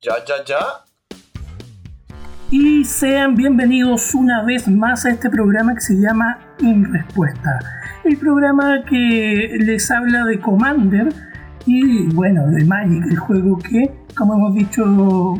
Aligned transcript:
Ya, 0.00 0.12
ya, 0.24 0.44
ya. 0.44 0.58
Y 2.52 2.84
sean 2.84 3.34
bienvenidos 3.34 4.14
una 4.14 4.44
vez 4.44 4.68
más 4.68 5.04
a 5.04 5.10
este 5.10 5.28
programa 5.28 5.74
que 5.74 5.80
se 5.80 5.94
llama 5.94 6.38
En 6.60 6.84
Respuesta. 6.92 7.58
El 8.04 8.16
programa 8.16 8.84
que 8.88 9.56
les 9.58 9.90
habla 9.90 10.24
de 10.24 10.38
Commander 10.38 11.08
y 11.66 12.06
bueno, 12.14 12.46
de 12.46 12.64
Magic, 12.64 13.06
el 13.10 13.18
juego 13.18 13.58
que, 13.58 13.90
como 14.16 14.34
hemos 14.34 14.54
dicho, 14.54 15.34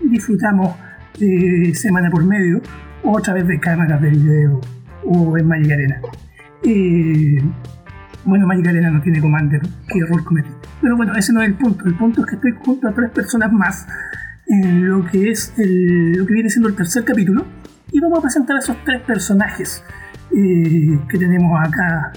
disfrutamos 0.00 0.74
eh, 1.20 1.72
semana 1.72 2.10
por 2.10 2.24
medio, 2.24 2.60
o 3.04 3.16
a 3.16 3.22
través 3.22 3.46
de 3.46 3.60
cámaras 3.60 4.02
de 4.02 4.10
video 4.10 4.60
o 5.04 5.38
en 5.38 5.46
Magic 5.46 5.70
Arena. 5.70 6.00
Eh, 6.64 7.40
bueno, 8.24 8.48
Magic 8.48 8.66
Arena 8.66 8.90
no 8.90 9.00
tiene 9.00 9.20
Commander, 9.20 9.60
qué 9.86 10.00
error 10.00 10.24
cometí. 10.24 10.61
Pero 10.82 10.96
bueno, 10.96 11.14
ese 11.14 11.32
no 11.32 11.40
es 11.40 11.48
el 11.48 11.54
punto. 11.54 11.86
El 11.86 11.94
punto 11.94 12.22
es 12.22 12.26
que 12.26 12.34
estoy 12.34 12.52
junto 12.64 12.88
a 12.88 12.92
tres 12.92 13.10
personas 13.10 13.52
más 13.52 13.86
en 14.48 14.88
lo 14.88 15.04
que 15.06 15.30
es 15.30 15.54
el, 15.56 16.12
lo 16.12 16.26
que 16.26 16.34
viene 16.34 16.50
siendo 16.50 16.68
el 16.68 16.74
tercer 16.74 17.04
capítulo 17.04 17.46
y 17.92 18.00
vamos 18.00 18.18
a 18.18 18.22
presentar 18.22 18.56
a 18.56 18.58
esos 18.58 18.76
tres 18.84 19.00
personajes 19.02 19.84
eh, 20.32 20.98
que 21.08 21.18
tenemos 21.18 21.58
acá 21.60 22.12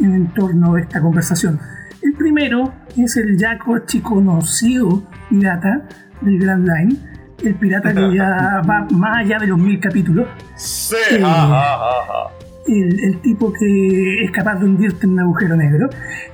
en 0.00 0.26
torno 0.28 0.74
a 0.74 0.80
esta 0.80 1.00
conversación. 1.00 1.60
El 2.02 2.14
primero 2.14 2.72
es 2.96 3.16
el 3.16 3.36
ya 3.36 3.58
conocido 3.58 5.02
pirata 5.28 5.82
del 6.22 6.38
Grand 6.38 6.66
Line, 6.66 6.96
el 7.44 7.54
pirata 7.56 7.92
que 7.92 8.14
ya 8.14 8.62
va 8.68 8.86
más 8.90 9.18
allá 9.18 9.38
de 9.38 9.48
los 9.48 9.58
mil 9.58 9.78
capítulos. 9.80 10.28
Sí, 10.56 10.96
Eh, 11.20 12.30
el, 12.68 13.00
el 13.00 13.20
tipo 13.20 13.52
que 13.52 14.24
es 14.24 14.30
capaz 14.30 14.56
de 14.56 14.66
hundirte 14.66 15.06
en 15.06 15.12
un 15.12 15.20
agujero 15.20 15.56
negro. 15.56 15.88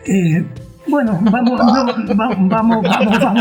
Eh, 0.06 0.44
bueno, 0.86 1.18
vamos, 1.22 1.58
vamos, 1.58 1.96
vamos, 2.16 2.48
vamos, 2.48 2.82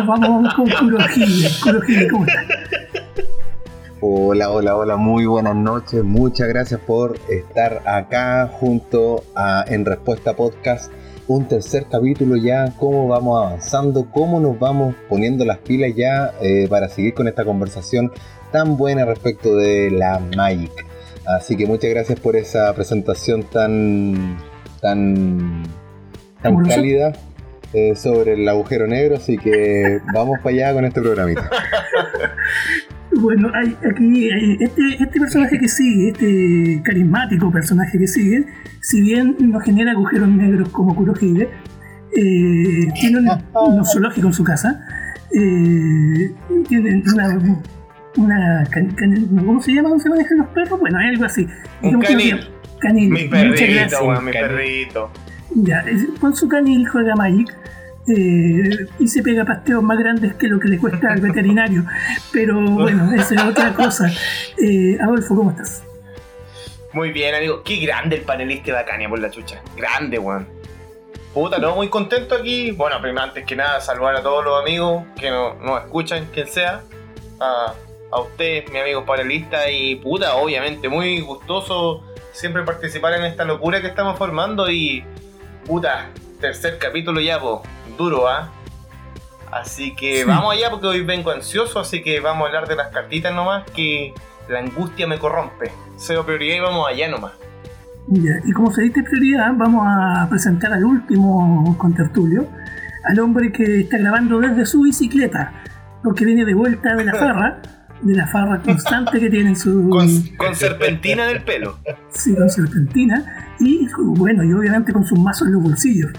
vamos, 0.05 0.07
vamos 0.07 0.53
con 0.53 0.69
Kurohige. 0.69 1.49
Kurohige, 1.61 2.07
¿cómo 2.07 2.25
estás? 2.25 2.45
Hola, 4.01 4.51
hola, 4.51 4.75
hola, 4.75 4.97
muy 4.97 5.25
buenas 5.25 5.55
noches. 5.55 6.03
Muchas 6.03 6.47
gracias 6.47 6.79
por 6.79 7.17
estar 7.29 7.81
acá 7.85 8.49
junto 8.59 9.23
a 9.35 9.65
En 9.67 9.85
Respuesta 9.85 10.35
Podcast. 10.35 10.91
Un 11.27 11.47
tercer 11.47 11.85
capítulo 11.89 12.35
ya, 12.35 12.73
cómo 12.77 13.07
vamos 13.07 13.45
avanzando, 13.45 14.07
cómo 14.11 14.39
nos 14.39 14.59
vamos 14.59 14.95
poniendo 15.09 15.45
las 15.45 15.59
pilas 15.59 15.95
ya 15.95 16.33
eh, 16.41 16.67
para 16.69 16.89
seguir 16.89 17.13
con 17.13 17.27
esta 17.27 17.45
conversación 17.45 18.11
tan 18.51 18.77
buena 18.77 19.05
respecto 19.05 19.55
de 19.55 19.89
la 19.91 20.19
Magic. 20.35 20.85
Así 21.25 21.55
que 21.55 21.65
muchas 21.65 21.89
gracias 21.89 22.19
por 22.19 22.35
esa 22.35 22.73
presentación 22.73 23.43
tan, 23.43 24.37
tan, 24.81 25.63
tan 26.41 26.57
cálida 26.65 27.13
eh, 27.73 27.95
sobre 27.95 28.33
el 28.33 28.47
agujero 28.47 28.87
negro. 28.87 29.15
Así 29.15 29.37
que 29.37 29.99
vamos 30.13 30.37
para 30.43 30.55
allá 30.55 30.73
con 30.73 30.85
este 30.85 31.01
programita. 31.01 31.49
Bueno, 33.15 33.51
hay, 33.53 33.77
aquí 33.91 34.31
hay 34.31 34.57
este, 34.59 34.81
este 34.99 35.19
personaje 35.19 35.59
que 35.59 35.67
sigue, 35.67 36.09
este 36.09 36.81
carismático 36.83 37.51
personaje 37.51 37.97
que 37.99 38.07
sigue, 38.07 38.43
si 38.81 39.01
bien 39.01 39.35
no 39.39 39.59
genera 39.59 39.91
agujeros 39.91 40.27
negros 40.29 40.69
como 40.69 40.95
Kurohige, 40.95 41.43
eh, 42.17 42.87
tiene 42.99 43.19
un, 43.19 43.29
un 43.53 43.85
zoológico 43.85 44.27
en 44.27 44.33
su 44.33 44.43
casa, 44.43 44.81
eh, 45.31 46.31
tiene 46.67 47.03
una, 47.13 47.39
una 48.17 48.63
can- 48.71 48.91
can- 48.95 49.27
¿cómo 49.45 49.61
se 49.61 49.73
llama? 49.73 49.89
¿Cómo 49.89 50.01
se 50.01 50.09
manejan 50.09 50.39
los 50.39 50.47
perros? 50.47 50.79
Bueno, 50.79 50.97
hay 50.97 51.09
algo 51.09 51.25
así. 51.25 51.47
Un 51.83 51.99
que 52.01 52.07
canil. 52.07 52.39
Canil. 52.79 53.09
Mi 53.11 53.23
perrito, 53.27 54.21
mi 54.21 54.31
Canil. 54.31 54.33
perrito. 54.33 55.11
Ya, 55.55 55.83
con 56.19 56.35
su 56.35 56.47
canil 56.47 56.87
juega 56.87 57.15
Magic 57.15 57.55
eh, 58.07 58.87
y 58.99 59.07
se 59.07 59.21
pega 59.21 59.45
pasteos 59.45 59.83
más 59.83 59.97
grandes 59.97 60.33
que 60.35 60.47
lo 60.47 60.59
que 60.59 60.67
le 60.67 60.77
cuesta 60.79 61.11
al 61.13 61.21
veterinario. 61.21 61.85
Pero 62.31 62.59
bueno, 62.59 63.13
esa 63.13 63.35
es 63.35 63.43
otra 63.43 63.73
cosa. 63.73 64.11
Eh, 64.57 64.97
Adolfo, 65.01 65.35
¿cómo 65.35 65.51
estás? 65.51 65.83
Muy 66.91 67.11
bien, 67.11 67.33
amigo. 67.35 67.61
Qué 67.63 67.77
grande 67.77 68.17
el 68.17 68.21
panelista 68.23 68.67
de 68.67 68.71
Bacania 68.73 69.09
por 69.09 69.19
la 69.19 69.29
chucha. 69.31 69.61
Grande, 69.77 70.19
weón. 70.19 70.47
Puta, 71.33 71.57
no, 71.57 71.75
muy 71.75 71.87
contento 71.89 72.35
aquí. 72.35 72.71
Bueno, 72.71 73.01
primero, 73.01 73.23
antes 73.23 73.45
que 73.45 73.55
nada, 73.55 73.79
saludar 73.81 74.15
a 74.15 74.21
todos 74.21 74.43
los 74.45 74.61
amigos 74.61 75.03
que 75.19 75.29
no- 75.31 75.55
nos 75.55 75.81
escuchan, 75.83 76.27
quien 76.33 76.47
sea. 76.47 76.81
A, 77.39 77.73
a 78.11 78.19
usted, 78.21 78.65
mi 78.71 78.79
amigo 78.79 79.05
panelista. 79.05 79.69
Y 79.71 79.95
puta, 79.95 80.35
obviamente, 80.35 80.89
muy 80.89 81.21
gustoso 81.21 82.03
siempre 82.31 82.63
participar 82.63 83.13
en 83.13 83.23
esta 83.25 83.43
locura 83.45 83.81
que 83.81 83.87
estamos 83.87 84.17
formando. 84.17 84.69
Y 84.69 85.03
puta, 85.65 86.07
tercer 86.39 86.77
capítulo 86.79 87.19
ya, 87.21 87.39
po. 87.39 87.63
Duro, 87.97 88.27
¿ah? 88.27 88.49
Así 89.51 89.95
que 89.95 90.21
Sí. 90.21 90.23
vamos 90.27 90.53
allá 90.53 90.69
porque 90.71 90.87
hoy 90.87 91.01
vengo 91.03 91.29
ansioso, 91.31 91.79
así 91.79 92.01
que 92.01 92.19
vamos 92.19 92.43
a 92.45 92.47
hablar 92.47 92.67
de 92.67 92.75
las 92.75 92.87
cartitas 92.91 93.33
nomás, 93.33 93.63
que 93.71 94.13
la 94.49 94.59
angustia 94.59 95.05
me 95.07 95.19
corrompe. 95.19 95.71
Cero 95.97 96.23
prioridad 96.25 96.55
y 96.55 96.59
vamos 96.59 96.87
allá 96.87 97.07
nomás. 97.07 97.33
Ya, 98.07 98.31
y 98.45 98.51
como 98.51 98.71
se 98.71 98.81
diste 98.81 99.03
prioridad, 99.03 99.51
vamos 99.55 99.85
a 99.87 100.27
presentar 100.29 100.73
al 100.73 100.83
último 100.83 101.77
contertulio, 101.77 102.47
al 103.05 103.19
hombre 103.19 103.51
que 103.51 103.81
está 103.81 103.97
grabando 103.97 104.39
desde 104.39 104.65
su 104.65 104.81
bicicleta, 104.81 105.53
porque 106.03 106.25
viene 106.25 106.43
de 106.45 106.53
vuelta 106.53 106.95
de 106.95 107.05
la 107.05 107.13
farra, 107.19 107.61
de 108.03 108.15
la 108.15 108.27
farra 108.27 108.61
constante 108.61 109.19
que 109.19 109.29
tiene 109.29 109.49
en 109.49 109.55
su. 109.55 109.89
Con, 109.89 110.07
con 110.37 110.55
serpentina 110.55 111.29
en 111.29 111.37
el 111.37 111.43
pelo. 111.43 111.79
Sí, 112.11 112.35
con 112.35 112.49
serpentina. 112.49 113.55
Y 113.59 113.87
bueno, 113.97 114.43
y 114.43 114.51
obviamente 114.53 114.91
con 114.93 115.05
sus 115.05 115.17
mazos 115.19 115.47
en 115.47 115.53
los 115.53 115.63
bolsillos. 115.63 116.11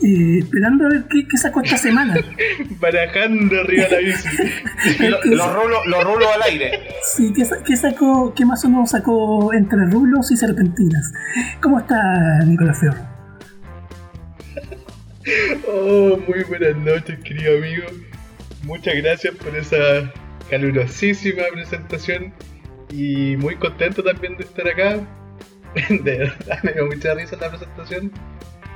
Eh, 0.00 0.38
esperando 0.38 0.86
a 0.86 0.90
ver 0.90 1.04
qué, 1.10 1.26
qué 1.28 1.36
sacó 1.36 1.60
esta 1.60 1.76
semana. 1.76 2.14
Barajando 2.80 3.60
arriba 3.60 3.84
de 3.86 3.90
la 3.90 3.98
bici. 3.98 4.28
Lo- 5.08 5.24
Los 5.24 5.52
rulos 5.54 5.78
los 5.86 6.04
rulos 6.04 6.28
al 6.36 6.42
aire. 6.42 6.70
Sí, 7.02 7.32
¿qué, 7.34 7.44
qué 7.66 7.76
sacó, 7.76 8.32
qué 8.34 8.44
mazo 8.46 8.68
nos 8.68 8.90
sacó 8.90 9.52
entre 9.52 9.86
rulos 9.86 10.30
y 10.30 10.36
serpentinas? 10.36 11.12
¿Cómo 11.60 11.80
está 11.80 12.38
Nicolás 12.44 12.78
Feo? 12.80 12.94
Oh, 15.70 16.18
muy 16.26 16.42
buenas 16.44 16.76
noches, 16.76 17.18
querido 17.22 17.58
amigo. 17.58 17.84
Muchas 18.64 18.94
gracias 18.96 19.34
por 19.34 19.54
esa 19.56 20.10
calurosísima 20.48 21.44
presentación. 21.52 22.32
Y 22.90 23.36
muy 23.36 23.56
contento 23.56 24.02
también 24.02 24.36
de 24.36 24.44
estar 24.44 24.68
acá. 24.68 24.98
De 25.90 26.18
verdad, 26.18 26.58
me 26.62 26.72
dio 26.72 26.86
mucha 26.86 27.14
risa 27.14 27.36
la 27.40 27.50
presentación. 27.50 28.12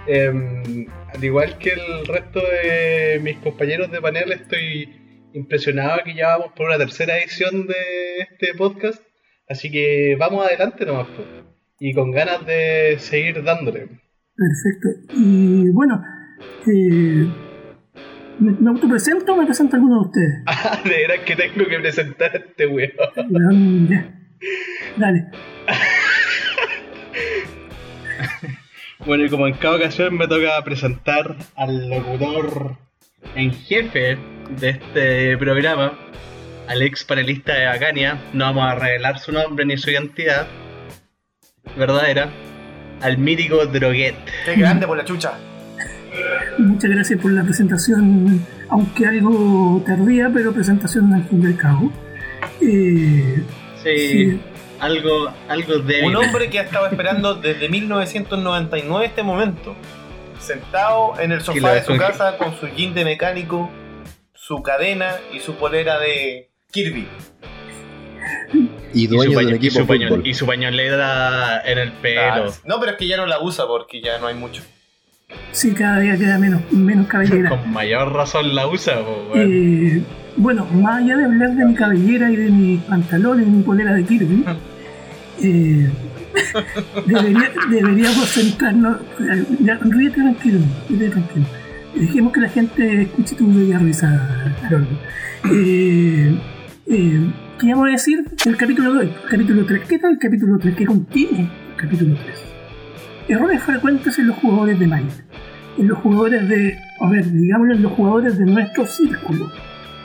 Em, 0.07 0.87
al 1.15 1.25
igual 1.25 1.59
que 1.59 1.71
el 1.71 2.07
resto 2.07 2.41
de 2.41 3.21
mis 3.23 3.39
compañeros 3.39 3.91
de 3.91 4.01
panel, 4.01 4.33
estoy 4.33 5.29
impresionado 5.33 6.01
que 6.05 6.15
ya 6.15 6.37
vamos 6.37 6.53
por 6.55 6.67
una 6.67 6.79
tercera 6.79 7.19
edición 7.19 7.67
de 7.67 8.19
este 8.19 8.55
podcast. 8.55 9.03
Así 9.49 9.71
que 9.71 10.17
vamos 10.19 10.47
adelante 10.47 10.85
nomás. 10.85 11.09
Y 11.79 11.95
con 11.95 12.11
ganas 12.11 12.45
de 12.47 12.97
seguir 12.99 13.43
dándole. 13.43 13.89
Perfecto. 14.37 15.15
Y 15.15 15.71
bueno, 15.71 16.03
eh, 16.67 17.29
¿me, 18.39 18.53
me 18.53 18.71
autopresento 18.71 19.35
o 19.35 19.37
me 19.37 19.47
presenta 19.47 19.77
alguno 19.77 20.03
de 20.03 20.09
ustedes? 20.09 20.43
Ah, 20.47 20.81
de 20.85 20.91
veras 20.91 21.21
que 21.21 21.37
tengo 21.37 21.67
que 21.69 21.79
presentar 21.79 22.31
a 22.33 22.39
este 22.39 22.67
weón. 22.67 22.93
Weón, 23.31 23.89
ya. 23.89 24.15
Dale. 24.97 25.27
Bueno, 29.05 29.25
y 29.25 29.29
como 29.31 29.49
en 29.49 29.55
cada 29.55 29.77
ocasión 29.77 30.17
me 30.17 30.29
toca 30.29 30.63
presentar 30.65 31.35
al 31.57 31.89
locutor 31.91 32.77
en 33.35 33.53
jefe 33.53 34.17
de 34.61 34.69
este 34.69 35.37
programa, 35.39 35.99
al 36.69 36.83
ex 36.83 37.03
panelista 37.03 37.53
de 37.53 37.67
Bacania, 37.67 38.23
no 38.33 38.45
vamos 38.45 38.65
a 38.65 38.75
revelar 38.77 39.19
su 39.19 39.33
nombre 39.33 39.67
ni 39.67 39.77
su 39.77 39.91
identidad 39.91 40.47
verdadera, 41.77 42.31
al 43.01 43.19
mítico 43.19 43.67
Droguet. 43.67 44.15
Qué 44.45 44.55
grande 44.55 44.87
por 44.87 44.97
la 44.97 45.05
chucha. 45.05 45.33
Muchas 46.59 46.91
gracias 46.91 47.21
por 47.21 47.33
la 47.33 47.43
presentación, 47.43 48.45
aunque 48.69 49.07
algo 49.07 49.83
tardía, 49.87 50.31
pero 50.33 50.53
presentación 50.53 51.13
al 51.13 51.25
fin 51.25 51.41
del 51.43 51.57
cabo. 51.57 51.91
Eh, 52.61 53.43
Sí, 53.83 54.09
sí, 54.09 54.41
algo, 54.79 55.33
algo 55.49 55.79
débil. 55.81 56.05
Un 56.11 56.17
hombre 56.17 56.49
que 56.51 56.61
ha 56.61 56.63
estado 56.63 56.87
esperando 56.87 57.35
desde 57.35 57.69
1999 57.69 59.07
este 59.07 59.23
momento. 59.25 59.75
Sentado 60.39 61.15
en 61.21 61.33
el 61.33 61.41
sofá 61.41 61.73
de 61.75 61.83
su 61.83 61.97
casa 61.97 62.37
con 62.39 62.55
su 62.61 62.69
jean 62.69 62.95
de 62.95 63.05
mecánico, 63.05 63.69
su 64.35 64.63
cadena 64.63 65.17
y 65.33 65.41
su 65.41 65.55
polera 65.57 65.99
de 65.99 66.51
Kirby. 66.71 67.09
Y 68.95 69.05
y 69.05 69.07
su, 69.09 69.15
dueño 69.15 69.39
de 69.39 69.45
paño- 69.85 70.15
un 70.15 70.27
y 70.27 70.35
su 70.35 70.41
su 70.41 70.47
pañolera 70.47 71.61
en 71.65 71.79
el 71.79 71.93
pelo. 71.93 72.21
Ah, 72.53 72.59
no, 72.67 72.79
pero 72.79 72.93
es 72.93 72.99
que 72.99 73.07
ya 73.09 73.17
no 73.17 73.27
la 73.27 73.41
usa 73.41 73.67
porque 73.67 74.01
ya 74.01 74.19
no 74.19 74.27
hay 74.29 74.35
mucho. 74.35 74.63
Sí, 75.53 75.73
cada 75.73 76.01
día 76.01 76.17
queda 76.17 76.39
menos, 76.39 76.61
menos 76.73 77.07
cabellera. 77.07 77.51
Con 77.51 77.73
mayor 77.73 78.13
razón 78.13 78.55
la 78.55 78.67
usa, 78.69 79.01
po. 79.05 79.33
Eh, 79.35 80.03
bueno, 80.37 80.67
más 80.67 81.03
allá 81.03 81.17
de 81.19 81.25
hablar 81.25 81.55
de 81.55 81.65
mi 81.67 81.75
cabellera 81.75 82.31
y 82.31 82.37
de 82.37 82.51
mis 82.51 82.81
pantalones 82.83 83.47
y 83.47 83.51
mi 83.51 83.63
polera 83.63 83.93
de 83.95 84.05
Kirby, 84.05 84.45
eh, 85.43 85.91
debería- 87.07 87.51
deberíamos 87.71 88.29
centrarnos. 88.31 88.97
Ya, 89.61 89.79
ríete 89.83 90.17
tranquilo, 90.23 90.59
ríete 90.89 91.09
tranquilo. 91.11 91.47
dejemos 91.95 92.33
que 92.33 92.41
la 92.41 92.49
gente 92.49 93.03
escuche 93.03 93.35
tu 93.37 93.53
bella 93.53 93.79
risa, 93.79 94.55
Harold. 94.65 94.87
Eh, 95.53 96.35
eh, 96.87 97.21
¿Qué 97.59 97.67
íbamos 97.67 97.89
a 97.89 97.91
decir? 97.93 98.25
El 98.47 98.57
capítulo 98.57 98.95
2, 98.95 99.07
capítulo 99.31 99.65
3. 99.67 99.83
¿Qué 99.89 99.99
tal 99.99 100.13
el 100.13 100.19
capítulo 100.19 100.59
3? 100.59 100.75
¿Qué 100.75 100.87
contiene 100.87 101.41
el 101.41 101.77
capítulo 101.77 102.15
3? 102.15 102.52
Errores 103.29 103.63
frecuentes 103.63 104.19
en 104.19 104.29
los 104.29 104.37
jugadores 104.37 104.79
de 104.79 104.87
Magic. 104.87 105.25
En 105.79 105.89
los 105.89 105.99
jugadores 105.99 106.49
de. 106.49 106.79
A 107.01 107.09
ver, 107.09 107.31
digámoslo, 107.31 107.75
en 107.75 107.83
los 107.83 107.93
jugadores 107.93 108.39
de 108.39 108.45
nuestro 108.47 108.87
círculo. 108.87 109.51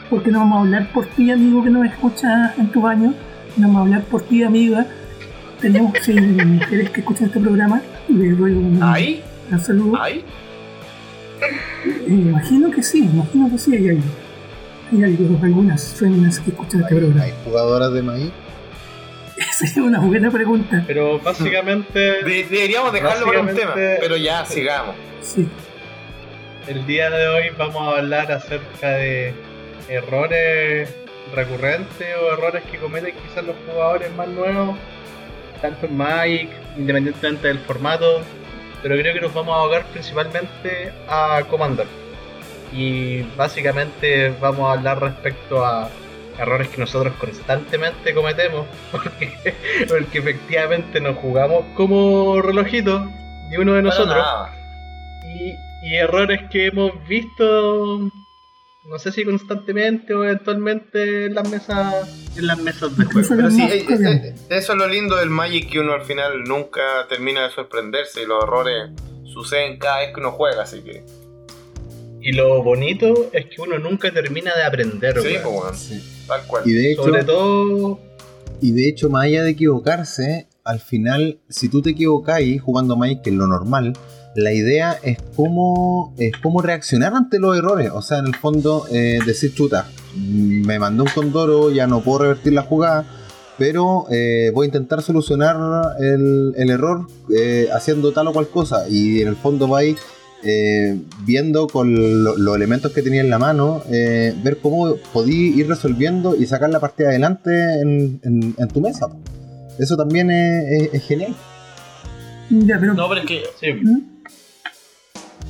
Porque 0.10 0.32
no 0.32 0.40
vamos 0.40 0.58
a 0.58 0.62
hablar 0.62 0.92
por 0.94 1.06
ti, 1.08 1.32
amigo, 1.32 1.64
que 1.64 1.70
nos 1.70 1.86
escucha 1.86 2.54
en 2.58 2.72
tu 2.72 2.82
baño. 2.82 3.14
No 3.58 3.68
vamos 3.68 3.78
a 3.78 3.82
hablar 3.82 4.02
por 4.04 4.22
ti, 4.22 4.44
amiga. 4.44 4.86
Tenemos 5.60 5.94
seis 6.02 6.22
mujeres 6.22 6.90
que 6.92 7.02
escuchan 7.02 7.28
este 7.28 7.40
programa. 7.40 7.82
Les 8.08 8.38
doy 8.38 8.54
un, 8.54 8.80
saludo. 9.60 10.02
¿Ahí? 10.02 10.24
Eh, 11.86 12.06
imagino 12.08 12.72
que 12.72 12.84
sí, 12.84 13.00
imagino 13.00 13.50
que 13.50 13.58
sí 13.58 13.76
hay 13.76 13.90
algo. 13.90 14.04
Hay 14.92 15.04
algo, 15.04 15.40
algunas 15.44 15.94
féminas 15.96 16.40
que 16.40 16.52
escuchan 16.52 16.82
este 16.82 16.96
programa. 16.96 17.24
¿Hay 17.24 17.34
jugadoras 17.44 17.92
de 17.92 18.02
maíz? 18.04 18.32
Esa 19.52 19.66
es 19.66 19.78
una 19.78 20.00
buena 20.00 20.32
pregunta. 20.32 20.84
Pero 20.88 21.20
básicamente, 21.20 22.00
De- 22.24 22.44
deberíamos 22.50 22.92
dejarlo 22.94 23.26
para 23.26 23.42
un 23.42 23.48
tema, 23.48 23.72
Básicamente- 23.72 23.98
pero 24.02 24.18
ya, 24.18 24.46
sigamos. 24.46 24.96
Sí. 25.22 25.48
el 26.68 26.86
día 26.86 27.10
de 27.10 27.28
hoy 27.28 27.44
vamos 27.58 27.82
a 27.94 27.98
hablar 28.00 28.32
acerca 28.32 28.90
de 28.92 29.34
errores 29.90 30.94
recurrentes 31.34 32.08
o 32.22 32.34
errores 32.34 32.64
que 32.72 32.78
cometen 32.78 33.14
quizás 33.16 33.46
los 33.46 33.56
jugadores 33.66 34.14
más 34.16 34.28
nuevos, 34.28 34.78
tanto 35.62 35.86
en 35.86 35.96
Magic, 35.98 36.50
independientemente 36.78 37.48
del 37.48 37.60
formato, 37.60 38.22
pero 38.82 38.96
creo 38.98 39.14
que 39.14 39.22
nos 39.22 39.34
vamos 39.34 39.56
a 39.56 39.60
ahogar 39.60 39.86
principalmente 39.88 40.92
a 41.08 41.42
Commander. 41.50 41.88
Y 42.74 43.22
básicamente 43.38 44.34
vamos 44.42 44.70
a 44.70 44.74
hablar 44.78 45.02
respecto 45.02 45.66
a 45.66 45.90
errores 46.40 46.70
que 46.70 46.78
nosotros 46.78 47.14
constantemente 47.20 48.14
cometemos, 48.14 48.68
porque, 48.92 49.56
porque 49.88 50.20
efectivamente 50.20 51.00
nos 51.02 51.18
jugamos 51.18 51.66
como 51.76 52.42
relojito 52.42 53.06
de 53.52 53.58
uno 53.60 53.74
de 53.74 53.82
nosotros. 53.82 54.24
Y, 55.36 55.56
y 55.88 55.96
errores 55.96 56.42
que 56.52 56.68
hemos 56.68 56.92
visto, 57.08 58.00
no 58.86 59.00
sé 59.00 59.12
si 59.12 59.24
constantemente 59.26 60.14
o 60.14 60.24
eventualmente 60.24 61.26
en 61.26 61.36
las 61.36 61.50
mesas, 61.50 62.28
en 62.38 62.48
las 62.48 62.58
mesas 62.60 62.96
de 62.98 63.06
juego. 63.06 63.28
Pero 63.30 63.52
sí, 63.52 63.64
eh, 63.64 63.86
coreanos. 63.86 64.26
eh, 64.26 64.36
eso 64.50 64.74
es 64.74 64.78
lo 64.80 64.88
lindo 64.88 65.16
del 65.18 65.30
Magic 65.30 65.70
que 65.72 65.80
uno 65.80 65.94
al 65.94 66.04
final 66.04 66.44
nunca 66.44 66.82
termina 67.10 67.44
de 67.44 67.52
sorprenderse 67.52 68.24
y 68.24 68.26
los 68.26 68.44
errores 68.44 68.92
suceden 69.26 69.78
cada 69.78 70.00
vez 70.00 70.14
que 70.14 70.20
uno 70.20 70.32
juega, 70.32 70.64
así 70.64 70.82
que 70.82 71.04
Y 72.22 72.32
lo 72.32 72.64
bonito 72.64 73.30
es 73.34 73.46
que 73.46 73.62
uno 73.62 73.78
nunca 73.78 74.12
termina 74.12 74.56
de 74.56 74.64
aprender, 74.64 75.20
sí, 75.22 75.28
weón. 75.28 75.42
pues, 75.44 75.54
bueno, 75.54 75.74
Sí. 75.78 76.14
Tal 76.28 76.46
cual. 76.48 76.64
Y 76.66 76.74
de 76.74 76.92
hecho, 76.92 77.04
Sobre 77.04 77.24
todo, 77.24 78.00
y 78.62 78.72
de 78.72 78.90
hecho, 78.90 79.10
más 79.10 79.26
allá 79.26 79.44
de 79.44 79.52
equivocarse, 79.52 80.48
al 80.64 80.80
final, 80.80 81.40
si 81.50 81.70
tú 81.70 81.82
te 81.82 81.92
equivocáis 81.92 82.62
jugando 82.62 82.96
Magic, 82.96 83.22
que 83.22 83.30
es 83.30 83.36
lo 83.36 83.48
normal, 83.48 83.94
la 84.36 84.54
idea 84.54 84.98
es 85.02 85.18
cómo, 85.36 86.14
es 86.18 86.34
cómo 86.42 86.62
reaccionar 86.62 87.14
ante 87.14 87.40
los 87.40 87.58
errores. 87.58 87.92
O 87.94 88.02
sea, 88.02 88.20
en 88.20 88.28
el 88.28 88.36
fondo, 88.36 88.86
eh, 88.92 89.20
decir, 89.26 89.54
chuta, 89.54 89.88
me 90.16 90.78
mandó 90.80 91.04
un 91.04 91.10
condoro, 91.10 91.72
ya 91.72 91.88
no 91.88 92.02
puedo 92.02 92.20
revertir 92.20 92.54
la 92.54 92.64
jugada, 92.64 93.06
pero 93.58 94.06
eh, 94.12 94.52
voy 94.54 94.66
a 94.66 94.68
intentar 94.68 95.02
solucionar 95.02 95.96
el, 96.00 96.54
el 96.56 96.70
error 96.70 97.08
eh, 97.36 97.70
haciendo 97.74 98.12
tal 98.12 98.28
o 98.28 98.34
cual 98.34 98.48
cosa. 98.50 98.88
Y 98.90 99.22
en 99.22 99.30
el 99.30 99.36
fondo 99.36 99.68
vais 99.68 99.98
eh, 100.44 100.98
viendo 101.26 101.68
con 101.68 102.24
lo- 102.24 102.38
los 102.38 102.56
elementos 102.56 102.92
que 102.92 103.02
tenía 103.02 103.22
en 103.22 103.30
la 103.30 103.40
mano, 103.40 103.84
eh, 103.92 104.34
ver 104.44 104.58
cómo 104.60 104.96
podí 105.14 105.60
ir 105.60 105.68
resolviendo 105.68 106.36
y 106.36 106.46
sacar 106.46 106.70
la 106.70 106.80
partida 106.80 107.10
adelante 107.10 107.50
en, 107.82 108.20
en- 108.24 108.56
en 108.58 108.68
tu 108.68 108.80
mesa. 108.82 109.08
Eso 109.80 109.96
también 109.98 110.30
es, 110.32 110.64
es- 110.82 110.94
es 110.94 111.04
genial. 111.08 111.36
Ya, 112.50 112.78
pero. 112.80 112.94
No, 112.94 113.10
pero 113.10 113.22
es 113.22 113.28
que 113.28 113.44
sí, 113.60 113.74
¿Mm? 113.74 114.02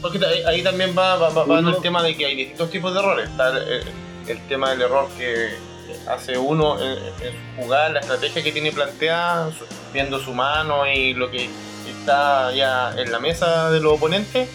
Porque 0.01 0.19
ahí, 0.25 0.41
ahí 0.45 0.63
también 0.63 0.91
va, 0.97 1.15
va, 1.17 1.29
va- 1.29 1.45
va 1.45 1.59
en 1.59 1.67
el 1.67 1.77
tema 1.77 2.03
de 2.03 2.15
que 2.15 2.25
hay 2.25 2.35
distintos 2.35 2.69
tipos 2.69 2.93
de 2.93 2.99
errores. 2.99 3.29
Está 3.29 3.49
el, 3.57 3.81
el 4.27 4.47
tema 4.47 4.69
del 4.71 4.81
error 4.83 5.07
que 5.17 5.49
hace 6.07 6.37
uno 6.37 6.79
en, 6.79 6.91
en 6.91 7.33
jugar, 7.63 7.91
la 7.91 7.99
estrategia 8.01 8.43
que 8.43 8.51
tiene 8.51 8.71
planteada, 8.71 9.51
su- 9.51 9.65
viendo 9.93 10.19
su 10.19 10.33
mano 10.33 10.85
y 10.91 11.13
lo 11.13 11.31
que 11.31 11.49
está 11.99 12.53
ya 12.53 12.93
en 12.97 13.11
la 13.11 13.19
mesa 13.19 13.71
de 13.71 13.79
los 13.79 13.93
oponentes. 13.93 14.47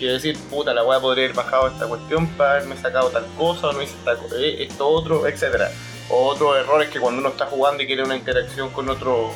Que 0.00 0.06
decir, 0.06 0.36
puta, 0.48 0.72
la 0.72 0.82
weá 0.82 0.98
podría 0.98 1.26
haber 1.26 1.36
bajado 1.36 1.68
esta 1.68 1.86
cuestión 1.86 2.26
para 2.28 2.52
haberme 2.52 2.74
sacado 2.76 3.10
tal 3.10 3.26
cosa, 3.36 3.68
o 3.68 3.72
no 3.74 3.82
hice 3.82 3.92
esta 3.98 4.14
eh, 4.38 4.62
esto 4.66 4.88
otro, 4.88 5.26
etcétera 5.28 5.70
O 6.08 6.24
otros 6.28 6.56
errores 6.56 6.88
que 6.88 6.98
cuando 6.98 7.20
uno 7.20 7.28
está 7.28 7.44
jugando 7.46 7.82
y 7.82 7.86
quiere 7.86 8.02
una 8.02 8.16
interacción 8.16 8.70
con 8.70 8.88
otro 8.88 9.30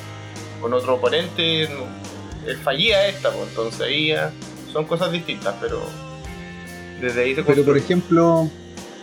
con 0.63 0.73
otro 0.73 0.95
oponente, 0.95 1.69
no- 1.69 2.51
es 2.51 2.59
fallida 2.61 3.07
esta, 3.09 3.31
pues, 3.31 3.49
entonces 3.49 3.81
ahí 3.83 4.09
ya 4.09 4.33
son 4.73 4.87
cosas 4.87 5.13
distintas, 5.13 5.55
pero 5.61 5.83
desde 7.01 7.23
ahí 7.25 7.35
se 7.35 7.43
Pero 7.43 7.63
por 7.65 7.77
ejemplo, 7.77 8.49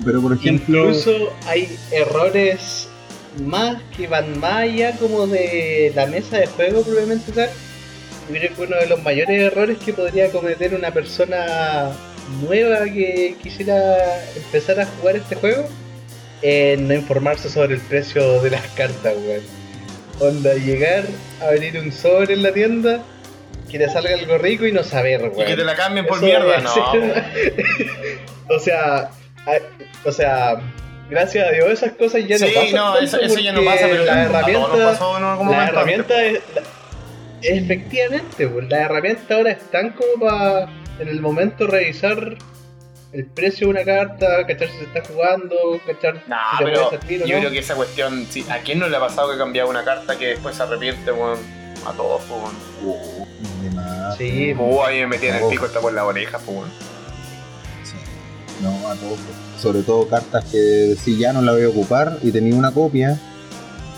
pero 0.04 0.20
por 0.22 0.34
ejemplo, 0.34 0.80
incluso 0.90 1.32
hay 1.46 1.78
errores 1.92 2.88
más 3.46 3.82
que 3.96 4.08
van 4.08 4.40
más 4.40 4.54
allá 4.64 4.98
como 4.98 5.28
de 5.28 5.92
la 5.96 6.08
mesa 6.08 6.38
de 6.38 6.48
juego 6.48 6.82
probablemente 6.82 7.32
tal. 7.32 7.50
Creo 8.32 8.56
que 8.56 8.62
uno 8.64 8.78
de 8.78 8.88
los 8.88 9.02
mayores 9.04 9.42
errores 9.42 9.78
que 9.84 9.94
podría 9.94 10.30
cometer 10.32 10.74
una 10.74 10.92
persona 10.92 11.92
nueva 12.42 12.86
que 12.86 13.36
quisiera 13.42 13.98
empezar 14.36 14.80
a 14.80 14.86
jugar 14.86 15.18
este 15.18 15.36
juego 15.36 15.68
es 16.42 16.80
no 16.80 16.94
informarse 16.94 17.50
sobre 17.50 17.76
el 17.76 17.82
precio 17.82 18.42
de 18.42 18.50
las 18.52 18.66
cartas, 18.70 19.14
weón. 19.26 19.44
Onda, 20.20 20.54
llegar 20.54 21.04
a 21.42 21.48
abrir 21.48 21.78
un 21.80 21.92
sobre 21.92 22.34
en 22.36 22.44
la 22.44 22.52
tienda, 22.52 23.00
que 23.70 23.78
te 23.80 23.90
salga 23.90 24.14
algo 24.14 24.38
rico 24.38 24.66
y 24.66 24.72
no 24.72 24.84
saber, 24.84 25.22
weón. 25.22 25.40
Y 25.42 25.46
que 25.46 25.56
te 25.56 25.64
la 25.64 25.76
cambien 25.76 26.06
por 26.06 26.18
Eso 26.18 26.26
mierda, 26.26 26.60
no. 26.60 26.74
o 28.56 28.60
sea, 28.60 29.10
a- 29.46 30.06
o 30.06 30.12
sea, 30.12 30.62
gracias 31.10 31.48
a 31.48 31.52
Dios 31.52 31.70
esas 31.72 31.92
cosas 31.94 32.22
ya 32.28 32.38
no 32.38 32.48
sí, 32.48 32.54
pasan. 32.54 32.72
no, 32.76 32.94
tanto 32.94 33.00
eso, 33.06 33.20
eso 33.20 33.40
ya 33.40 33.52
no 33.54 33.64
pasa, 33.64 33.88
pero 33.90 34.04
la 34.06 34.24
herramienta, 34.24 34.70
pasó 34.72 35.18
en 35.18 35.24
algún 35.24 35.52
la 35.52 35.68
herramienta 35.68 36.24
es, 36.26 36.34
la- 36.56 36.62
efectivamente, 37.42 38.48
pues, 38.48 38.70
las 38.70 38.80
herramientas 38.82 39.32
ahora 39.32 39.52
están 39.52 39.92
como 39.94 40.26
para 40.28 40.70
en 41.00 41.08
el 41.08 41.22
momento 41.22 41.68
revisar 41.68 42.38
el 43.14 43.26
precio 43.26 43.68
de 43.68 43.72
una 43.74 43.84
carta, 43.84 44.46
cachar 44.48 44.70
si 44.70 44.78
se 44.78 44.84
está 44.86 45.04
jugando, 45.06 45.56
cachar 45.86 46.24
No, 46.28 46.36
si 46.58 46.64
puede 46.64 46.78
o 47.24 47.26
yo 47.28 47.36
no. 47.36 47.40
creo 47.42 47.52
que 47.52 47.60
esa 47.60 47.76
cuestión, 47.76 48.26
sí, 48.30 48.46
¿a 48.50 48.60
quién 48.60 48.80
no 48.80 48.88
le 48.88 48.96
ha 48.96 49.00
pasado 49.02 49.32
que 49.32 49.38
cambiaba 49.38 49.70
una 49.70 49.84
carta 49.84 50.18
que 50.18 50.28
después 50.28 50.56
se 50.56 50.64
arrepiente, 50.64 51.12
weón? 51.12 51.38
A 51.86 51.92
todos, 51.94 52.22
weón. 52.30 53.76
más, 53.76 54.16
Sí, 54.18 54.54
Como 54.56 54.84
a 54.86 54.90
mí 54.92 54.98
me 55.00 55.08
metían 55.08 55.38
el 55.38 55.44
Oh. 55.44 55.50
pico 55.50 55.66
hasta 55.66 55.80
por 55.82 55.92
la 55.94 56.06
oreja, 56.06 56.40
weón. 56.48 56.70
sí. 57.84 57.96
no 58.62 58.70
a 58.88 58.96
todos. 58.96 59.20
Sobre 59.60 59.82
todo 59.84 60.08
cartas 60.08 60.46
que 60.46 60.58
decís 60.58 61.18
ya 61.20 61.34
no 61.34 61.42
la 61.42 61.52
voy 61.52 61.64
a 61.64 61.70
ocupar 61.70 62.18
y 62.24 62.32
tenía 62.32 62.56
una 62.56 62.72
copia. 62.72 63.20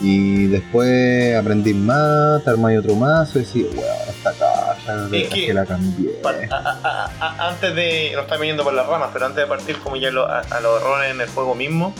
Y 0.01 0.47
después 0.47 1.35
aprendí 1.35 1.73
más, 1.73 2.43
te 2.43 2.49
armáis 2.49 2.79
otro 2.79 2.95
mazo 2.95 3.39
y 3.39 3.43
decís, 3.43 3.65
weón, 3.73 3.85
esta 4.09 4.33
caja, 4.33 5.07
Es 5.11 5.29
que- 5.29 5.45
que 5.47 5.53
la 5.53 5.65
cambié. 5.65 6.09
Pa- 6.21 6.31
a- 6.49 6.55
a- 6.57 6.79
a- 6.83 7.11
a- 7.19 7.49
antes 7.49 7.73
de. 7.75 8.11
No 8.15 8.21
estamos 8.21 8.45
yendo 8.45 8.63
por 8.63 8.73
las 8.73 8.85
ramas, 8.87 9.09
pero 9.13 9.27
antes 9.27 9.43
de 9.43 9.47
partir 9.47 9.77
como 9.79 9.95
ya 9.95 10.11
lo- 10.11 10.27
a, 10.27 10.41
los 10.61 10.81
errores 10.81 11.11
en 11.11 11.21
el 11.21 11.29
juego 11.29 11.55
mismo. 11.55 11.93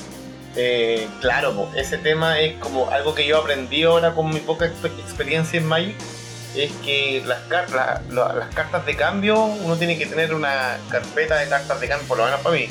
eh, 0.56 1.08
claro, 1.20 1.54
po, 1.56 1.72
ese 1.76 1.98
tema 1.98 2.40
es 2.40 2.54
como 2.60 2.88
algo 2.92 3.16
que 3.16 3.26
yo 3.26 3.40
aprendí 3.40 3.82
ahora 3.82 4.14
con 4.14 4.30
mi 4.30 4.40
poca 4.40 4.66
expe- 4.68 4.92
experiencia 5.00 5.60
en 5.60 5.66
Magic. 5.66 5.96
Es 6.56 6.72
que 6.86 7.24
las, 7.26 7.40
car- 7.50 7.72
la- 7.72 8.02
la- 8.12 8.34
las 8.34 8.54
cartas 8.54 8.86
de 8.86 8.96
cambio, 8.96 9.44
uno 9.46 9.76
tiene 9.78 9.98
que 9.98 10.06
tener 10.06 10.32
una 10.36 10.78
carpeta 10.90 11.38
de 11.38 11.48
cartas 11.50 11.82
de 11.82 11.88
cambio, 11.88 12.08
por 12.08 12.18
lo 12.20 12.26
menos 12.26 12.40
para 12.42 12.56
mí. 12.56 12.68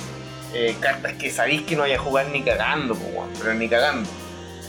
eh, 0.55 0.77
cartas 0.81 1.15
que 1.15 1.31
sabéis 1.31 1.63
que 1.63 1.75
no 1.75 1.81
vaya 1.83 1.97
a 1.97 1.99
jugar 1.99 2.27
ni 2.27 2.43
cagando, 2.43 2.95
po, 2.95 3.27
pero 3.41 3.55
ni 3.55 3.69
cagando. 3.71 4.09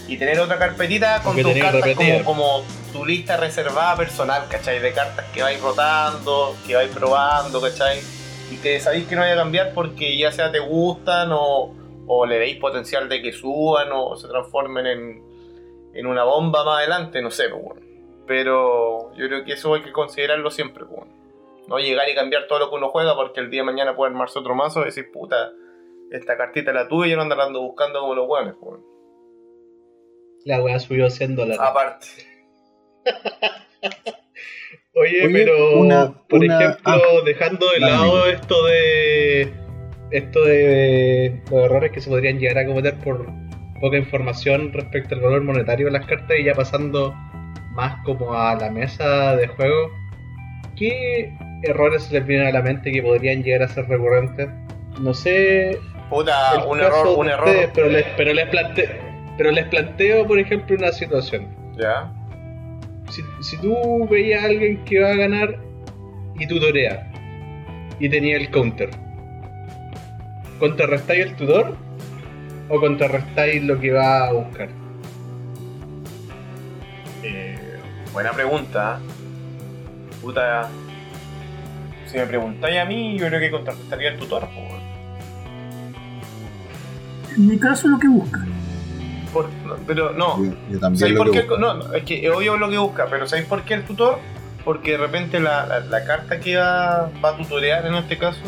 Y 0.08 0.18
tener 0.18 0.40
otra 0.40 0.58
carpetita 0.58 1.22
con 1.24 1.42
tus 1.42 1.54
cartas 1.54 1.96
como, 1.96 2.24
como 2.24 2.64
tu 2.92 3.06
lista 3.06 3.38
reservada 3.38 3.96
personal, 3.96 4.44
¿cachai? 4.50 4.80
De 4.80 4.92
cartas 4.92 5.26
que 5.34 5.42
vais 5.42 5.62
rotando, 5.62 6.56
que 6.68 6.76
vais 6.76 6.92
probando, 6.92 7.62
¿cachai? 7.62 8.00
Y 8.52 8.58
que 8.58 8.80
sabéis 8.80 9.08
que 9.08 9.16
no 9.16 9.22
vaya 9.22 9.34
a 9.34 9.38
cambiar 9.38 9.74
porque 9.74 10.18
ya 10.18 10.32
sea 10.32 10.52
te 10.52 10.60
gustan 10.60 11.30
o, 11.32 11.74
o 12.06 12.26
le 12.26 12.38
deis 12.38 12.58
potencial 12.58 13.08
de 13.08 13.22
que 13.22 13.32
suban 13.32 13.90
o 13.94 14.16
se 14.18 14.28
transformen 14.28 14.86
en, 14.86 15.24
en 15.94 16.06
una 16.06 16.24
bomba 16.24 16.64
más 16.64 16.80
adelante, 16.80 17.22
no 17.22 17.32
sé, 17.32 17.50
pues, 17.50 17.64
bueno. 17.64 17.82
Pero 18.28 19.14
yo 19.16 19.28
creo 19.28 19.44
que 19.44 19.54
eso 19.54 19.74
hay 19.74 19.82
que 19.82 19.92
considerarlo 19.92 20.52
siempre, 20.52 20.86
pues, 20.86 20.98
bueno. 20.98 21.14
No 21.68 21.80
llegar 21.80 22.10
y 22.10 22.16
cambiar 22.16 22.48
todo 22.48 22.60
lo 22.60 22.70
que 22.70 22.76
uno 22.76 22.90
juega 22.90 23.16
porque 23.16 23.40
el 23.40 23.50
día 23.50 23.62
de 23.62 23.66
mañana 23.66 23.96
puede 23.96 24.12
armarse 24.12 24.38
otro 24.38 24.54
mazo 24.54 24.82
y 24.82 24.86
decir, 24.86 25.10
puta, 25.12 25.54
esta 26.12 26.36
cartita 26.36 26.74
la 26.74 26.90
tuve 26.90 27.08
y 27.08 27.12
yo 27.12 27.16
no 27.16 27.22
ando 27.24 27.36
andando 27.36 27.62
buscando 27.62 28.02
como 28.02 28.16
los 28.16 28.28
buenos, 28.28 28.56
pues. 28.60 28.82
bueno. 28.82 28.93
La 30.46 30.62
weá 30.62 30.80
subió 30.80 31.10
100 31.10 31.36
dólares. 31.36 31.60
Aparte. 31.62 32.08
Oye, 34.96 35.26
Oye, 35.26 35.30
pero 35.32 35.80
una- 35.80 36.14
por 36.30 36.40
una- 36.40 36.56
ejemplo, 36.60 36.82
ah, 36.86 37.00
dejando 37.26 37.66
de 37.72 37.80
lado 37.80 38.28
esto 38.28 38.66
de 38.66 39.52
esto 40.12 40.44
de 40.46 41.42
los 41.50 41.66
errores 41.66 41.92
que 41.92 42.00
se 42.00 42.10
podrían 42.10 42.38
llegar 42.40 42.60
a 42.60 42.66
cometer 42.68 42.94
por 43.00 43.26
poca 43.82 43.98
información 43.98 44.72
respecto 44.72 45.16
al 45.16 45.22
valor 45.22 45.42
monetario 45.44 45.88
de 45.88 45.94
las 45.94 46.06
cartas 46.06 46.38
y 46.40 46.44
ya 46.44 46.54
pasando 46.54 47.12
más 47.72 48.04
como 48.06 48.36
a 48.36 48.54
la 48.56 48.70
mesa 48.70 49.36
de 49.36 49.48
juego, 49.48 49.92
¿qué 50.78 51.34
errores 51.64 52.04
se 52.04 52.14
les 52.14 52.28
vienen 52.28 52.46
a 52.48 52.52
la 52.52 52.62
mente 52.62 52.92
que 52.92 53.02
podrían 53.02 53.42
llegar 53.42 53.64
a 53.64 53.68
ser 53.68 53.88
recurrentes? 53.90 54.48
No 55.00 55.12
sé 55.16 55.80
Puta, 56.12 56.64
un 56.68 56.80
error, 56.80 57.08
un 57.18 57.30
error. 57.30 57.72
pero 57.74 57.90
les, 57.90 58.06
pero 58.16 58.32
les 58.34 58.48
planteo, 58.50 58.90
pero 59.38 59.52
les 59.52 59.68
planteo, 59.68 60.26
por 60.28 60.40
ejemplo, 60.40 60.76
una 60.76 60.92
situación. 60.92 61.48
Ya. 61.78 62.12
Si, 63.10 63.22
si 63.42 63.58
tú 63.58 64.08
veías 64.10 64.44
a 64.44 64.48
alguien 64.48 64.84
que 64.86 65.00
va 65.00 65.12
a 65.12 65.16
ganar 65.16 65.60
y 66.40 66.48
tutorea 66.48 67.12
y 68.00 68.10
tenía 68.10 68.38
el 68.38 68.50
counter, 68.50 68.90
¿contrarrestáis 70.60 71.26
el 71.26 71.36
tutor 71.36 71.76
o 72.70 72.80
contrarrestáis 72.80 73.64
lo 73.64 73.80
que 73.80 73.92
va 73.92 74.28
a 74.28 74.34
buscar? 74.34 74.70
Eh, 77.24 77.80
buena 78.12 78.32
pregunta. 78.32 79.00
Puta. 80.22 80.70
Si 82.08 82.18
me 82.18 82.26
preguntáis 82.26 82.80
a 82.80 82.86
mí, 82.86 83.18
yo 83.18 83.28
creo 83.28 83.40
que 83.40 83.52
contrataría 83.52 84.12
al 84.12 84.18
tutor, 84.18 84.42
po, 84.42 84.62
weón. 84.62 84.84
En 87.36 87.48
mi 87.48 87.58
caso, 87.58 87.88
lo 87.88 87.98
que 87.98 88.08
busca. 88.08 88.46
Por- 89.34 89.50
pero 89.88 90.12
no. 90.14 90.38
Yo, 90.38 90.52
yo 90.70 90.80
también 90.80 90.98
¿Sabéis 91.00 91.18
lo 91.18 91.24
por 91.24 91.32
que 91.34 91.42
qué? 91.42 91.48
No, 91.58 91.74
no, 91.74 91.94
es 91.94 92.04
que 92.04 92.26
es 92.26 92.32
obvio 92.32 92.56
lo 92.58 92.70
que 92.70 92.78
busca, 92.78 93.08
pero 93.10 93.28
¿sabéis 93.28 93.48
por 93.48 93.64
qué 93.64 93.74
el 93.74 93.84
tutor? 93.84 94.20
Porque 94.64 94.92
de 94.92 94.98
repente 94.98 95.40
la, 95.40 95.66
la- 95.66 95.80
la 95.82 96.04
carta 96.06 96.40
que 96.40 96.56
va, 96.56 97.10
va 97.24 97.30
a 97.30 97.38
tutorear 97.38 97.86
en 97.86 97.96
este 97.96 98.18
caso 98.18 98.40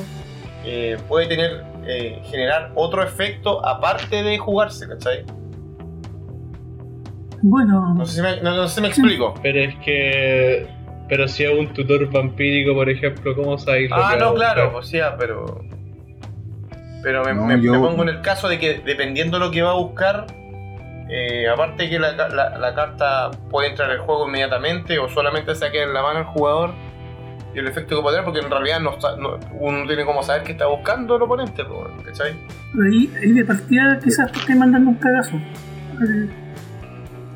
eh, 0.63 0.97
puede 1.07 1.27
tener, 1.27 1.63
eh, 1.85 2.21
generar 2.29 2.71
otro 2.75 3.03
efecto 3.03 3.65
aparte 3.65 4.23
de 4.23 4.37
jugarse, 4.37 4.87
¿cachai? 4.87 5.25
Bueno, 7.41 7.93
No 7.93 8.05
sé 8.05 8.15
si 8.17 8.21
me, 8.21 8.41
no- 8.41 8.55
no 8.55 8.67
sé 8.67 8.75
si 8.75 8.81
me 8.81 8.87
explico. 8.87 9.33
Pero 9.43 9.59
es 9.59 9.75
que. 9.83 10.67
Pero 11.07 11.27
si 11.27 11.43
es 11.43 11.51
un 11.51 11.71
tutor 11.73 12.09
vampírico, 12.11 12.73
por 12.73 12.89
ejemplo, 12.89 13.35
¿cómo 13.35 13.57
sabéis 13.59 13.91
lo 13.91 13.97
Ah, 13.97 14.11
que 14.13 14.19
no, 14.19 14.33
claro, 14.33 14.75
o 14.77 14.81
sea, 14.81 15.15
pero. 15.17 15.61
Pero 17.03 17.23
me, 17.23 17.33
No, 17.35 17.45
me- 17.45 17.61
yo- 17.61 17.73
me 17.73 17.79
pongo 17.79 18.01
en 18.01 18.09
el 18.09 18.21
caso 18.21 18.47
de 18.49 18.57
que 18.57 18.79
dependiendo 18.83 19.37
de 19.37 19.45
lo 19.45 19.51
que 19.51 19.61
va 19.61 19.71
a 19.71 19.75
buscar, 19.75 20.25
eh, 21.09 21.47
aparte 21.47 21.89
que 21.89 21.99
la, 21.99 22.15
ca- 22.17 22.29
la- 22.29 22.57
la 22.57 22.73
carta 22.73 23.31
puede 23.49 23.69
entrar 23.69 23.91
al 23.91 23.99
juego 23.99 24.27
inmediatamente 24.27 24.97
o 24.99 25.07
solamente 25.09 25.53
se 25.55 25.69
queda 25.71 25.83
en 25.83 25.93
la 25.93 26.01
mano 26.01 26.19
el 26.19 26.25
jugador 26.25 26.71
y 27.53 27.59
el 27.59 27.67
efecto 27.67 27.95
que 27.95 28.01
puede 28.01 28.17
tener, 28.17 28.25
porque 28.25 28.45
en 28.45 28.51
realidad 28.51 28.79
no, 28.79 28.97
no- 29.17 29.39
uno 29.59 29.79
no 29.79 29.87
tiene 29.87 30.03
como 30.03 30.23
saber 30.23 30.43
qué 30.43 30.51
está 30.53 30.65
buscando 30.67 31.15
el 31.15 31.21
oponente, 31.21 31.63
po, 31.63 31.87
¿cachai? 32.03 32.31
ahí, 32.91 33.09
ahí 33.21 33.31
de 33.31 33.45
partida 33.45 33.99
quizás 34.03 34.31
te 34.31 34.39
esté 34.39 34.55
mandando 34.55 34.89
un 34.89 34.95
cagazo. 34.97 35.35
Eh, 35.37 36.29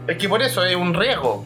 Es 0.07 0.17
que 0.17 0.27
por 0.27 0.41
eso 0.41 0.63
es 0.65 0.75
un 0.75 0.93
riesgo. 0.93 1.45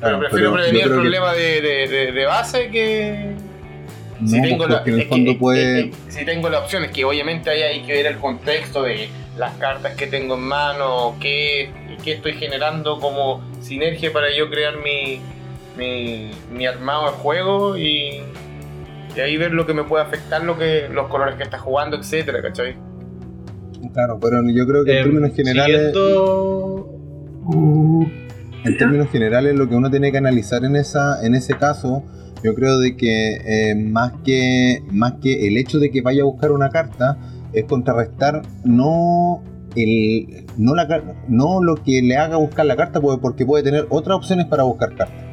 Pero 0.00 0.18
prefiero 0.18 0.50
pero 0.50 0.52
prevenir 0.54 0.82
el 0.82 0.88
que- 0.88 0.94
problema 0.94 1.32
de, 1.32 2.12
de- 2.12 2.24
base 2.26 2.68
que, 2.70 3.34
No, 4.20 4.28
si 4.28 4.42
tengo 4.42 4.66
la, 4.66 4.82
en 4.84 4.94
el 4.94 5.00
que- 5.02 5.06
fondo 5.06 5.30
es- 5.32 5.36
puede. 5.38 5.90
si 6.08 6.24
tengo 6.24 6.48
la 6.48 6.58
opción, 6.60 6.84
es 6.84 6.90
que 6.90 7.04
obviamente 7.04 7.50
ahí 7.50 7.62
hay 7.62 7.82
que 7.82 7.92
ver 7.92 8.06
el 8.06 8.16
contexto 8.18 8.82
de 8.82 9.08
las 9.38 9.54
cartas 9.56 9.94
que 9.96 10.06
tengo 10.06 10.34
en 10.36 10.42
mano, 10.42 11.16
qué, 11.20 11.70
qué 12.02 12.12
estoy 12.12 12.34
generando 12.34 13.00
como 13.00 13.42
sinergia 13.60 14.12
para 14.12 14.26
yo 14.36 14.48
crear 14.50 14.74
mi, 14.84 15.20
mi, 15.76 16.30
mi 16.52 16.66
armado 16.66 17.06
de 17.10 17.16
juego 17.18 17.76
y, 17.76 18.20
y 19.16 19.20
ahí 19.20 19.36
ver 19.36 19.52
lo 19.52 19.66
que 19.66 19.74
me 19.74 19.84
puede 19.84 20.04
afectar, 20.04 20.42
lo 20.44 20.56
que 20.58 20.88
los 20.88 21.08
colores 21.08 21.34
que 21.36 21.42
está 21.42 21.58
jugando, 21.58 21.96
etcétera, 21.96 22.40
¿cachai? 22.42 22.76
Claro, 23.92 24.18
pero 24.20 24.40
yo 24.50 24.66
creo 24.66 24.84
que 24.84 24.92
en 24.92 24.98
Eh, 24.98 25.02
términos 25.02 25.34
generales. 25.34 25.92
siguiendo- 25.92 26.90
En 28.64 28.78
términos 28.78 29.10
generales, 29.10 29.54
lo 29.54 29.68
que 29.68 29.74
uno 29.74 29.90
tiene 29.90 30.10
que 30.10 30.16
analizar 30.18 30.64
en 30.64 30.74
esa, 30.76 31.24
en 31.24 31.34
ese 31.34 31.54
caso, 31.58 32.02
yo 32.42 32.54
creo 32.54 32.78
de 32.78 32.96
que 32.96 33.34
eh, 33.44 33.74
más 33.74 34.12
que 34.24 34.82
más 34.90 35.14
que 35.22 35.46
el 35.46 35.56
hecho 35.58 35.78
de 35.78 35.90
que 35.90 36.00
vaya 36.00 36.22
a 36.22 36.24
buscar 36.24 36.50
una 36.50 36.70
carta, 36.70 37.18
es 37.54 37.64
contrarrestar 37.64 38.42
no 38.64 39.42
el 39.76 40.44
no 40.56 41.62
lo 41.62 41.74
que 41.76 42.00
le 42.02 42.16
haga 42.16 42.36
buscar 42.36 42.66
la 42.66 42.76
carta, 42.76 43.00
porque 43.00 43.44
puede 43.44 43.64
tener 43.64 43.86
otras 43.90 44.16
opciones 44.18 44.46
para 44.46 44.62
buscar 44.64 44.90
cartas. 44.94 45.24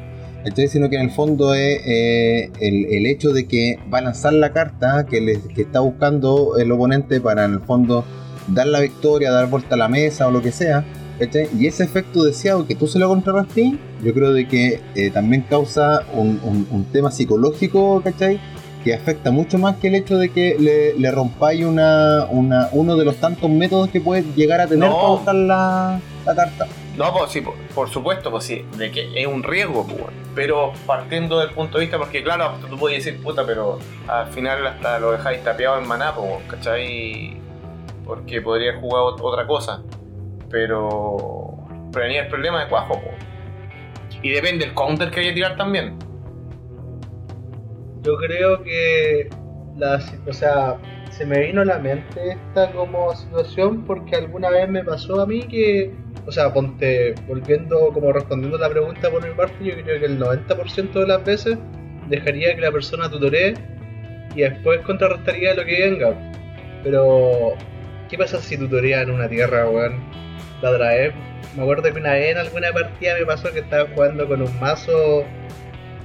¿cachai? 0.44 0.66
Sino 0.66 0.90
que 0.90 0.96
en 0.96 1.02
el 1.02 1.10
fondo 1.10 1.54
es 1.54 1.80
eh, 1.86 2.50
el, 2.60 2.86
el 2.86 3.06
hecho 3.06 3.30
de 3.30 3.46
que 3.46 3.78
va 3.92 3.98
a 3.98 4.02
lanzar 4.02 4.32
la 4.32 4.52
carta 4.52 5.06
que, 5.08 5.20
le, 5.20 5.40
que 5.54 5.62
está 5.62 5.78
buscando 5.80 6.56
el 6.58 6.72
oponente 6.72 7.20
para 7.20 7.44
en 7.44 7.52
el 7.52 7.60
fondo 7.60 8.04
dar 8.48 8.66
la 8.66 8.80
victoria, 8.80 9.30
dar 9.30 9.48
vuelta 9.48 9.76
a 9.76 9.78
la 9.78 9.86
mesa 9.88 10.26
o 10.26 10.32
lo 10.32 10.42
que 10.42 10.50
sea. 10.50 10.84
¿cachai? 11.20 11.48
Y 11.56 11.68
ese 11.68 11.84
efecto 11.84 12.24
deseado 12.24 12.66
que 12.66 12.74
tú 12.74 12.88
se 12.88 12.98
lo 12.98 13.06
contrarrestes, 13.08 13.74
yo 14.02 14.12
creo 14.12 14.32
de 14.32 14.48
que 14.48 14.80
eh, 14.96 15.10
también 15.10 15.44
causa 15.48 16.00
un, 16.14 16.40
un- 16.42 16.66
un 16.72 16.84
tema 16.86 17.12
psicológico, 17.12 18.00
¿cachai? 18.02 18.40
Que 18.84 18.94
afecta 18.94 19.30
mucho 19.30 19.58
más 19.58 19.76
que 19.76 19.88
el 19.88 19.94
hecho 19.94 20.18
de 20.18 20.30
que 20.30 20.56
le, 20.58 20.94
le 20.98 21.10
rompáis 21.12 21.64
una, 21.64 22.26
una, 22.30 22.68
uno 22.72 22.96
de 22.96 23.04
los 23.04 23.16
tantos 23.16 23.48
métodos 23.48 23.90
que 23.90 24.00
puedes 24.00 24.24
llegar 24.34 24.60
a 24.60 24.66
tener 24.66 24.88
No. 24.88 24.96
para 24.96 25.08
buscar 25.08 25.34
la, 25.36 26.00
la 26.26 26.34
carta. 26.34 26.66
No, 26.96 27.12
pues 27.12 27.30
sí, 27.30 27.40
por, 27.40 27.54
por 27.74 27.88
supuesto, 27.88 28.30
pues 28.30 28.44
sí, 28.44 28.64
de 28.76 28.90
que 28.90 29.08
es 29.20 29.26
un 29.26 29.42
riesgo, 29.44 29.86
pues, 29.86 30.04
pero 30.34 30.72
partiendo 30.84 31.38
del 31.38 31.50
punto 31.50 31.78
de 31.78 31.84
vista, 31.84 31.96
porque 31.96 32.22
claro, 32.22 32.52
tú 32.68 32.76
puedes 32.76 33.02
decir, 33.04 33.22
puta, 33.22 33.46
pero 33.46 33.78
al 34.08 34.26
final 34.32 34.66
hasta 34.66 34.98
lo 34.98 35.12
dejáis 35.12 35.42
tapeado 35.44 35.78
en 35.78 35.86
maná, 35.88 36.14
pues, 36.14 36.28
¿cachai? 36.48 37.36
Porque 38.04 38.42
podría 38.42 38.70
haber 38.70 38.80
jugado 38.82 39.16
ot- 39.16 39.20
otra 39.22 39.46
cosa, 39.46 39.80
pero 40.50 41.56
prevenir 41.92 42.18
el 42.22 42.28
problema 42.28 42.62
de 42.64 42.68
cuajo, 42.68 43.00
pues. 43.02 44.18
Y 44.22 44.30
depende 44.30 44.64
del 44.66 44.74
counter 44.74 45.10
que 45.10 45.20
haya 45.20 45.30
que 45.30 45.34
tirar 45.34 45.56
también. 45.56 45.96
Yo 48.02 48.16
creo 48.16 48.62
que 48.62 49.28
la, 49.76 50.00
si- 50.00 50.16
o 50.26 50.32
sea, 50.32 50.76
se 51.10 51.24
me 51.26 51.40
vino 51.40 51.60
a 51.62 51.64
la 51.64 51.78
mente 51.78 52.20
esta 52.32 52.72
como 52.72 53.14
situación 53.14 53.84
porque 53.84 54.16
alguna 54.16 54.50
vez 54.50 54.68
me 54.68 54.82
pasó 54.82 55.20
a 55.20 55.26
mí 55.26 55.42
que, 55.42 55.92
o 56.26 56.32
sea, 56.32 56.52
ponte, 56.52 57.14
volviendo 57.28 57.88
como 57.92 58.12
respondiendo 58.12 58.58
la 58.58 58.68
pregunta 58.68 59.10
por 59.10 59.26
mi 59.26 59.34
parte, 59.34 59.54
yo 59.64 59.74
creo 59.82 60.00
que 60.00 60.06
el 60.06 60.18
90% 60.18 61.00
de 61.00 61.06
las 61.06 61.24
veces 61.24 61.58
dejaría 62.08 62.54
que 62.54 62.60
la 62.62 62.72
persona 62.72 63.08
tutoree 63.10 63.54
y 64.34 64.40
después 64.40 64.80
contrarrestaría 64.80 65.54
lo 65.54 65.64
que 65.64 65.90
venga. 65.90 66.32
Pero, 66.82 67.52
¿qué 68.08 68.18
pasa 68.18 68.38
si 68.40 68.56
tutorea 68.56 69.02
en 69.02 69.10
una 69.10 69.28
tierra, 69.28 69.68
weón? 69.68 69.94
La 70.60 70.70
otra 70.70 70.88
vez, 70.88 71.12
me 71.56 71.62
acuerdo 71.62 71.92
que 71.92 71.98
una 72.00 72.12
vez 72.14 72.32
en 72.32 72.38
alguna 72.38 72.72
partida 72.72 73.14
me 73.18 73.26
pasó 73.26 73.52
que 73.52 73.60
estaba 73.60 73.88
jugando 73.94 74.26
con 74.26 74.42
un 74.42 74.60
mazo 74.60 75.24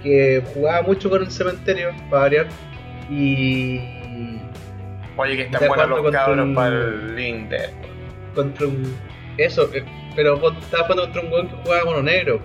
que 0.07 0.43
jugaba 0.53 0.81
mucho 0.81 1.09
con 1.09 1.21
el 1.21 1.31
cementerio, 1.31 1.93
para 2.09 2.23
variar. 2.23 2.47
Y 3.09 3.79
Oye, 5.17 5.35
que 5.35 5.43
están 5.43 5.67
buenos 5.67 5.89
los 5.89 6.11
cabros 6.11 6.55
para 6.55 6.75
el 6.75 7.15
link 7.15 7.49
de... 7.49 7.69
contra 8.35 8.67
un. 8.67 8.95
Eso, 9.37 9.69
eh, 9.73 9.83
pero 10.15 10.35
estaba 10.35 10.83
jugando 10.83 11.03
contra 11.03 11.21
un 11.21 11.31
weón 11.31 11.47
que 11.49 11.55
jugaba 11.63 11.85
mono 11.85 12.03
negro. 12.03 12.41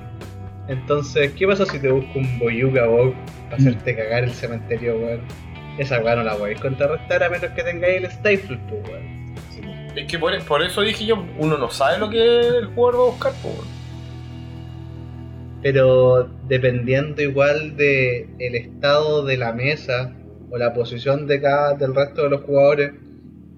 Entonces, 0.69 1.33
¿qué 1.33 1.47
pasa 1.47 1.66
si 1.66 1.78
te 1.78 1.90
busco 1.90 2.19
un 2.19 2.38
Boyuga 2.38 2.87
vos 2.87 3.14
para 3.50 3.57
hacerte 3.57 3.97
cagar 3.97 4.25
el 4.25 4.33
cementerio, 4.33 4.97
weón? 4.97 5.21
Esa 5.78 6.00
weón 6.00 6.19
no 6.19 6.25
la 6.25 6.37
podéis 6.37 6.61
contrarrestar 6.61 7.23
a 7.23 7.28
menos 7.28 7.50
que 7.50 7.62
tengáis 7.62 8.04
el 8.04 8.11
Stifle, 8.11 8.59
pues, 8.69 8.88
weón. 8.88 9.23
Es 9.97 10.07
que 10.07 10.19
por, 10.19 10.38
por 10.45 10.62
eso 10.62 10.81
dije 10.81 11.04
yo, 11.04 11.23
uno 11.38 11.59
no 11.59 11.71
sabe 11.71 11.99
lo 11.99 12.09
que 12.09 12.40
el 12.40 12.66
jugador 12.75 13.00
va 13.00 13.04
a 13.04 13.11
buscar, 13.11 13.33
pues. 13.42 13.57
bueno. 13.57 13.82
Pero 15.62 16.28
dependiendo 16.49 17.23
igual 17.23 17.76
de 17.76 18.28
el 18.38 18.54
estado 18.57 19.25
de 19.25 19.37
la 19.37 19.52
mesa 19.52 20.12
o 20.50 20.59
la 20.59 20.75
posición 20.75 21.26
de 21.26 21.40
cada 21.40 21.75
del 21.75 21.95
resto 21.95 22.23
de 22.25 22.31
los 22.31 22.42
jugadores, 22.42 22.92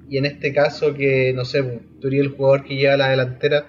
y 0.09 0.19
en 0.19 0.27
este 0.27 0.53
caso 0.53 0.93
que, 0.95 1.33
no 1.35 1.45
sé, 1.45 1.63
tú 2.01 2.09
eres 2.09 2.21
el 2.21 2.29
jugador 2.29 2.65
que 2.65 2.77
lleva 2.77 2.97
la 2.99 3.09
delantera, 3.09 3.67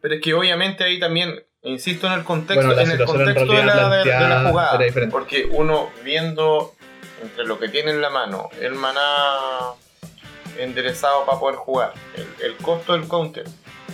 Pero 0.00 0.14
es 0.14 0.20
que 0.20 0.34
obviamente 0.34 0.82
ahí 0.84 0.98
también, 0.98 1.34
insisto 1.62 2.06
en 2.08 2.14
el 2.14 2.24
contexto, 2.24 2.66
Bueno, 2.66 2.80
en 2.82 2.90
el 2.90 3.00
en 3.00 3.06
contexto 3.06 3.46
de 3.52 3.64
la, 3.64 3.96
de- 3.98 4.04
la 4.06 4.48
jugada. 4.50 4.78
Porque 5.10 5.48
uno 5.50 5.90
viendo 6.04 6.74
entre 7.22 7.46
lo 7.46 7.58
que 7.58 7.68
tiene 7.68 7.92
en 7.92 8.00
la 8.00 8.10
mano, 8.10 8.48
el 8.60 8.74
maná 8.74 9.00
enderezado 10.58 11.24
para 11.26 11.38
poder 11.38 11.56
jugar, 11.56 11.92
el, 12.16 12.26
el 12.44 12.56
costo 12.56 12.92
del 12.94 13.06
counter, 13.08 13.44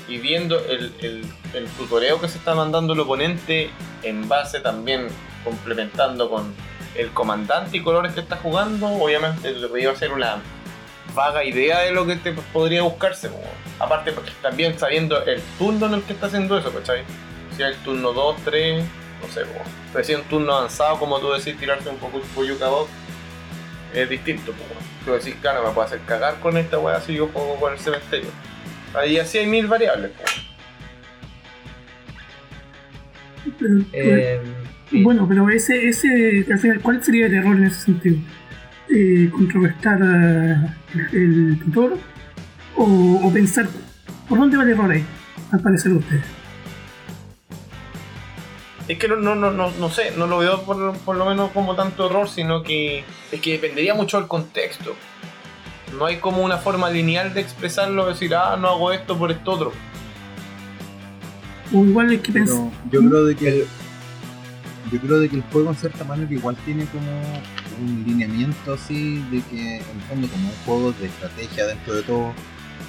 y 0.09 0.19
viendo 0.19 0.59
el, 0.59 0.93
el, 1.01 1.25
el 1.55 1.67
tutoreo 1.79 2.21
que 2.21 2.29
se 2.29 2.39
está 2.39 2.55
mandando 2.55 2.93
el 2.93 3.01
oponente 3.01 3.71
en 4.03 4.29
base 4.29 4.61
también 4.61 5.09
complementando 5.43 6.29
con 6.29 6.55
el 6.95 7.11
comandante 7.11 7.77
y 7.77 7.83
colores 7.83 8.13
que 8.13 8.21
está 8.21 8.37
jugando, 8.37 8.87
obviamente 8.87 9.53
te 9.53 9.67
podía 9.67 9.91
hacer 9.91 10.13
una 10.13 10.39
vaga 11.15 11.45
idea 11.45 11.81
de 11.81 11.93
lo 11.93 12.07
que 12.07 12.17
te 12.17 12.33
podría 12.33 12.83
buscarse. 12.83 13.31
Aparte, 13.79 14.13
porque 14.13 14.31
también 14.43 14.79
sabiendo 14.79 15.23
el 15.25 15.41
turno 15.59 15.87
en 15.87 15.95
el 15.95 16.03
que 16.03 16.13
está 16.13 16.27
haciendo 16.27 16.57
eso, 16.59 16.73
¿cachai? 16.73 17.03
Si 17.57 17.63
es 17.63 17.69
el 17.71 17.77
turno 17.79 18.13
2, 18.13 18.37
3 18.45 18.85
no 19.23 19.33
sé, 19.33 19.43
pero 19.93 20.05
si 20.05 20.15
un 20.15 20.23
turno 20.25 20.55
avanzado, 20.55 20.99
como 20.99 21.19
tú 21.19 21.33
decís, 21.33 21.57
tirarse 21.59 21.89
un 21.89 21.97
poco 21.97 22.19
el 22.19 22.25
Poyuka 22.25 22.69
Box, 22.69 22.91
es 23.95 24.09
distinto, 24.09 24.53
po. 24.53 24.65
Tú 25.05 25.13
decís, 25.13 25.35
claro, 25.41 25.63
me 25.67 25.71
puedo 25.71 25.87
hacer 25.87 26.01
cagar 26.01 26.41
con 26.41 26.57
esta 26.57 26.79
weá 26.79 27.01
si 27.01 27.15
yo 27.15 27.29
juego 27.29 27.57
con 27.57 27.73
el 27.73 27.79
cementerio. 27.79 28.31
Ahí 28.95 29.19
así 29.19 29.39
hay 29.39 29.47
mil 29.47 29.67
variables. 29.67 30.13
Pero, 33.59 33.85
Eh. 33.93 34.41
Bueno, 34.91 35.27
pero 35.29 35.49
ese, 35.51 35.89
ese, 35.89 36.47
al 36.51 36.59
final, 36.59 36.81
¿cuál 36.81 37.03
sería 37.03 37.27
el 37.27 37.35
error 37.35 37.57
en 37.57 37.65
ese 37.65 37.81
sentido? 37.87 38.17
Eh, 38.89 39.29
¿Contrarrestar 39.33 39.99
el, 41.13 41.59
tutor? 41.65 41.99
O, 42.77 43.21
o 43.25 43.33
pensar, 43.33 43.67
¿por 44.29 44.39
dónde 44.39 44.57
va 44.57 44.63
el 44.63 44.71
error 44.71 44.91
ahí? 44.91 45.05
Al 45.51 45.61
parecer 45.61 45.93
de 45.93 45.99
ustedes. 45.99 46.25
Es 48.87 48.99
que 48.99 49.09
no, 49.09 49.17
no, 49.17 49.35
no, 49.35 49.51
no, 49.51 49.71
no 49.71 49.91
sé, 49.91 50.13
no 50.17 50.27
lo 50.27 50.39
veo 50.39 50.63
por, 50.63 50.97
por 50.99 51.17
lo 51.17 51.25
menos 51.25 51.51
como 51.53 51.75
tanto 51.75 52.07
error, 52.07 52.29
sino 52.29 52.63
que 52.63 53.03
es 53.33 53.41
que 53.41 53.53
dependería 53.53 53.95
mucho 53.95 54.19
del 54.19 54.29
contexto. 54.29 54.95
No 55.99 56.07
hay 56.07 56.17
como 56.19 56.43
una 56.43 56.59
forma 56.59 56.91
lineal 56.91 57.33
de 57.35 57.41
expresarlo, 57.41 58.07
decir, 58.07 58.35
ah, 58.35 58.57
no 58.61 58.69
hago 58.69 58.93
esto 58.93 59.17
por 59.19 59.31
esto 59.31 59.53
otro. 59.53 59.73
O 61.73 61.85
igual 61.85 62.11
hay 62.11 62.19
que 62.19 62.33
pensar. 62.33 62.59
Yo 62.91 63.01
creo 63.01 63.25
de 63.25 63.37
que 63.37 63.67
yo 64.93 65.01
creo 65.01 65.19
de 65.19 65.29
que 65.29 65.37
el 65.37 65.43
juego 65.51 65.71
en 65.71 65.77
cierta 65.77 66.05
manera 66.05 66.33
igual 66.33 66.57
tiene 66.65 66.85
como 66.87 67.11
un 67.81 68.05
lineamiento 68.07 68.75
así 68.75 69.25
de 69.31 69.41
que 69.51 69.77
en 69.79 69.83
el 69.83 70.03
fondo 70.09 70.29
como 70.29 70.49
un 70.49 70.55
juego 70.67 70.93
de 71.01 71.07
estrategia 71.07 71.67
dentro 71.67 71.95
de 71.95 72.03
todo 72.03 72.33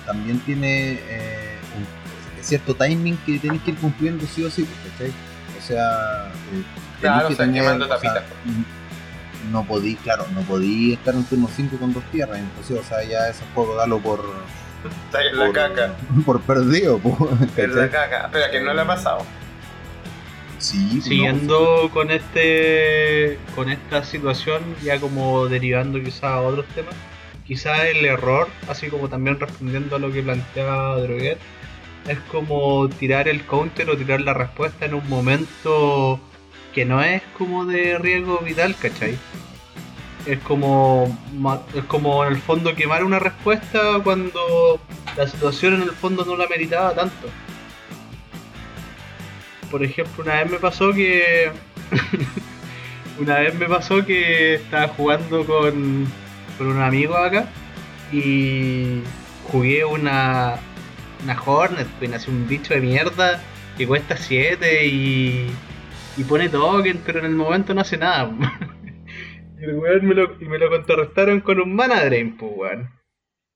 también 0.06 0.40
tiene 0.40 1.00
eh, 1.10 1.58
un 1.78 2.44
cierto 2.44 2.76
timing 2.76 3.18
que 3.26 3.40
tienes 3.40 3.62
que 3.64 3.72
ir 3.72 3.78
cumpliendo 3.78 4.26
sí 4.28 4.44
o 4.44 4.52
sí, 4.52 4.68
¿cachai? 4.92 5.12
O 5.58 5.66
sea, 5.66 6.28
eh, 6.54 6.64
Claro, 7.00 7.28
tenés 7.28 7.28
que 7.28 7.34
o 7.34 7.38
sea, 7.38 7.46
tener- 7.46 7.62
quemando 7.62 7.86
o 7.86 7.88
sea, 7.88 7.96
tapitas. 7.98 8.24
No 9.52 9.66
podí, 9.66 9.96
claro, 9.96 10.26
no 10.34 10.42
podí 10.42 10.94
estar 10.94 11.14
en 11.14 11.24
turno 11.26 11.50
5 11.54 11.78
con 11.78 11.94
dos 11.94 12.04
tierras, 12.12 12.40
imposible, 12.40 12.82
o 12.82 12.84
sea, 12.84 13.04
ya 13.04 13.30
ese 13.30 13.44
juego 13.54 13.76
dalo 13.76 14.00
por, 14.00 14.24
Está 15.06 15.24
en 15.24 15.38
la 15.38 15.46
por, 15.46 15.54
caca, 15.54 15.94
por 16.26 16.42
perdido, 16.42 17.00
po, 17.00 17.30
en 17.58 17.76
la 17.76 17.90
caca. 17.90 18.26
Espera, 18.26 18.52
que 18.52 18.62
no 18.62 18.74
le 18.74 18.82
ha 18.82 18.88
pasado. 18.88 19.20
Sí, 20.60 20.96
no, 20.96 21.02
Siguiendo 21.02 21.90
con 21.94 22.12
este 22.12 23.38
con 23.56 23.70
esta 23.70 24.04
situación, 24.04 24.62
ya 24.84 25.00
como 25.00 25.48
derivando 25.48 26.02
quizás 26.02 26.24
a 26.24 26.42
otros 26.42 26.66
temas, 26.68 26.96
quizás 27.46 27.86
el 27.86 28.06
error, 28.06 28.48
así 28.68 28.88
como 28.88 29.10
también 29.10 29.40
respondiendo 29.40 29.96
a 29.96 30.00
lo 30.00 30.12
que 30.12 30.24
planteaba 30.24 31.00
Droguet, 31.00 31.38
es 32.08 32.20
como 32.32 32.88
tirar 32.90 33.28
el 33.28 33.46
counter 33.46 33.90
o 33.90 33.98
tirar 33.98 34.22
la 34.22 34.34
respuesta 34.34 34.86
en 34.86 34.94
un 34.94 35.08
momento 35.10 36.20
que 36.76 36.84
no 36.86 37.02
es 37.02 37.22
como 37.38 37.66
de 37.66 37.98
riesgo 37.98 38.40
vital, 38.40 38.76
¿cachai? 38.76 39.18
Es 40.26 40.40
como, 40.40 41.18
es 41.74 41.86
como 41.86 42.26
en 42.26 42.34
el 42.34 42.42
fondo 42.42 42.76
quemar 42.76 43.06
una 43.06 43.18
respuesta 43.18 43.80
cuando 44.04 44.82
la 45.16 45.26
situación 45.26 45.76
en 45.76 45.84
el 45.84 45.92
fondo 45.92 46.26
no 46.26 46.36
la 46.36 46.48
meritaba 46.48 46.94
tanto. 46.94 47.30
Por 49.72 49.84
ejemplo, 49.86 50.24
una 50.24 50.44
vez 50.44 50.52
me 50.52 50.58
pasó 50.58 50.92
que. 50.92 51.50
una 53.20 53.40
vez 53.40 53.56
me 53.56 53.68
pasó 53.68 54.06
que 54.06 54.56
estaba 54.56 54.90
jugando 54.90 55.46
con, 55.46 56.06
con 56.58 56.68
un 56.68 56.82
amigo 56.82 57.16
acá 57.16 57.48
y 58.12 59.00
jugué 59.50 59.86
una. 59.86 60.56
Una 61.24 61.42
Hornet, 61.42 61.88
pues 61.98 62.12
nació 62.12 62.34
un 62.34 62.48
bicho 62.48 62.74
de 62.74 62.82
mierda 62.82 63.42
que 63.78 63.88
cuesta 63.88 64.18
7 64.18 64.86
y. 64.88 65.52
y 66.18 66.24
pone 66.24 66.50
token, 66.50 67.02
pero 67.06 67.20
en 67.20 67.26
el 67.26 67.36
momento 67.36 67.74
no 67.74 67.82
hace 67.82 67.98
nada. 67.98 68.32
y 69.60 69.64
el 69.64 69.76
weón 69.76 70.06
me 70.06 70.16
lo, 70.16 70.42
y 70.42 70.46
me 70.46 70.58
lo 70.58 70.70
contrarrestaron 70.70 71.42
con 71.42 71.60
un 71.60 71.76
mana 71.76 72.04
drain, 72.06 72.38
pues 72.38 72.52
weón. 72.56 72.90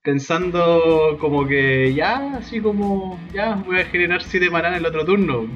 Pensando 0.01 1.17
como 1.19 1.45
que 1.45 1.93
ya, 1.93 2.37
así 2.37 2.61
como, 2.61 3.19
ya 3.33 3.55
voy 3.55 3.79
a 3.79 3.85
generar 3.85 4.23
7 4.23 4.49
mana 4.49 4.69
en 4.69 4.75
el 4.75 4.85
otro 4.85 5.05
turno. 5.05 5.47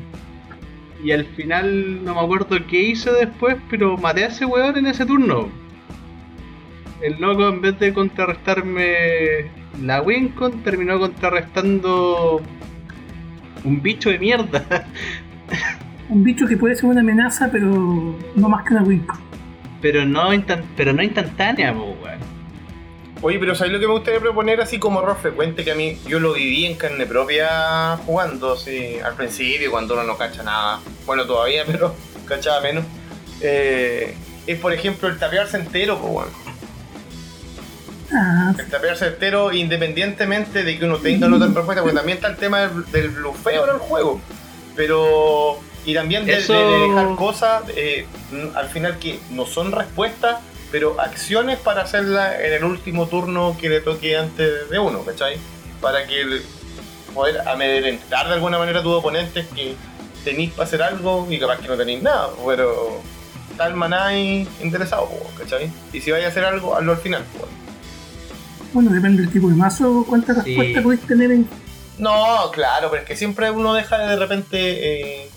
Y 1.04 1.12
al 1.12 1.26
final 1.26 2.04
no 2.04 2.16
me 2.16 2.22
acuerdo 2.22 2.58
qué 2.68 2.82
hice 2.82 3.12
después, 3.12 3.58
pero 3.70 3.98
maté 3.98 4.24
a 4.24 4.28
ese 4.28 4.46
weón 4.46 4.78
en 4.78 4.88
ese 4.88 5.06
turno. 5.06 5.50
El 7.02 7.20
loco 7.20 7.50
en 7.50 7.62
vez 7.62 7.78
de 7.80 7.94
contrarrestarme 7.94 9.52
la 9.82 10.02
Wincon, 10.02 10.64
terminó 10.64 11.00
contrarrestando 11.00 12.42
un 13.64 13.82
bicho 13.82 14.10
de 14.10 14.20
mierda. 14.20 14.88
Un 16.14 16.24
bicho 16.24 16.46
que 16.46 16.56
puede 16.58 16.76
ser 16.76 16.86
una 16.86 17.02
amenaza, 17.02 17.50
pero 17.52 17.66
no 18.36 18.48
más 18.48 18.64
que 18.64 18.76
una 18.76 18.84
Winco. 18.84 19.18
Pero 19.82 20.06
no, 20.06 20.30
pero 20.78 20.94
no 20.94 21.02
instantánea, 21.02 21.74
po, 21.74 21.96
weón. 22.04 22.20
Oye, 23.24 23.40
pero 23.40 23.56
¿sabes 23.56 23.74
lo 23.74 23.80
que 23.80 23.88
me 23.88 23.94
gustaría 23.94 24.20
proponer 24.20 24.62
así 24.62 24.78
como 24.78 25.02
error 25.02 25.18
frecuente? 25.20 25.64
Que 25.64 25.72
a 25.72 25.76
mí 25.76 25.98
yo 26.08 26.20
lo 26.20 26.34
viví 26.34 26.66
en 26.66 26.76
carne 26.76 27.08
propia 27.08 27.98
jugando, 28.06 28.54
así, 28.54 29.00
al 29.04 29.16
principio, 29.16 29.72
cuando 29.72 29.96
uno 29.96 30.04
no 30.04 30.16
cacha 30.16 30.44
nada. 30.44 30.82
Bueno, 31.08 31.26
todavía, 31.26 31.64
pero 31.68 31.96
cachaba 32.28 32.62
menos. 32.62 32.86
Eh, 33.42 34.14
es, 34.46 34.60
por 34.60 34.72
ejemplo, 34.72 35.08
el 35.08 35.18
tapearse 35.18 35.58
entero, 35.58 35.98
pues, 36.00 36.14
bueno. 36.14 36.32
Ah, 38.14 38.54
El 38.56 38.68
tapearse 38.68 39.08
entero 39.08 39.52
independientemente 39.52 40.64
de 40.64 40.78
que 40.78 40.86
uno 40.86 40.98
tenga 40.98 41.28
la 41.28 41.38
otra 41.38 41.48
respuesta, 41.48 41.82
porque 41.82 41.98
también 41.98 42.18
está 42.20 42.28
el 42.28 42.38
tema 42.38 42.60
del, 42.60 42.86
del 42.92 43.10
blufeo 43.10 43.64
en 43.64 43.72
el 43.72 43.80
juego. 43.80 44.22
Pero. 44.76 45.60
Y 45.86 45.94
también 45.94 46.26
de, 46.26 46.38
Eso- 46.38 46.54
de- 46.54 46.60
de 46.66 46.88
dejar 46.90 47.16
cosas 47.16 47.64
eh, 47.76 48.06
n- 48.32 48.52
al 48.56 48.70
final 48.70 48.98
que 49.00 49.20
no 49.32 49.46
son 49.46 49.72
respuestas, 49.72 50.38
pero 50.72 51.00
acciones 51.00 51.60
para 51.60 51.82
hacerla 51.82 52.42
en 52.44 52.54
el 52.54 52.64
último 52.64 53.08
turno 53.08 53.56
que 53.60 53.70
le 53.70 53.82
toque 53.82 54.18
antes 54.18 54.70
de 54.70 54.80
uno, 54.80 55.04
¿cachai? 55.04 55.38
Para 55.82 56.08
que 56.08 56.22
el- 56.22 56.42
poder 57.14 57.48
amedrentar 57.48 58.28
de 58.28 58.34
alguna 58.34 58.58
manera 58.58 58.80
a 58.80 58.84
tus 58.84 58.94
oponentes 58.94 59.46
que 59.54 59.76
tenéis 60.24 60.52
para 60.54 60.64
hacer 60.68 60.82
algo 60.82 61.28
y 61.30 61.38
capaz 61.38 61.60
que 61.60 61.68
no 61.68 61.76
tenéis 61.78 62.02
nada, 62.02 62.30
pero 62.46 63.02
tal 63.58 63.76
maná 63.76 64.08
ahí 64.08 64.48
interesado, 64.64 65.10
¿cachai? 65.38 65.70
Y 65.92 66.00
si 66.02 66.10
vais 66.12 66.26
a 66.26 66.30
hacer 66.30 66.44
algo, 66.46 66.76
hazlo 66.76 66.94
al 66.94 66.98
final. 66.98 67.24
bueno, 68.74 68.90
depende 68.92 69.22
del 69.22 69.32
tipo 69.32 69.50
de 69.50 69.56
mazo, 69.56 70.04
cuántas 70.10 70.38
Sí. 70.44 70.56
respuestas 70.56 70.84
podéis 70.84 71.02
tener 71.02 71.32
en. 71.32 71.48
No, 72.00 72.50
claro, 72.52 72.90
pero 72.90 73.04
es 73.04 73.08
que 73.08 73.16
siempre 73.16 73.52
uno 73.52 73.76
deja 73.76 74.00
de 74.00 74.16
repente 74.16 74.58
eh, 75.22 75.30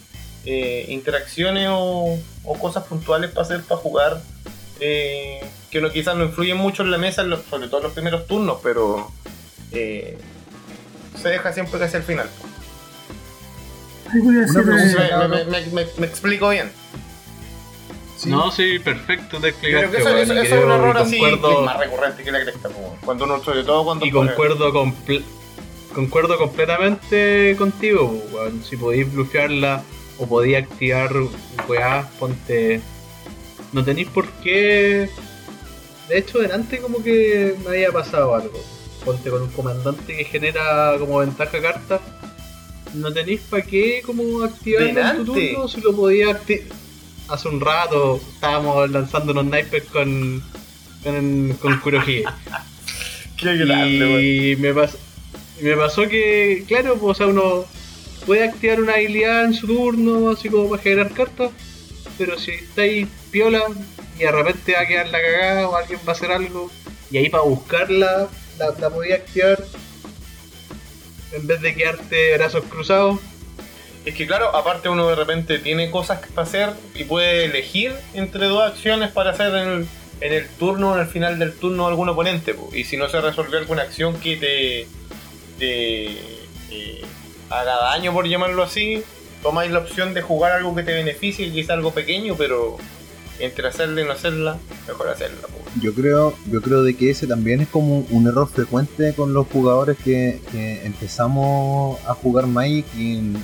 eh, 0.46 0.86
interacciones 0.88 1.68
o, 1.70 2.18
o 2.44 2.58
cosas 2.58 2.84
puntuales 2.84 3.30
para 3.30 3.42
hacer, 3.44 3.62
para 3.62 3.80
jugar, 3.80 4.22
eh, 4.80 5.40
que 5.70 5.80
no, 5.80 5.90
quizás 5.90 6.16
no 6.16 6.24
influyen 6.24 6.56
mucho 6.56 6.82
en 6.82 6.90
la 6.90 6.98
mesa, 6.98 7.22
en 7.22 7.30
los- 7.30 7.44
sobre 7.50 7.66
todo 7.68 7.78
en 7.78 7.84
los 7.84 7.92
primeros 7.92 8.26
turnos, 8.26 8.58
pero 8.62 9.10
eh, 9.72 10.16
se 11.20 11.28
deja 11.28 11.52
siempre 11.52 11.78
casi 11.78 11.96
al 11.96 12.02
final. 12.04 12.28
Voy 14.22 14.36
a 14.38 15.28
Me, 15.28 15.28
me- 15.28 15.44
me- 15.44 15.66
me- 15.72 15.86
me 15.98 16.06
explico 16.06 16.48
bien. 16.50 16.70
Sí. 18.16 18.30
No, 18.30 18.50
sí, 18.50 18.78
perfecto, 18.78 19.38
te 19.40 19.48
explicaste, 19.48 19.88
Creo 19.88 19.90
que 19.90 20.22
eso, 20.22 20.32
es 20.32 20.52
un 20.52 20.70
error 20.70 20.96
así 20.96 21.18
concuerdo- 21.18 21.48
que 21.48 21.54
es 21.56 21.60
más 21.62 21.78
recurrente 21.78 22.22
que 22.24 22.32
la 22.32 22.40
cresta, 22.40 22.70
cuando 23.04 23.24
uno, 23.24 23.42
sobre 23.44 23.62
todo 23.64 23.84
cuando 23.84 24.06
Y 24.06 24.10
concuerdo 24.10 24.72
comple- 24.72 25.22
concuerdo 25.92 26.38
completamente 26.38 27.54
contigo. 27.58 28.22
Si 28.66 28.76
podéis 28.76 29.12
bloquearla 29.12 29.82
o 30.18 30.26
podéis 30.26 30.58
activar 30.58 31.10
weá, 31.68 32.08
ponte. 32.18 32.80
No 33.72 33.84
tenéis 33.84 34.08
por 34.08 34.26
qué. 34.42 35.08
De 36.08 36.18
hecho, 36.18 36.38
delante 36.38 36.78
como 36.78 37.02
que 37.02 37.54
me 37.64 37.70
había 37.70 37.92
pasado 37.92 38.34
algo. 38.34 38.60
Ponte 39.04 39.28
con 39.30 39.42
un 39.42 39.50
comandante 39.50 40.16
que 40.16 40.24
genera 40.24 40.94
como 40.98 41.18
ventaja 41.18 41.60
carta. 41.60 42.00
No 42.94 43.12
tenéis 43.12 43.40
para 43.50 43.62
qué 43.62 44.02
como 44.06 44.42
activarlo 44.42 44.88
en 45.00 45.16
tu 45.18 45.24
turno 45.34 45.68
si 45.68 45.80
lo 45.80 45.94
podía 45.94 46.30
activar. 46.30 46.64
Hace 47.28 47.48
un 47.48 47.60
rato 47.60 48.20
estábamos 48.34 48.88
lanzando 48.90 49.32
unos 49.32 49.46
snipers 49.46 49.84
con. 49.86 50.42
con, 51.02 51.52
con 51.60 51.78
Kurohige. 51.80 52.24
Qué 53.36 53.56
grande, 53.56 53.98
weón. 54.06 54.20
Y 54.24 54.56
me, 54.56 54.72
pas- 54.74 54.96
me 55.60 55.76
pasó 55.76 56.08
que, 56.08 56.64
claro, 56.66 56.96
pues, 56.96 57.10
o 57.10 57.14
sea, 57.14 57.26
uno 57.26 57.64
puede 58.26 58.44
activar 58.44 58.80
una 58.80 58.94
habilidad 58.94 59.44
en 59.44 59.54
su 59.54 59.66
turno, 59.68 60.30
así 60.30 60.48
como 60.48 60.68
para 60.68 60.82
generar 60.82 61.12
cartas, 61.12 61.50
pero 62.18 62.38
si 62.38 62.50
estáis 62.50 63.06
piola 63.30 63.62
y 64.18 64.24
de 64.24 64.32
repente 64.32 64.72
va 64.72 64.80
a 64.80 64.86
quedar 64.86 65.08
la 65.08 65.20
cagada 65.20 65.68
o 65.68 65.76
alguien 65.76 66.00
va 66.06 66.12
a 66.12 66.16
hacer 66.16 66.32
algo, 66.32 66.70
y 67.10 67.18
ahí 67.18 67.28
para 67.28 67.44
buscarla 67.44 68.28
la, 68.58 68.90
podía 68.90 69.16
activar 69.16 69.62
en 71.32 71.46
vez 71.46 71.60
de 71.60 71.74
quedarte 71.74 72.36
brazos 72.36 72.64
cruzados. 72.64 73.20
Es 74.04 74.14
que 74.14 74.26
claro, 74.26 74.54
aparte 74.54 74.88
uno 74.88 75.08
de 75.08 75.16
repente 75.16 75.58
tiene 75.58 75.90
cosas 75.90 76.20
que 76.20 76.40
hacer 76.40 76.70
y 76.94 77.04
puede 77.04 77.44
elegir 77.44 77.92
entre 78.14 78.46
dos 78.46 78.62
acciones 78.62 79.10
para 79.10 79.30
hacer 79.30 79.52
en 79.54 79.88
el, 80.20 80.48
turno 80.58 80.92
o 80.92 80.94
en 80.94 81.00
el 81.00 81.08
final 81.08 81.38
del 81.38 81.52
turno 81.54 81.86
algún 81.86 82.08
oponente. 82.08 82.54
po. 82.54 82.70
Y 82.72 82.84
si 82.84 82.96
no 82.96 83.08
se 83.08 83.20
resolvió 83.20 83.58
alguna 83.58 83.82
acción 83.82 84.18
que 84.20 84.36
te, 84.36 84.88
te, 85.58 86.06
eh, 86.70 87.04
haga 87.50 87.76
daño, 87.76 88.12
por 88.12 88.26
llamarlo 88.26 88.62
así, 88.62 89.02
tomáis 89.42 89.70
la 89.70 89.80
opción 89.80 90.14
de 90.14 90.22
jugar 90.22 90.52
algo 90.52 90.74
que 90.74 90.82
te 90.82 90.92
beneficie, 90.92 91.52
que 91.52 91.60
es 91.60 91.70
algo 91.70 91.92
pequeño, 91.92 92.34
pero 92.36 92.76
entre 93.38 93.68
hacerla 93.68 94.00
y 94.00 94.04
no 94.04 94.12
hacerla, 94.12 94.58
mejor 94.86 95.08
hacerla. 95.08 95.48
Yo 95.80 95.94
creo, 95.94 96.34
yo 96.50 96.62
creo 96.62 96.82
de 96.82 96.96
que 96.96 97.10
ese 97.10 97.26
también 97.26 97.60
es 97.60 97.68
como 97.68 98.06
un 98.10 98.26
error 98.26 98.48
frecuente 98.48 99.14
con 99.14 99.34
los 99.34 99.46
jugadores 99.48 99.96
que, 100.02 100.40
empezamos 100.84 101.98
a 102.06 102.14
jugar 102.14 102.46
Magic 102.46 102.86
y, 102.96 103.34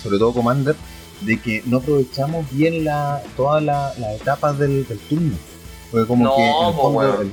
sobre 0.00 0.18
todo 0.18 0.32
Commander, 0.32 0.76
de 1.22 1.40
que 1.40 1.62
no 1.66 1.78
aprovechamos 1.78 2.46
bien 2.52 2.84
la, 2.84 3.22
todas 3.36 3.62
las 3.62 3.98
etapas 4.20 4.58
del, 4.58 4.86
turno. 5.08 5.36
Porque 5.90 6.06
como 6.06 6.34
que 6.36 7.32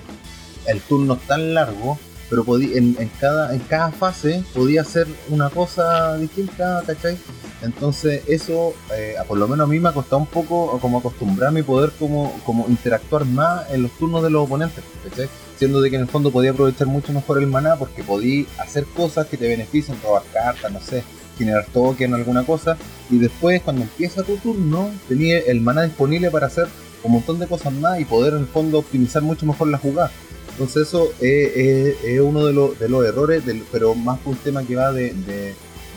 el, 0.65 0.81
turno 0.81 1.13
es 1.13 1.21
tan 1.21 1.53
largo 1.53 1.97
pero 2.29 2.45
en, 2.59 2.95
en, 2.99 3.09
cada, 3.19 3.53
en 3.53 3.59
cada 3.59 3.91
fase 3.91 4.43
podía 4.53 4.81
hacer 4.81 5.07
una 5.29 5.49
cosa 5.49 6.17
distinta, 6.17 6.83
¿cachai? 6.85 7.17
Entonces 7.61 8.23
eso, 8.27 8.73
eh, 8.95 9.15
por 9.27 9.37
lo 9.37 9.47
menos 9.47 9.65
a 9.65 9.69
mí 9.69 9.79
me 9.79 9.89
ha 9.89 9.91
costado 9.91 10.19
un 10.19 10.27
poco 10.27 10.79
como 10.79 10.99
acostumbrarme 10.99 11.61
y 11.61 11.63
poder 11.63 11.91
como, 11.99 12.39
como 12.45 12.65
interactuar 12.69 13.25
más 13.25 13.69
en 13.71 13.83
los 13.83 13.91
turnos 13.91 14.23
de 14.23 14.29
los 14.29 14.45
oponentes, 14.45 14.83
¿cachai? 15.03 15.27
Siendo 15.57 15.81
de 15.81 15.89
que 15.89 15.97
en 15.97 16.03
el 16.03 16.07
fondo 16.07 16.31
podía 16.31 16.51
aprovechar 16.51 16.87
mucho 16.87 17.11
mejor 17.11 17.39
el 17.39 17.47
maná 17.47 17.75
porque 17.75 18.03
podía 18.03 18.45
hacer 18.59 18.85
cosas 18.85 19.27
que 19.27 19.35
te 19.35 19.47
benefician, 19.47 19.97
robar 20.01 20.23
cartas, 20.31 20.71
no 20.71 20.79
sé, 20.79 21.03
generar 21.37 21.65
token 21.73 22.13
o 22.13 22.15
alguna 22.15 22.45
cosa, 22.45 22.77
y 23.09 23.17
después 23.17 23.61
cuando 23.61 23.81
empieza 23.81 24.23
tu 24.23 24.37
turno, 24.37 24.91
tenía 25.07 25.39
el 25.39 25.61
maná 25.61 25.83
disponible 25.83 26.29
para 26.31 26.47
hacer 26.47 26.67
un 27.03 27.13
montón 27.13 27.39
de 27.39 27.47
cosas 27.47 27.73
más 27.73 27.99
y 27.99 28.05
poder 28.05 28.33
en 28.33 28.41
el 28.41 28.47
fondo 28.47 28.79
optimizar 28.79 29.21
mucho 29.21 29.45
mejor 29.45 29.67
la 29.69 29.77
jugada. 29.77 30.11
Entonces 30.51 30.87
eso 30.87 31.11
es, 31.21 32.19
uno 32.21 32.45
de, 32.45 32.53
los 32.53 33.05
errores, 33.05 33.43
pero 33.71 33.95
más 33.95 34.19
por 34.19 34.33
un 34.33 34.39
tema 34.39 34.63
que 34.63 34.75
va 34.75 34.91
de, 34.91 35.13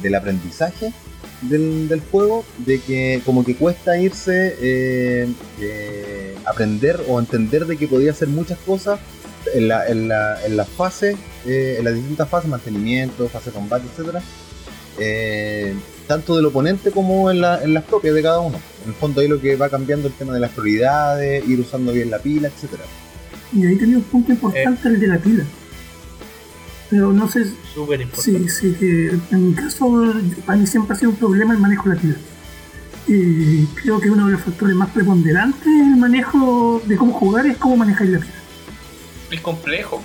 del 0.00 0.14
aprendizaje 0.14 0.92
del, 1.42 2.02
juego, 2.10 2.44
de 2.58 2.80
que 2.80 3.22
como 3.24 3.44
que 3.44 3.56
cuesta 3.56 3.98
irse, 3.98 4.56
eh, 4.60 6.36
aprender 6.44 7.00
o 7.08 7.18
entender 7.18 7.66
de 7.66 7.76
que 7.76 7.88
podía 7.88 8.12
hacer 8.12 8.28
muchas 8.28 8.58
cosas 8.58 9.00
en 9.54 9.68
la, 9.68 9.86
en 9.88 10.08
la, 10.08 10.44
en 10.44 10.56
las 10.56 10.68
fases, 10.68 11.16
eh, 11.46 11.76
en 11.78 11.84
las 11.84 11.94
distintas 11.94 12.28
fases, 12.28 12.48
mantenimiento, 12.48 13.28
fase 13.28 13.50
de 13.50 13.54
combate, 13.54 13.86
etcétera, 13.90 14.22
eh, 14.98 15.74
tanto 16.06 16.36
del 16.36 16.46
oponente 16.46 16.90
como 16.90 17.30
en, 17.30 17.38
en, 17.38 17.74
las 17.74 17.84
propias 17.84 18.14
de 18.14 18.22
cada 18.22 18.40
uno. 18.40 18.60
En 18.84 18.90
el 18.90 18.94
fondo 18.94 19.20
ahí 19.20 19.28
lo 19.28 19.40
que 19.40 19.56
va 19.56 19.68
cambiando 19.68 20.08
el 20.08 20.14
tema 20.14 20.34
de 20.34 20.40
las 20.40 20.50
prioridades, 20.52 21.46
ir 21.48 21.60
usando 21.60 21.92
bien 21.92 22.10
la 22.10 22.18
pila, 22.18 22.48
etcétera. 22.48 22.84
Y 23.52 23.66
ahí 23.66 23.76
tenía 23.76 23.98
un 23.98 24.04
punto 24.04 24.32
importante 24.32 24.88
el 24.88 25.00
de 25.00 25.06
la 25.06 25.18
pila. 25.18 25.44
Pero 26.90 27.12
no 27.12 27.28
sé. 27.28 27.44
Súper 27.74 28.00
importante. 28.00 28.48
Sí, 28.50 28.72
sí, 28.72 28.76
que 28.78 29.18
en 29.30 29.48
mi 29.48 29.54
caso, 29.54 30.14
para 30.46 30.58
mí 30.58 30.66
siempre 30.66 30.94
ha 30.94 30.98
sido 30.98 31.10
un 31.10 31.16
problema 31.16 31.54
el 31.54 31.60
manejo 31.60 31.88
de 31.88 31.94
la 31.94 32.00
pila. 32.00 32.16
Y 33.08 33.64
creo 33.66 34.00
que 34.00 34.10
uno 34.10 34.26
de 34.26 34.32
los 34.32 34.42
factores 34.42 34.76
más 34.76 34.90
preponderantes 34.90 35.66
en 35.66 35.94
el 35.94 35.98
manejo 35.98 36.80
de 36.86 36.96
cómo 36.96 37.12
jugar 37.12 37.46
es 37.46 37.56
cómo 37.56 37.76
manejar 37.76 38.06
la 38.08 38.18
pila. 38.20 38.32
Es 39.30 39.40
complejo. 39.40 40.02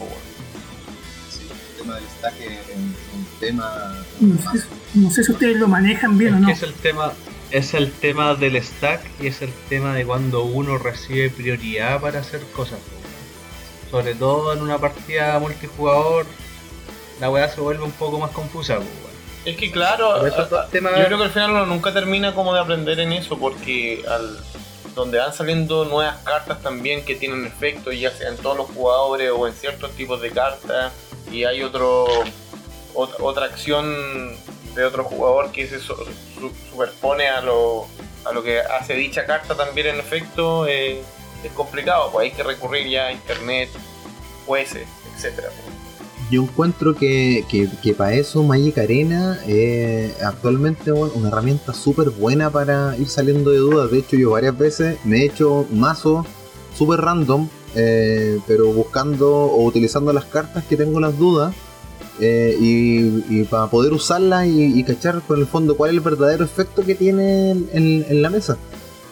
Sí, 1.29 1.47
el 1.49 1.77
tema 1.77 1.95
del 1.95 2.03
stack 2.05 2.33
es 2.41 2.59
un, 2.75 3.25
tema. 3.39 3.95
No 4.93 5.11
sé, 5.11 5.23
si 5.23 5.31
ustedes 5.31 5.57
lo 5.57 5.67
manejan 5.67 6.17
bien 6.17 6.35
o 6.35 6.39
no. 6.39 6.49
Es 6.49 6.63
el 6.63 6.73
tema, 6.73 7.11
es 7.51 7.73
el 7.73 7.91
tema 7.91 8.35
del 8.35 8.61
stack 8.61 9.01
y 9.21 9.27
es 9.27 9.41
el 9.41 9.51
tema 9.69 9.93
de 9.93 10.05
cuando 10.05 10.43
uno 10.43 10.77
recibe 10.77 11.29
prioridad 11.29 12.01
para 12.01 12.19
hacer 12.19 12.41
cosas 12.53 12.79
sobre 13.89 14.15
todo 14.15 14.53
en 14.53 14.61
una 14.61 14.77
partida 14.77 15.37
multijugador, 15.39 16.25
la 17.19 17.29
weá 17.29 17.49
se 17.49 17.61
vuelve 17.61 17.83
un 17.83 17.91
poco 17.91 18.19
más 18.19 18.31
confusa. 18.31 18.75
Pues, 18.75 18.87
es 19.45 19.57
que 19.57 19.71
claro, 19.71 20.27
yo 20.27 20.33
creo 20.71 21.17
que 21.17 21.23
al 21.23 21.31
final 21.31 21.51
uno 21.51 21.65
nunca 21.65 21.93
termina 21.93 22.33
como 22.33 22.53
de 22.53 22.59
aprender 22.59 22.99
en 22.99 23.13
eso, 23.13 23.37
porque 23.37 24.03
al 24.07 24.37
donde 24.93 25.19
van 25.19 25.31
saliendo 25.31 25.85
nuevas 25.85 26.17
cartas 26.23 26.61
también 26.61 27.05
que 27.05 27.15
tienen 27.15 27.45
efecto, 27.45 27.91
ya 27.91 28.11
sea 28.11 28.29
en 28.29 28.37
todos 28.37 28.57
los 28.57 28.67
jugadores 28.67 29.31
o 29.31 29.47
en 29.47 29.53
ciertos 29.53 29.91
tipos 29.91 30.19
de 30.21 30.31
cartas, 30.31 30.91
y 31.31 31.43
hay 31.43 31.61
otro 31.61 32.07
otra, 32.93 33.45
acción 33.45 34.35
de 34.75 34.83
otro 34.83 35.03
jugador 35.03 35.51
que 35.51 35.67
se 35.67 35.79
superpone 35.79 37.27
a 37.27 37.41
lo, 37.41 37.87
a 38.25 38.31
lo 38.31 38.43
que 38.43 38.59
hace 38.59 38.95
dicha 38.95 39.25
carta 39.25 39.55
también 39.55 39.87
en 39.87 39.99
efecto. 39.99 40.65
Eh, 40.67 41.01
es 41.43 41.51
complicado, 41.53 42.09
pues 42.11 42.25
hay 42.25 42.31
que 42.35 42.43
recurrir 42.43 42.87
ya 42.87 43.07
a 43.07 43.11
internet, 43.11 43.69
jueces, 44.45 44.87
etcétera. 45.15 45.49
Yo 46.29 46.43
encuentro 46.43 46.93
que, 46.93 47.45
que, 47.49 47.93
para 47.93 48.13
eso 48.13 48.43
Magic 48.43 48.77
Arena 48.79 49.39
es 49.47 50.21
actualmente 50.21 50.91
una 50.91 51.29
herramienta 51.29 51.73
súper 51.73 52.09
buena 52.09 52.49
para 52.49 52.97
ir 52.97 53.07
saliendo 53.07 53.51
de 53.51 53.59
dudas. 53.59 53.89
De 53.91 53.99
hecho, 53.99 54.17
yo 54.17 54.31
varias 54.31 54.57
veces 54.57 54.97
me 55.05 55.21
he 55.21 55.25
hecho 55.25 55.65
mazo 55.71 56.25
súper 56.77 56.99
random, 56.99 57.47
eh, 57.75 58.39
pero 58.45 58.73
buscando 58.73 59.31
o 59.31 59.63
utilizando 59.63 60.11
las 60.11 60.25
cartas 60.25 60.65
que 60.65 60.75
tengo 60.75 60.99
las 60.99 61.17
dudas. 61.17 61.55
Eh, 62.19 62.57
y, 62.59 63.43
para 63.43 63.67
poder 63.67 63.93
usarlas 63.93 64.47
y, 64.47 64.83
cachar 64.83 65.21
con 65.21 65.39
el 65.39 65.45
fondo 65.45 65.77
cuál 65.77 65.91
es 65.91 65.97
el 65.97 66.01
verdadero 66.01 66.43
efecto 66.43 66.83
que 66.83 66.95
tiene 66.95 67.51
en 67.51 68.21
la 68.21 68.29
mesa. 68.29 68.57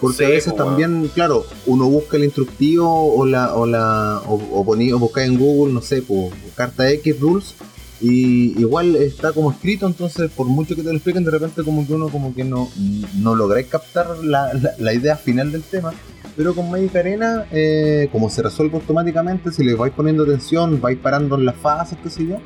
Porque 0.02 0.26
a 0.26 0.30
veces 0.30 0.56
también, 0.56 1.10
claro, 1.14 1.46
uno 1.66 1.86
busca 1.86 2.18
el 2.18 2.26
instructivo 2.26 3.16
o 3.16 3.26
la 3.26 3.56
o 3.56 3.66
la 3.66 4.22
o, 4.28 4.36
o, 4.60 5.00
busca 5.00 5.24
en 5.24 5.38
Google, 5.38 5.74
no 5.74 5.82
sé, 5.82 6.02
pues, 6.02 6.34
carta 6.56 6.90
X 6.92 7.20
rules 7.20 7.56
y 8.02 8.60
igual 8.60 8.96
está 8.98 9.32
como 9.32 9.52
escrito, 9.52 9.88
entonces 9.88 10.30
por 10.32 10.48
mucho 10.48 10.76
que 10.76 10.84
te 10.84 10.90
lo 10.90 10.96
expliquen, 10.96 11.24
de 11.24 11.32
repente 11.32 11.64
como 11.64 11.88
que 11.88 11.94
uno 11.94 12.10
como 12.10 12.36
que 12.36 12.44
no, 12.44 12.70
no 13.16 13.36
lográis 13.36 13.68
captar 13.68 14.18
la, 14.24 14.52
la, 14.78 14.94
idea 14.94 15.16
final 15.16 15.52
del 15.52 15.64
tema. 15.64 15.94
Pero 16.36 16.54
con 16.54 16.70
Magic 16.70 16.94
Arena, 16.98 17.46
eh, 17.52 18.10
como 18.12 18.30
se 18.30 18.42
resuelve 18.44 18.76
automáticamente, 18.76 19.52
si 19.52 19.64
le 19.64 19.74
vais 19.74 19.94
poniendo 19.94 20.24
atención, 20.24 20.82
vais 20.82 20.98
parando 20.98 21.36
en 21.36 21.46
las 21.46 21.56
fases, 21.56 21.98
qué 22.04 22.10
sé 22.10 22.28
yo, 22.28 22.40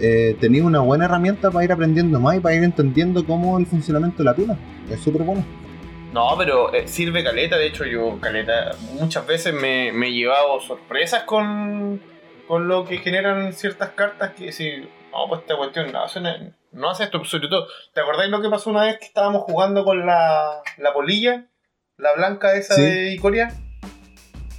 eh, 0.00 0.36
tenéis 0.40 0.64
una 0.64 0.80
buena 0.80 1.04
herramienta 1.04 1.50
para 1.50 1.64
ir 1.64 1.70
aprendiendo 1.70 2.18
más 2.18 2.36
y 2.36 2.40
para 2.40 2.56
ir 2.56 2.64
entendiendo 2.64 3.24
cómo 3.24 3.56
el 3.58 3.66
funcionamiento 3.66 4.18
de 4.18 4.24
la 4.24 4.34
pila. 4.34 4.58
Es 4.90 5.00
súper 5.00 5.22
bueno. 5.22 5.44
No, 6.12 6.34
pero 6.36 6.72
eh, 6.74 6.88
sirve 6.88 7.22
caleta. 7.22 7.56
De 7.56 7.66
hecho, 7.66 7.84
yo, 7.84 8.18
caleta, 8.20 8.72
muchas 8.92 9.26
veces 9.26 9.54
me, 9.54 9.88
he 9.88 10.12
llevado 10.12 10.60
sorpresas 10.60 11.22
con, 11.24 12.00
con 12.48 12.68
lo 12.68 12.84
que 12.84 12.98
generan 12.98 13.52
ciertas 13.52 13.90
cartas 13.90 14.32
que 14.32 14.52
si, 14.52 14.88
no, 15.12 15.28
pues 15.28 15.42
esta 15.42 15.56
cuestión 15.56 15.92
no 15.92 16.02
hace, 16.02 16.20
no 16.72 16.90
hace 16.90 17.04
esto. 17.04 17.24
Sobre 17.24 17.48
todo, 17.48 17.66
¿te 17.94 18.00
acordáis 18.00 18.30
lo 18.30 18.42
que 18.42 18.48
pasó 18.48 18.70
una 18.70 18.84
vez 18.84 18.98
que 18.98 19.06
estábamos 19.06 19.42
jugando 19.44 19.84
con 19.84 20.04
la, 20.04 20.62
la 20.78 20.92
polilla? 20.92 21.46
La 21.96 22.14
blanca 22.14 22.54
esa 22.54 22.74
de 22.74 23.12
Icoria. 23.12 23.52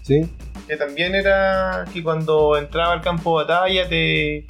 Sí. 0.04 0.30
Que 0.68 0.78
también 0.78 1.16
era 1.16 1.86
que 1.92 2.04
cuando 2.04 2.56
entraba 2.56 2.94
al 2.94 3.02
campo 3.02 3.40
de 3.40 3.46
batalla 3.46 3.90
te 3.90 4.46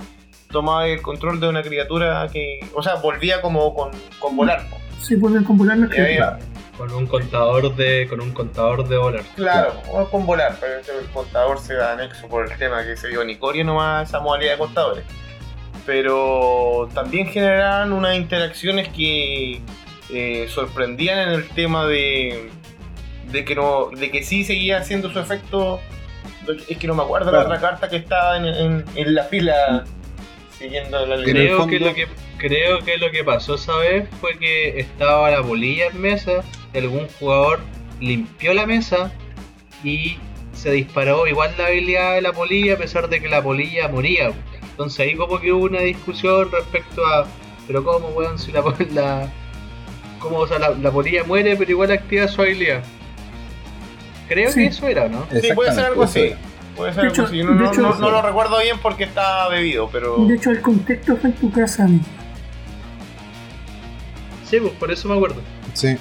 tomaba 0.51 0.87
el 0.87 1.01
control 1.01 1.39
de 1.39 1.47
una 1.47 1.63
criatura 1.63 2.27
que. 2.31 2.59
O 2.73 2.83
sea, 2.83 2.95
volvía 2.95 3.41
como 3.41 3.73
con, 3.73 3.91
con 4.19 4.35
volar. 4.35 4.65
Sí, 4.99 5.15
vuelven 5.15 5.45
con 5.45 5.57
volar 5.57 5.77
con 6.81 6.93
un 6.93 7.05
contador 7.05 7.75
de 7.75 8.07
con 8.09 8.21
un 8.21 8.31
contador 8.31 8.87
de 8.87 8.97
volar. 8.97 9.23
Claro, 9.35 9.79
con 10.09 10.25
volar, 10.25 10.57
pero 10.59 10.79
el 10.99 11.05
contador 11.13 11.59
se 11.59 11.75
da 11.75 11.93
anexo 11.93 12.27
por 12.27 12.51
el 12.51 12.57
tema 12.57 12.83
que 12.83 12.97
se 12.97 13.09
dio 13.09 13.23
Nicoria 13.23 13.63
nomás 13.63 14.09
esa 14.09 14.19
modalidad 14.19 14.53
de 14.53 14.57
contadores. 14.57 15.03
Pero 15.85 16.89
también 16.95 17.27
generaban 17.27 17.93
unas 17.93 18.15
interacciones 18.15 18.87
que 18.87 19.61
eh, 20.09 20.47
sorprendían 20.49 21.19
en 21.19 21.29
el 21.29 21.49
tema 21.49 21.85
de, 21.85 22.49
de 23.31 23.45
que 23.45 23.53
no 23.53 23.91
de 23.91 24.09
que 24.09 24.23
sí 24.23 24.43
seguía 24.43 24.79
haciendo 24.79 25.11
su 25.11 25.19
efecto. 25.19 25.79
Es 26.67 26.79
que 26.79 26.87
no 26.87 26.95
me 26.95 27.03
acuerdo 27.03 27.31
la 27.31 27.41
otra 27.41 27.59
carta 27.59 27.89
que 27.89 27.97
estaba 27.97 28.37
en, 28.37 28.83
en, 28.95 29.13
la 29.13 29.25
fila 29.25 29.83
siguiendo 30.57 31.05
la 31.05 31.17
línea. 31.17 31.33
Creo 31.33 31.67
que 31.67 31.79
lo 31.79 31.93
que 31.93 32.07
creo 32.39 32.79
que 32.79 32.97
lo 32.97 33.11
que 33.11 33.23
pasó 33.23 33.53
esa 33.53 33.77
vez 33.77 34.09
fue 34.19 34.39
que 34.39 34.79
estaba 34.79 35.29
la 35.29 35.41
bolilla 35.41 35.85
en 35.85 36.01
mesa 36.01 36.43
algún 36.79 37.07
jugador 37.19 37.60
limpió 37.99 38.53
la 38.53 38.65
mesa 38.65 39.12
y 39.84 40.17
se 40.53 40.71
disparó 40.71 41.27
igual 41.27 41.53
la 41.57 41.67
habilidad 41.67 42.15
de 42.15 42.21
la 42.21 42.34
polilla 42.34 42.75
a 42.75 42.77
pesar 42.77 43.10
de 43.10 43.21
que 43.21 43.29
la 43.29 43.41
polilla 43.41 43.88
moría. 43.88 44.31
Entonces 44.71 44.99
ahí 44.99 45.15
como 45.15 45.39
que 45.39 45.51
hubo 45.51 45.65
una 45.65 45.81
discusión 45.81 46.51
respecto 46.51 47.05
a, 47.05 47.27
pero 47.67 47.84
cómo 47.84 48.10
weón 48.10 48.38
si 48.38 48.51
la, 48.51 48.63
la 48.93 49.31
cómo, 50.19 50.38
o 50.38 50.47
sea, 50.47 50.60
la, 50.60 50.91
polilla 50.91 51.23
muere 51.23 51.55
pero 51.57 51.71
igual 51.71 51.91
activa 51.91 52.27
su 52.27 52.41
habilidad. 52.41 52.84
Creo 54.27 54.53
que 54.53 54.65
eso 54.67 54.88
era, 54.88 55.10
¿no? 55.10 55.25
Sí, 55.41 55.49
puede 55.53 55.73
ser 55.73 55.86
algo 55.86 56.03
así. 56.03 56.34
Puede 56.77 56.93
ser 56.93 57.05
algo 57.07 57.23
así. 57.23 57.43
No, 57.43 57.53
no, 57.95 58.10
lo 58.10 58.21
recuerdo 58.21 58.60
bien 58.62 58.77
porque 58.81 59.03
está 59.03 59.49
bebido, 59.49 59.89
pero. 59.91 60.25
De 60.25 60.36
hecho, 60.36 60.51
el 60.51 60.62
contexto 60.62 61.17
fue 61.17 61.31
en 61.31 61.36
tu 61.36 61.51
casa. 61.51 61.86
Sí, 64.49 64.60
pues 64.60 64.71
por 64.73 64.89
eso 64.89 65.10
me 65.10 65.15
acuerdo. 65.15 65.41
Sí. 65.73 65.97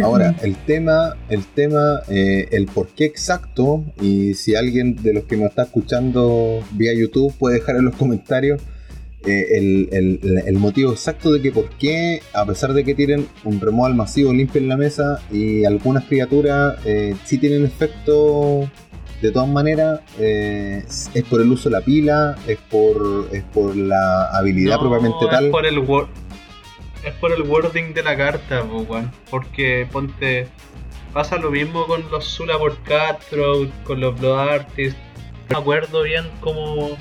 Ahora, 0.00 0.34
el 0.42 0.56
tema, 0.56 1.16
el 1.28 1.44
tema, 1.44 2.00
eh, 2.08 2.48
el 2.52 2.66
por 2.66 2.88
qué 2.88 3.04
exacto, 3.04 3.84
y 4.00 4.34
si 4.34 4.54
alguien 4.54 4.96
de 5.02 5.12
los 5.12 5.24
que 5.24 5.36
nos 5.36 5.50
está 5.50 5.64
escuchando 5.64 6.60
vía 6.72 6.94
YouTube 6.94 7.34
puede 7.38 7.56
dejar 7.58 7.76
en 7.76 7.84
los 7.86 7.96
comentarios 7.96 8.60
eh, 9.26 9.44
el, 9.58 9.88
el- 9.92 10.42
el 10.46 10.54
motivo 10.58 10.90
exacto 10.92 11.32
de 11.32 11.40
que 11.42 11.52
por 11.52 11.68
qué, 11.78 12.20
a 12.32 12.44
pesar 12.46 12.72
de 12.72 12.82
que 12.84 12.94
tienen 12.94 13.26
un 13.44 13.60
removal 13.60 13.94
masivo 13.94 14.32
limpio 14.32 14.60
en 14.60 14.68
la 14.68 14.76
mesa 14.76 15.20
y 15.30 15.64
algunas 15.64 16.04
criaturas 16.06 16.76
eh, 16.84 17.14
sí 17.24 17.38
tienen 17.38 17.64
efecto 17.64 18.68
de 19.20 19.30
todas 19.30 19.48
maneras, 19.48 20.00
eh, 20.18 20.82
es 21.14 21.22
por 21.30 21.40
el 21.40 21.52
uso 21.52 21.68
de 21.68 21.76
la 21.78 21.80
pila, 21.82 22.34
es 22.48 22.58
por, 22.68 23.28
es 23.30 23.44
por 23.44 23.76
la 23.76 24.24
habilidad 24.36 24.74
No, 24.76 24.80
propiamente 24.80 25.24
es 25.26 25.30
tal. 25.30 25.50
Por 25.50 25.66
el 25.66 25.78
es 27.04 27.12
por 27.14 27.32
el 27.32 27.42
wording 27.42 27.94
de 27.94 28.02
la 28.02 28.16
carta, 28.16 28.62
po, 28.62 28.78
weón. 28.82 29.10
Porque 29.30 29.86
ponte. 29.90 30.48
Pasa 31.12 31.36
lo 31.36 31.50
mismo 31.50 31.86
con 31.86 32.10
los 32.10 32.24
Sulaport 32.24 32.78
Cutthroat, 32.86 33.70
con 33.84 34.00
los 34.00 34.18
Blood 34.18 34.48
Artists. 34.48 34.98
No 35.50 35.56
me 35.56 35.62
acuerdo 35.62 36.02
bien 36.02 36.30
cómo. 36.40 36.96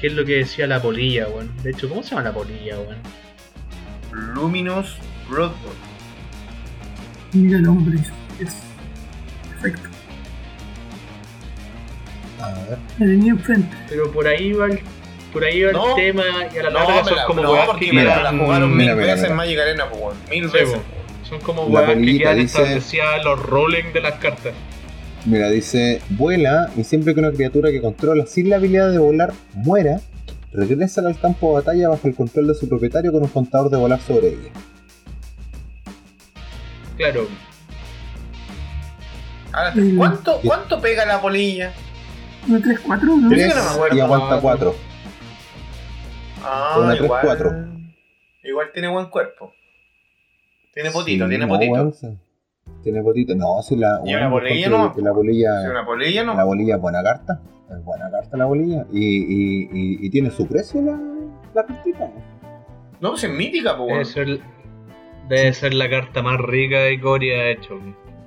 qué 0.00 0.08
es 0.08 0.12
lo 0.12 0.24
que 0.24 0.36
decía 0.36 0.66
la 0.66 0.80
polilla, 0.80 1.28
weón. 1.28 1.50
De 1.62 1.70
hecho, 1.70 1.88
¿cómo 1.88 2.02
se 2.02 2.10
llama 2.10 2.22
la 2.22 2.32
polilla, 2.32 2.78
weón? 2.78 2.98
Luminous 4.34 4.96
Bloodborne. 5.28 5.92
Mira 7.32 7.58
el 7.58 7.68
hombre. 7.68 7.98
Es 8.38 8.62
perfecto. 9.48 9.88
A 12.40 12.52
ver. 12.68 12.78
Me 12.98 13.06
tenía 13.06 13.32
enfrente. 13.32 13.76
Pero 13.88 14.12
por 14.12 14.26
ahí 14.26 14.52
va 14.52 14.66
el, 14.66 14.80
por 15.32 15.44
ahí 15.44 15.62
va 15.62 15.72
no, 15.72 15.96
el 15.96 16.12
tema 16.12 16.24
y 16.54 16.58
a 16.58 16.62
la 16.64 16.70
larga 16.70 16.96
no, 16.96 17.04
son 17.04 17.16
la, 17.16 17.24
como 17.24 17.42
no, 17.42 17.52
weas 17.52 17.68
que 17.78 17.92
me 17.92 18.04
la, 18.04 18.32
jugaron 18.32 18.70
mm, 18.70 18.76
mil 18.76 18.86
mira, 18.86 18.94
veces 18.94 19.16
mira, 19.16 19.22
mira. 19.22 19.34
Magic 19.34 19.58
Arena, 19.60 19.84
pues, 19.88 20.16
mil 20.30 20.50
sí, 20.50 20.52
veces. 20.52 20.76
Po. 20.76 21.28
Son 21.28 21.40
como 21.40 21.62
weas 21.64 21.96
que 21.96 22.18
quedan 22.18 22.38
establecidas 22.40 23.24
los 23.24 23.42
rolling 23.42 23.92
de 23.94 24.00
las 24.02 24.14
cartas. 24.14 24.52
Mira, 25.24 25.48
dice, 25.50 26.02
vuela 26.10 26.70
y 26.76 26.84
siempre 26.84 27.14
que 27.14 27.20
una 27.20 27.30
criatura 27.30 27.70
que 27.70 27.80
controla 27.80 28.26
sin 28.26 28.50
la 28.50 28.56
habilidad 28.56 28.90
de 28.90 28.98
volar 28.98 29.32
muera, 29.54 30.00
regresa 30.52 31.00
al 31.00 31.18
campo 31.18 31.48
de 31.48 31.54
batalla 31.64 31.88
bajo 31.88 32.08
el 32.08 32.14
control 32.14 32.48
de 32.48 32.54
su 32.54 32.68
propietario 32.68 33.12
con 33.12 33.22
un 33.22 33.28
contador 33.28 33.70
de 33.70 33.78
volar 33.78 34.00
sobre 34.00 34.28
ella. 34.28 34.50
Claro. 36.96 37.26
Ahora, 39.52 39.74
¿cuánto, 39.96 40.40
¿cuánto 40.44 40.80
pega 40.80 41.06
la 41.06 41.20
polilla? 41.20 41.72
3, 42.46 42.80
4, 42.84 43.16
¿no? 43.16 43.28
3 43.28 43.54
y 43.92 44.00
aguanta 44.00 44.40
4. 44.40 44.91
Ah, 46.44 46.76
Una 46.78 46.90
tres, 46.92 47.04
igual. 47.04 47.20
cuatro. 47.24 47.50
Igual 48.44 48.70
tiene 48.72 48.88
buen 48.88 49.06
cuerpo. 49.06 49.52
Tiene 50.74 50.90
potito, 50.90 51.24
Sí, 51.24 51.30
tiene 51.30 51.46
no, 51.46 51.52
potito. 51.52 51.92
sí. 51.92 52.18
Tiene 52.82 53.02
potito. 53.02 53.34
No, 53.34 53.60
si 53.62 53.76
la, 53.76 54.00
¿Y 54.04 54.14
weón, 54.14 54.32
una 54.32 54.48
ejemplo, 54.48 54.78
no? 54.78 54.94
que 54.94 55.02
la 55.02 55.12
polilla, 55.12 55.60
Si 55.62 55.68
una 55.68 55.84
polilla 55.84 56.24
no. 56.24 56.34
la 56.34 56.44
bolilla 56.44 56.74
es 56.76 56.80
buena 56.80 57.02
carta. 57.02 57.40
Es 57.70 57.84
buena 57.84 58.10
carta 58.10 58.36
la 58.36 58.44
bolilla. 58.46 58.86
Y, 58.92 58.98
y, 59.00 59.62
y, 59.72 60.06
y 60.06 60.10
tiene 60.10 60.30
su 60.30 60.46
precio 60.46 60.80
la, 60.82 60.98
la 61.54 61.66
cartita. 61.66 62.10
No, 63.00 63.10
pues 63.10 63.24
es 63.24 63.30
mítica, 63.30 63.76
pues, 63.76 63.88
debe 63.92 64.04
ser, 64.04 64.40
debe 65.28 65.52
ser 65.52 65.74
la 65.74 65.88
carta 65.90 66.22
más 66.22 66.38
rica 66.40 66.80
de 66.80 67.00
Corea 67.00 67.42
ha 67.42 67.48
hecho. 67.50 67.78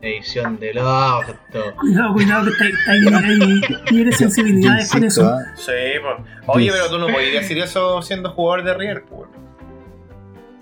Edición 0.05 0.59
del 0.59 0.77
orto. 0.77 1.75
Cuidado, 1.79 2.13
cuidado, 2.13 2.45
que 2.45 2.51
está, 2.51 2.65
está 2.67 2.91
ahí, 3.19 3.39
ahí. 3.41 3.61
Tiene 3.87 4.11
sensibilidades 4.11 4.91
con 4.91 5.03
eso. 5.03 5.37
Sí, 5.55 5.71
pues. 6.01 6.29
Oye, 6.47 6.71
pero 6.71 6.89
tú 6.89 6.99
no 6.99 7.07
podías 7.07 7.33
decir 7.41 7.57
eso 7.57 8.01
siendo 8.01 8.29
jugador 8.31 8.63
de 8.63 8.73
River, 8.75 9.03
pues. 9.09 9.29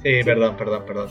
Sí, 0.02 0.22
perdón, 0.26 0.56
perdón, 0.58 0.84
perdón. 0.86 1.08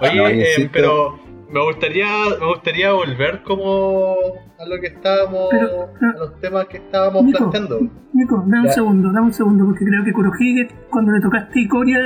Oye, 0.00 0.62
eh, 0.62 0.70
pero 0.72 1.18
me 1.50 1.62
gustaría, 1.64 2.06
me 2.40 2.46
gustaría 2.46 2.92
volver 2.92 3.42
como 3.42 4.16
a 4.58 4.64
lo 4.66 4.80
que 4.80 4.86
estábamos, 4.88 5.48
Pero, 5.50 5.88
pero- 5.98 6.12
a 6.12 6.18
los 6.18 6.40
temas 6.40 6.66
que 6.66 6.78
estábamos 6.78 7.24
Nico. 7.24 7.38
planteando. 7.38 7.80
Nico, 8.14 8.44
dame 8.46 8.68
un 8.68 8.72
segundo, 8.72 9.12
dame 9.12 9.26
un 9.26 9.32
segundo, 9.34 9.64
porque 9.66 9.84
creo 9.84 10.04
que 10.04 10.12
Kurohige, 10.12 10.68
cuando 10.90 11.12
le 11.12 11.20
tocaste 11.20 11.60
Icoria, 11.60 11.98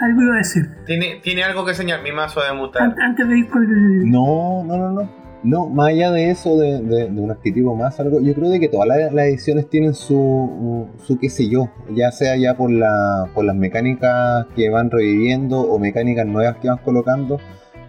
algo 0.00 0.22
iba 0.22 0.34
a 0.34 0.38
decir. 0.38 0.62
Tiene, 0.86 1.20
tiene 1.22 1.42
algo 1.44 1.64
que 1.64 1.72
enseñar 1.72 2.02
mi 2.02 2.12
mazo 2.12 2.40
de 2.42 2.52
mutar. 2.52 2.82
An- 2.82 2.94
antes 3.00 3.28
de 3.28 3.38
ir 3.38 3.48
con 3.48 3.62
el. 3.64 4.10
No, 4.10 4.64
no, 4.64 4.76
no, 4.76 4.90
no. 4.92 5.24
No, 5.44 5.68
más 5.68 5.88
allá 5.88 6.10
de 6.10 6.30
eso, 6.30 6.56
de, 6.56 6.80
de- 6.80 7.10
de 7.10 7.20
un 7.20 7.30
adjetivo 7.30 7.76
más, 7.76 8.00
algo, 8.00 8.18
yo 8.18 8.32
creo 8.34 8.48
de 8.48 8.58
que 8.60 8.68
todas 8.70 8.88
las, 8.88 9.12
las 9.12 9.26
ediciones 9.26 9.68
tienen 9.68 9.92
su, 9.92 10.88
su 11.04 11.18
qué 11.18 11.28
sé 11.28 11.50
yo, 11.50 11.68
ya 11.94 12.10
sea 12.12 12.34
ya 12.38 12.56
por, 12.56 12.70
la, 12.70 13.26
por 13.34 13.44
las 13.44 13.54
mecánicas 13.54 14.46
que 14.56 14.70
van 14.70 14.90
reviviendo 14.90 15.60
o 15.60 15.78
mecánicas 15.78 16.24
nuevas 16.26 16.56
que 16.56 16.68
van 16.68 16.78
colocando, 16.78 17.40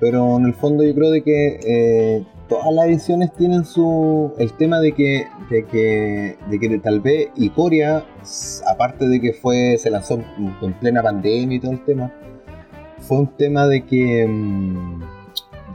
pero 0.01 0.35
en 0.37 0.47
el 0.47 0.53
fondo 0.53 0.83
yo 0.83 0.93
creo 0.93 1.11
de 1.11 1.23
que 1.23 1.59
eh, 1.65 2.25
todas 2.47 2.73
las 2.73 2.85
ediciones 2.87 3.33
tienen 3.33 3.65
su 3.65 4.33
el 4.37 4.53
tema 4.53 4.79
de 4.79 4.91
que, 4.93 5.27
de 5.49 5.65
que, 5.65 6.37
de 6.49 6.59
que 6.59 6.79
tal 6.79 6.99
vez 7.01 7.29
Icoria, 7.35 8.05
aparte 8.67 9.07
de 9.07 9.19
que 9.21 9.33
fue 9.33 9.77
se 9.77 9.89
lanzó 9.89 10.15
en, 10.15 10.25
en 10.61 10.73
plena 10.73 11.01
pandemia 11.03 11.57
y 11.57 11.59
todo 11.59 11.71
el 11.71 11.83
tema, 11.83 12.11
fue 12.99 13.19
un 13.19 13.27
tema 13.35 13.67
de 13.67 13.85
que... 13.85 14.25
mm, 14.27 15.01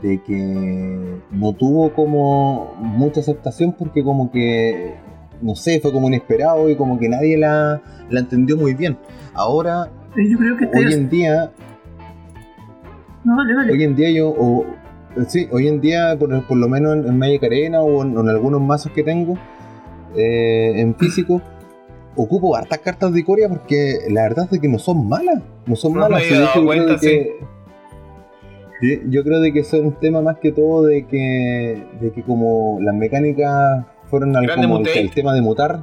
de 0.01 0.19
que 0.23 1.21
no 1.29 1.53
tuvo 1.53 1.93
como 1.93 2.73
mucha 2.79 3.19
aceptación 3.19 3.73
porque 3.73 4.03
como 4.03 4.31
que 4.31 4.95
no 5.43 5.55
sé, 5.55 5.79
fue 5.79 5.91
como 5.91 6.07
inesperado 6.07 6.67
y 6.71 6.75
como 6.75 6.97
que 6.97 7.07
nadie 7.07 7.37
la, 7.37 7.79
la 8.09 8.19
entendió 8.19 8.57
muy 8.57 8.73
bien. 8.73 8.97
Ahora, 9.35 9.91
Yo 10.15 10.37
creo 10.39 10.57
que 10.57 10.65
hoy 10.75 10.91
en 10.93 11.07
día, 11.07 11.51
No, 13.23 13.37
dale, 13.37 13.53
dale. 13.53 13.73
hoy 13.73 13.83
en 13.83 13.95
día 13.95 14.09
yo, 14.09 14.29
o, 14.29 14.65
sí, 15.27 15.47
hoy 15.51 15.67
en 15.67 15.81
día, 15.81 16.15
por, 16.17 16.45
por 16.47 16.57
lo 16.57 16.67
menos 16.67 16.95
en, 16.95 17.07
en 17.07 17.17
Magic 17.17 17.43
Arena 17.43 17.81
o 17.81 18.03
en, 18.03 18.17
en 18.17 18.29
algunos 18.29 18.61
mazos 18.61 18.91
que 18.91 19.03
tengo 19.03 19.37
eh, 20.15 20.73
en 20.77 20.95
físico, 20.95 21.41
ocupo 22.15 22.55
hartas 22.55 22.79
cartas 22.79 23.13
de 23.13 23.19
Icoria 23.21 23.47
porque 23.49 23.99
la 24.09 24.23
verdad 24.23 24.45
es 24.45 24.51
de 24.51 24.59
que 24.59 24.67
no 24.67 24.79
son 24.79 25.07
malas, 25.07 25.41
no 25.65 25.75
son 25.75 25.93
No 25.93 26.01
me 26.01 26.09
malas. 26.09 26.23
y 26.29 26.33
de 26.33 26.39
dado 26.39 26.45
yo 26.47 26.51
creo 26.53 26.65
cuenta, 26.65 26.93
de 26.93 26.99
que- 26.99 27.51
Sí, 28.81 28.99
Yo 29.09 29.23
creo 29.23 29.39
de 29.39 29.53
que 29.53 29.59
es 29.59 29.71
un 29.73 29.91
tema 29.99 30.21
más 30.23 30.37
que 30.39 30.51
todo 30.51 30.83
de 30.85 31.05
que, 31.05 31.83
de 32.01 32.11
que 32.11 32.23
como 32.23 32.79
las 32.81 32.95
mecánicas 32.95 33.85
fueron 34.09 34.35
al, 34.35 34.51
como 34.55 34.79
el, 34.79 35.11
tema 35.11 35.35
de 35.35 35.41
mutar, 35.41 35.81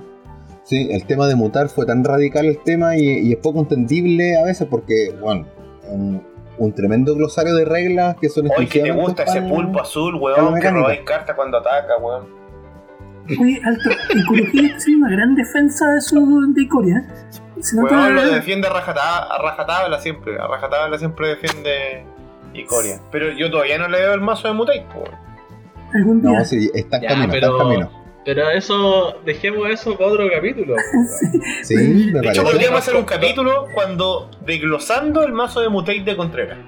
sí, 0.64 0.88
el 0.91 1.05
tema 1.05 1.29
de 1.29 1.37
mutar 1.37 1.69
fue 1.69 1.87
tan 1.87 2.03
radical 2.03 2.47
el 2.47 2.59
tema 2.59 2.97
y, 2.97 3.05
y 3.05 3.33
es 3.33 3.38
poco 3.38 3.61
entendible 3.61 4.37
a 4.37 4.43
veces 4.45 4.67
porque, 4.69 5.14
bueno, 5.21 5.47
un, 5.88 6.21
un 6.59 6.73
tremendo 6.75 7.14
glosario 7.14 7.55
de 7.55 7.64
reglas 7.64 8.16
que 8.21 8.29
son 8.29 8.49
Oye, 8.57 8.68
que 8.68 8.81
te 8.83 8.90
gusta 8.92 9.23
ese 9.25 9.42
pulpo 9.42 9.81
azul, 9.81 10.14
weón, 10.16 10.61
que 10.61 10.71
robáis 10.71 11.01
cartas 11.01 11.35
cuando 11.37 11.59
ataca, 11.59 11.97
weón. 11.99 12.27
Oye, 13.40 13.61
alto. 13.64 13.90
El 14.14 14.25
Kurohige 14.27 14.59
está 14.66 14.77
haciendo 14.79 15.07
una 15.07 15.16
gran 15.16 15.35
defensa 15.35 15.87
de 15.90 16.01
su 16.01 16.53
de 16.55 16.62
Icoria. 16.62 17.07
Se 17.61 17.77
nota. 17.77 17.94
Weón 17.94 18.14
lo 18.14 18.23
defiende 18.31 18.68
a 18.68 18.73
rajatabla, 18.73 19.35
a 19.35 19.42
rajatabla 19.42 20.01
siempre. 20.01 20.38
A 20.38 20.47
rajatabla 20.47 20.99
siempre 20.99 21.29
defiende 21.29 22.05
Icoria. 22.55 23.01
Pero 23.12 23.31
yo 23.33 23.51
todavía 23.51 23.79
no 23.79 23.88
le 23.88 23.99
veo 24.01 24.14
el 24.14 24.21
mazo 24.21 24.49
de 24.49 24.55
Mutate, 24.55 24.87
weón. 24.94 25.29
Algún 25.94 26.21
día. 26.23 26.38
No, 26.38 26.44
sí, 26.44 26.71
está 26.75 26.97
en 26.99 27.03
Ya, 27.03 27.09
camino, 27.11 27.25
está 27.35 27.37
en 27.47 27.53
pero- 27.53 27.59
camino. 27.59 27.98
Pero 28.29 28.51
eso, 28.51 29.23
dejemos 29.25 29.71
eso 29.71 29.97
para 29.97 30.11
otro 30.11 30.29
capítulo. 30.31 30.77
Sí, 31.62 31.75
me 32.12 32.21
De 32.21 32.29
hecho, 32.29 32.43
podríamos 32.43 32.81
hacer 32.81 32.95
un 32.95 33.05
capítulo 33.07 33.64
cuando 33.73 34.31
desglosando 34.45 35.23
el 35.25 35.33
mazo 35.33 35.62
de 35.62 35.71
Mutate 35.71 36.03
de 36.05 36.14
Contreras. 36.14 36.59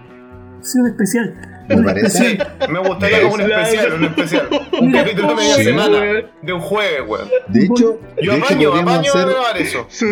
Sí, 0.62 0.78
un 0.78 0.86
especial. 0.86 1.66
Me 1.68 1.82
parece. 1.82 2.08
Sí, 2.30 2.38
me 2.70 2.78
gustaría 2.78 3.20
como 3.20 3.34
un 3.34 3.40
especial, 3.42 3.92
un 3.92 4.04
especial. 4.04 4.48
Un 4.80 4.86
Mira, 4.86 5.02
capítulo 5.04 5.28
de 5.28 5.34
media 5.34 5.54
sí, 5.56 5.64
semana, 5.64 6.00
de 6.40 6.52
un 6.54 6.60
jueves, 6.60 7.02
weón. 7.06 7.28
De 7.48 7.64
hecho, 7.66 8.00
Yo 8.22 8.32
de 8.32 8.38
apaño, 8.38 8.74
apaño 8.76 9.10
hacer. 9.10 9.20
a 9.20 9.24
grabar 9.26 9.58
eso. 9.58 9.86
Su, 9.90 10.06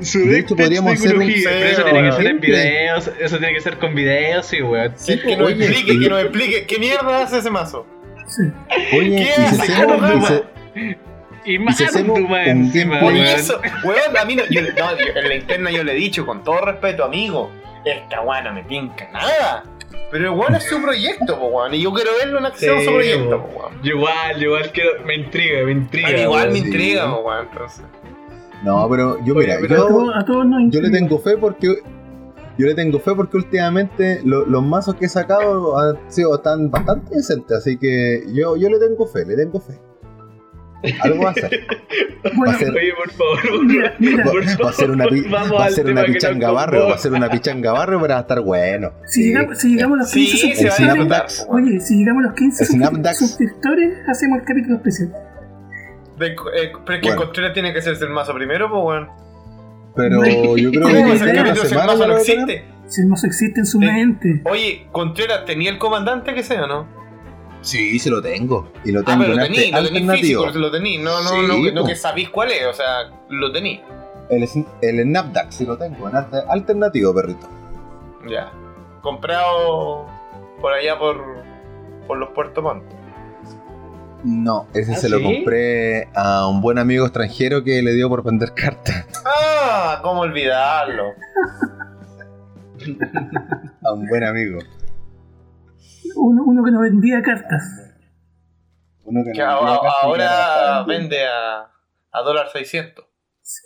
su 0.00 0.26
De 0.26 0.38
hecho, 0.38 0.56
podríamos 0.56 0.94
hacer 0.94 1.14
un- 1.14 1.26
Pero 1.26 1.30
eso 1.66 1.82
Sí, 1.82 1.90
tiene 1.90 2.08
que 2.08 2.16
ser 2.16 2.26
en 2.26 2.40
videos, 2.40 3.10
eso 3.20 3.38
tiene 3.38 3.52
que 3.52 3.60
ser 3.60 3.76
con 3.76 3.94
videos, 3.94 4.46
sí, 4.46 4.62
weón. 4.62 4.92
Sí, 4.96 5.18
que 5.20 5.36
nos 5.36 5.48
Oye, 5.48 5.62
explique, 5.66 6.00
que 6.00 6.08
nos 6.08 6.22
explique 6.22 6.64
qué 6.66 6.78
mierda 6.78 7.22
hace 7.22 7.36
ese 7.40 7.50
mazo. 7.50 7.84
Sí. 8.28 8.42
Oye, 8.98 9.10
¿Qué 9.16 9.22
y 9.22 9.46
si 9.54 9.60
hace 9.60 9.72
Carlos 9.74 10.00
y 11.44 11.58
más 11.58 11.80
encima, 11.80 13.00
weón. 13.02 13.16
eso, 13.16 13.60
weón, 13.84 14.16
a 14.20 14.24
mí 14.24 14.34
no, 14.36 14.42
yo, 14.50 14.62
no, 14.62 14.68
yo 14.98 15.20
en 15.20 15.28
la 15.28 15.34
interna 15.34 15.70
yo 15.70 15.84
le 15.84 15.92
he 15.92 15.96
dicho 15.96 16.26
con 16.26 16.42
todo 16.42 16.60
respeto, 16.62 17.04
amigo, 17.04 17.50
esta 17.84 18.20
weá 18.22 18.42
no 18.42 18.52
me 18.52 18.62
tinca 18.64 19.08
nada. 19.12 19.62
Pero 20.10 20.34
weón 20.34 20.54
es 20.54 20.64
su 20.64 20.80
proyecto, 20.80 21.38
po, 21.38 21.46
weón, 21.46 21.74
y 21.74 21.82
yo 21.82 21.92
quiero 21.92 22.10
verlo 22.18 22.38
en 22.38 22.46
acción 22.46 22.78
Sí, 22.78 22.84
su 22.84 22.92
proyecto, 22.92 23.42
po, 23.42 23.58
weón. 23.58 23.82
Yo 23.82 23.92
igual, 23.96 24.36
yo 24.38 24.42
igual 24.46 24.70
quiero, 24.72 24.90
me 25.04 25.14
intriga, 25.16 25.64
me 25.64 25.72
intriga. 25.72 26.10
Igual 26.10 26.40
weón. 26.42 26.52
me 26.52 26.58
sí. 26.60 26.66
intriga, 26.66 27.10
po, 27.14 27.20
weón, 27.20 27.46
entonces. 27.50 27.84
No, 28.64 28.88
pero 28.88 29.24
yo, 29.24 29.34
Oye, 29.34 29.46
mira, 29.46 29.58
pero 29.60 29.74
A, 29.74 29.78
yo, 29.78 29.86
todos- 29.88 30.14
a 30.16 30.24
todos 30.24 30.46
nos 30.46 30.72
yo 30.72 30.80
le 30.80 30.90
tengo 30.90 31.18
fe 31.18 31.36
porque. 31.36 31.76
Yo 32.58 32.66
le 32.66 32.74
tengo 32.74 32.98
fe 33.00 33.12
porque 33.14 33.36
últimamente 33.36 34.22
lo- 34.24 34.46
los 34.46 34.62
mazos 34.62 34.94
que 34.94 35.04
he 35.04 35.08
sacado 35.10 35.78
han 35.78 35.98
sido 36.10 36.38
tan 36.40 36.70
bastante 36.70 37.14
decentes, 37.14 37.58
así 37.58 37.76
que 37.76 38.22
yo, 38.32 38.56
yo 38.56 38.70
le 38.70 38.78
tengo 38.78 39.06
fe, 39.06 39.26
le 39.26 39.36
tengo 39.36 39.60
fe. 39.60 39.74
Algo 41.00 41.24
va 41.24 41.30
a. 41.30 41.34
Va 42.26 42.30
Bueno, 42.34 42.52
a 42.52 42.58
ser, 42.58 42.70
Oye, 42.70 42.92
por 42.96 43.10
favor, 43.12 43.64
Mira, 43.64 43.94
mira. 43.98 44.24
va, 44.24 44.30
por 44.32 44.42
va 44.66 44.70
a 44.70 44.72
ser 44.72 44.90
una, 44.90 45.06
va 45.06 45.64
a 45.66 45.70
ser 45.70 45.86
una 45.86 46.04
pichanga 46.04 46.50
barrio, 46.50 46.88
va 46.88 46.94
a 46.94 46.98
ser 46.98 47.12
una 47.12 47.28
pichanga 47.30 47.72
barrio 47.72 48.00
para 48.00 48.18
estar 48.20 48.40
bueno. 48.40 48.90
si, 49.06 49.26
llegamos, 49.28 49.58
si 49.58 49.68
llegamos 49.74 49.98
a 49.98 50.02
los 50.02 50.12
15 50.12 50.36
Sí, 50.36 50.64
va 50.66 50.74
a 50.92 50.94
weón. 50.94 51.12
Oye, 51.48 51.80
si 51.80 51.96
llegamos 51.98 52.24
a 52.24 52.26
los 52.28 52.36
15 52.36 52.64
El 52.64 52.68
Snapdax. 52.70 53.18
suscriptores, 53.18 53.94
hacemos 54.08 54.40
el 54.40 54.44
capítulo 54.44 54.76
especial. 54.76 55.12
De- 56.18 56.26
eh, 56.32 56.34
pero 56.84 56.96
es 56.96 57.00
que 57.02 57.08
Bueno. 57.08 57.22
Contreras 57.22 57.52
tiene 57.54 57.72
que 57.72 57.78
hacerse 57.78 58.04
el 58.04 58.10
mazo 58.10 58.34
primero, 58.34 58.68
pues, 58.70 58.82
weón. 58.84 59.08
Pero 59.94 60.16
Bueno, 60.18 60.56
yo 60.56 60.70
creo 60.70 60.82
¿cómo 60.82 60.94
que 60.94 61.02
va 61.02 61.08
a 61.08 61.48
el 61.50 61.56
semana 61.56 61.86
mazo 61.86 62.06
no 62.08 62.14
a 62.14 62.18
existe? 62.18 62.64
Si 62.88 63.04
no 63.06 63.16
se 63.16 63.26
existe 63.28 63.60
en 63.60 63.66
su 63.66 63.80
Eh, 63.82 63.86
mente. 63.86 64.42
Oye, 64.44 64.86
Contreras, 64.92 65.44
¿tenía 65.44 65.70
el 65.70 65.78
comandante 65.78 66.34
que 66.34 66.42
sea 66.42 66.64
o 66.64 66.66
no? 66.66 66.88
Sí, 67.66 67.98
sí 67.98 68.08
lo 68.10 68.22
tengo. 68.22 68.68
Y 68.84 68.92
lo 68.92 69.00
Ah, 69.00 69.04
tengo 69.04 69.20
pero 69.24 69.32
en 69.32 69.38
lo 69.40 69.44
tení, 69.46 69.70
lo 69.72 69.88
tení 69.88 70.18
físico, 70.20 70.46
lo 70.54 70.70
tení. 70.70 70.98
No, 70.98 71.20
no, 71.20 71.28
Sí, 71.30 71.36
no, 71.48 71.72
no 71.72 71.80
po. 71.82 71.88
que 71.88 71.96
sabéis 71.96 72.30
cuál 72.30 72.52
es, 72.52 72.64
o 72.64 72.72
sea, 72.72 73.10
lo 73.28 73.50
tení. 73.50 73.80
El, 74.30 74.48
el 74.82 75.02
Snapdac 75.02 75.50
sí 75.50 75.66
lo 75.66 75.76
tengo, 75.76 76.08
en 76.08 76.14
arte 76.16 76.36
alternativo, 76.48 77.12
perrito. 77.12 77.48
Ya. 78.28 78.52
Comprado 79.02 80.06
por 80.60 80.72
allá 80.72 80.96
por, 80.96 81.16
por 82.06 82.18
los 82.18 82.28
Puerto 82.30 82.62
Montt. 82.62 82.84
No, 84.24 84.66
ese 84.72 84.92
¿Ah, 84.94 84.96
se 84.96 85.08
lo 85.08 85.20
compré 85.22 86.08
a 86.14 86.46
un 86.48 86.60
buen 86.60 86.78
amigo 86.78 87.04
extranjero 87.04 87.62
que 87.64 87.82
le 87.82 87.92
dio 87.94 88.08
por 88.08 88.22
vender 88.24 88.52
cartas. 88.54 89.06
Ah, 89.24 89.98
cómo 90.02 90.20
olvidarlo. 90.22 91.04
A 93.84 93.92
un 93.92 94.06
buen 94.08 94.22
amigo. 94.24 94.58
Uno, 96.16 96.42
uno 96.44 96.64
que 96.64 96.70
no 96.70 96.80
vendía 96.80 97.22
cartas. 97.22 97.62
Uno 99.04 99.20
que 99.24 99.32
Que 99.32 99.38
no 99.38 99.50
a- 99.50 99.54
vendía 99.60 99.74
a- 99.74 99.80
cartas 99.80 100.00
que 100.00 100.06
ahora 100.06 100.82
vende 100.84 101.24
a, 101.26 101.70
a 102.12 102.20
dólar 102.22 102.46
600. 102.52 103.04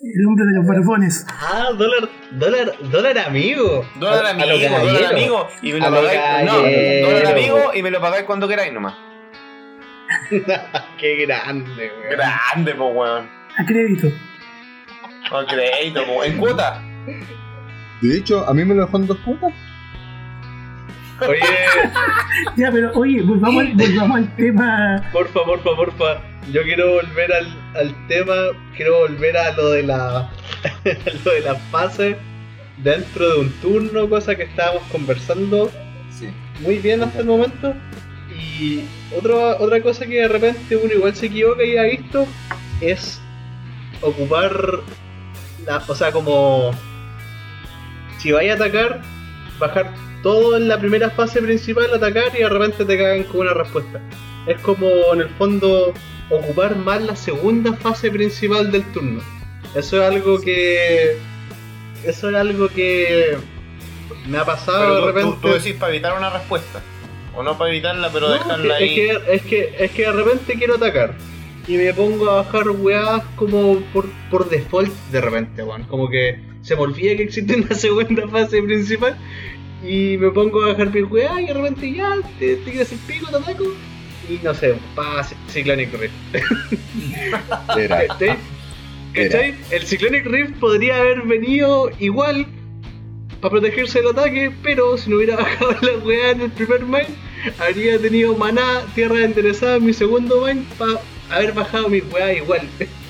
El 0.03 0.27
hombre 0.27 0.45
de 0.45 0.57
los 0.59 0.67
barbones. 0.67 1.27
Ah, 1.31 1.71
dólar, 1.77 2.09
dólar, 2.33 2.73
dólar 2.91 3.19
amigo. 3.19 3.83
Dólar 3.99 4.25
A- 4.27 4.29
a 4.29 4.33
amigo, 4.33 4.79
dólar 4.79 5.13
amigo. 5.13 5.47
Y 5.63 5.73
me 5.73 5.79
A 5.87 5.89
lo 5.91 5.97
pagáis. 6.03 6.51
No, 6.51 7.09
dólar 7.09 7.27
amigo 7.33 7.59
y 7.75 7.83
me 7.83 7.91
lo 7.91 8.01
pagáis 8.01 8.25
cuando 8.25 8.47
queráis 8.47 8.73
nomás. 8.75 8.95
Qué 10.99 11.25
grande, 11.27 11.91
weón. 11.97 12.11
Grande, 12.11 12.75
po, 12.75 12.89
weón. 12.89 13.29
A 13.57 13.65
crédito. 13.65 14.09
Con 15.31 15.47
crédito, 15.47 16.05
po. 16.05 16.25
En 16.25 16.37
cuota. 16.39 16.83
De 18.03 18.17
hecho, 18.19 18.47
a 18.49 18.53
mí 18.53 18.65
me 18.65 18.75
lo 18.75 18.85
dejó 18.85 18.97
en 18.99 19.07
dos 19.07 19.19
cuotas. 19.25 19.53
Oye, 21.29 21.41
Ya, 22.57 22.71
pero 22.71 22.93
oye, 22.95 23.23
volvamos, 23.23 23.65
al- 23.65 23.73
volvamos 23.75 24.17
al 24.19 24.37
tema. 24.37 25.03
porfa, 25.13 25.45
porfa, 25.45 25.71
porfa. 25.77 26.21
Yo 26.53 26.63
quiero 26.63 26.93
volver 26.95 27.33
al, 27.33 27.47
al 27.77 28.07
tema, 28.09 28.35
quiero 28.77 28.99
volver 29.01 29.37
a 29.37 29.53
lo 29.53 29.71
de 29.71 29.83
la 29.85 30.31
lo 31.25 31.33
de 31.33 31.41
la 31.43 31.55
fase 31.71 32.17
dentro 32.79 33.29
de 33.35 33.41
un 33.41 33.51
turno, 33.61 34.09
cosa 34.09 34.35
que 34.35 34.45
estábamos 34.45 34.83
conversando 34.91 35.71
Sí. 36.19 36.29
muy 36.61 36.79
bien 36.79 37.03
hasta 37.03 37.21
el 37.21 37.27
momento. 37.27 37.75
Y 38.35 38.83
otra 39.17 39.57
otra 39.59 39.81
cosa 39.83 40.07
que 40.07 40.21
de 40.23 40.29
repente 40.29 40.77
uno 40.77 40.93
igual 40.93 41.15
se 41.15 41.27
equivoca 41.27 41.63
y 41.65 41.77
ha 41.77 41.83
visto 41.85 42.27
es 42.81 43.21
ocupar 44.01 44.53
la, 45.67 45.83
o 45.87 45.95
sea, 45.95 46.11
como 46.11 46.71
si 48.19 48.33
vais 48.33 48.51
a 48.51 48.55
atacar, 48.55 49.01
bajar 49.61 49.93
todo 50.23 50.57
en 50.57 50.67
la 50.69 50.79
primera 50.81 51.11
fase 51.11 51.41
principal, 51.41 51.93
atacar 51.95 52.33
y 52.35 52.39
de 52.43 52.49
repente 52.49 52.85
te 52.85 52.99
cagan 52.99 53.23
con 53.25 53.43
una 53.43 53.55
respuesta. 53.55 54.01
Es 54.47 54.59
como 54.63 54.87
en 55.13 55.21
el 55.21 55.29
fondo 55.31 55.93
ocupar 56.31 56.75
más 56.77 57.03
la 57.03 57.15
segunda 57.15 57.73
fase 57.75 58.11
principal 58.11 58.73
del 58.73 58.83
turno. 58.93 59.23
Eso 59.77 60.03
es 60.03 60.11
algo 60.13 60.41
que. 60.41 61.17
Eso 62.05 62.31
es 62.31 62.37
algo 62.37 62.69
que 62.69 63.37
me 64.27 64.39
ha 64.39 64.45
pasado 64.45 64.81
Pero 64.81 64.95
de 64.95 65.01
tú, 65.01 65.07
repente. 65.09 65.37
tú- 65.43 65.49
tú 65.49 65.55
decís 65.55 65.75
para 65.75 65.93
evitar 65.93 66.17
una 66.17 66.31
respuesta. 66.31 66.81
O 67.37 67.43
no 67.43 67.57
para 67.57 67.71
evitarla, 67.71 68.11
pero 68.13 68.29
No, 68.29 68.35
dejarla 68.35 68.77
es, 68.79 68.83
ahí. 68.83 68.95
que, 68.95 69.19
es, 69.35 69.43
que, 69.43 69.75
es 69.79 69.91
que 69.93 70.03
de 70.03 70.13
repente 70.13 70.55
quiero 70.55 70.75
atacar. 70.77 71.15
Y 71.67 71.77
me 71.77 71.93
pongo 71.95 72.31
a 72.31 72.43
bajar 72.43 72.71
weas 72.71 73.23
como 73.37 73.77
por, 73.93 74.07
por 74.31 74.49
default 74.49 74.93
de 75.13 75.21
repente, 75.21 75.63
weón. 75.63 75.85
Como 75.85 76.09
que 76.09 76.41
se 76.63 76.75
me 76.75 76.83
olvida 76.83 77.17
que 77.17 77.25
existe 77.25 77.57
una 77.57 77.75
segunda 77.75 78.27
fase 78.29 78.63
principal. 78.63 79.17
Y 79.85 80.17
me 80.19 80.31
pongo 80.31 80.63
a 80.65 80.69
bajar 80.69 80.93
mis 80.93 81.11
weas 81.11 81.41
y 81.41 81.47
de 81.47 81.55
repente 81.55 81.93
ya 81.93 82.17
te, 82.39 82.57
te 82.57 82.71
quieres 82.71 82.93
el 82.93 82.99
pico, 82.99 83.31
te 83.31 83.37
ataco. 83.37 83.65
Y 84.29 84.39
no 84.45 84.55
sé, 84.55 84.75
pasa 84.95 85.35
Cyclonic 85.49 85.93
Rift. 85.95 86.15
¿Cachai? 87.67 88.37
¿Cachai? 89.13 89.55
El 89.71 89.83
Cyclonic 89.83 90.27
Rift 90.27 90.59
podría 90.61 90.99
haber 90.99 91.23
venido 91.23 91.91
igual 91.99 92.47
para 93.41 93.53
protegerse 93.53 94.01
del 94.01 94.11
ataque, 94.11 94.53
pero 94.63 94.97
si 94.99 95.11
no 95.11 95.17
hubiera 95.17 95.37
bajado 95.39 95.73
la 95.81 96.05
weá 96.05 96.31
en 96.31 96.43
el 96.43 96.51
primer 96.51 96.85
mine, 96.85 97.07
habría 97.59 97.99
tenido 97.99 98.37
maná, 98.37 98.85
tierra 98.95 99.25
enderezada 99.25 99.77
en 99.77 99.87
mi 99.87 99.93
segundo 99.93 100.47
mine 100.47 100.65
para 100.79 101.01
haber 101.31 101.53
bajado 101.53 101.89
mi 101.89 102.01
weá 102.01 102.33
igual. 102.33 102.63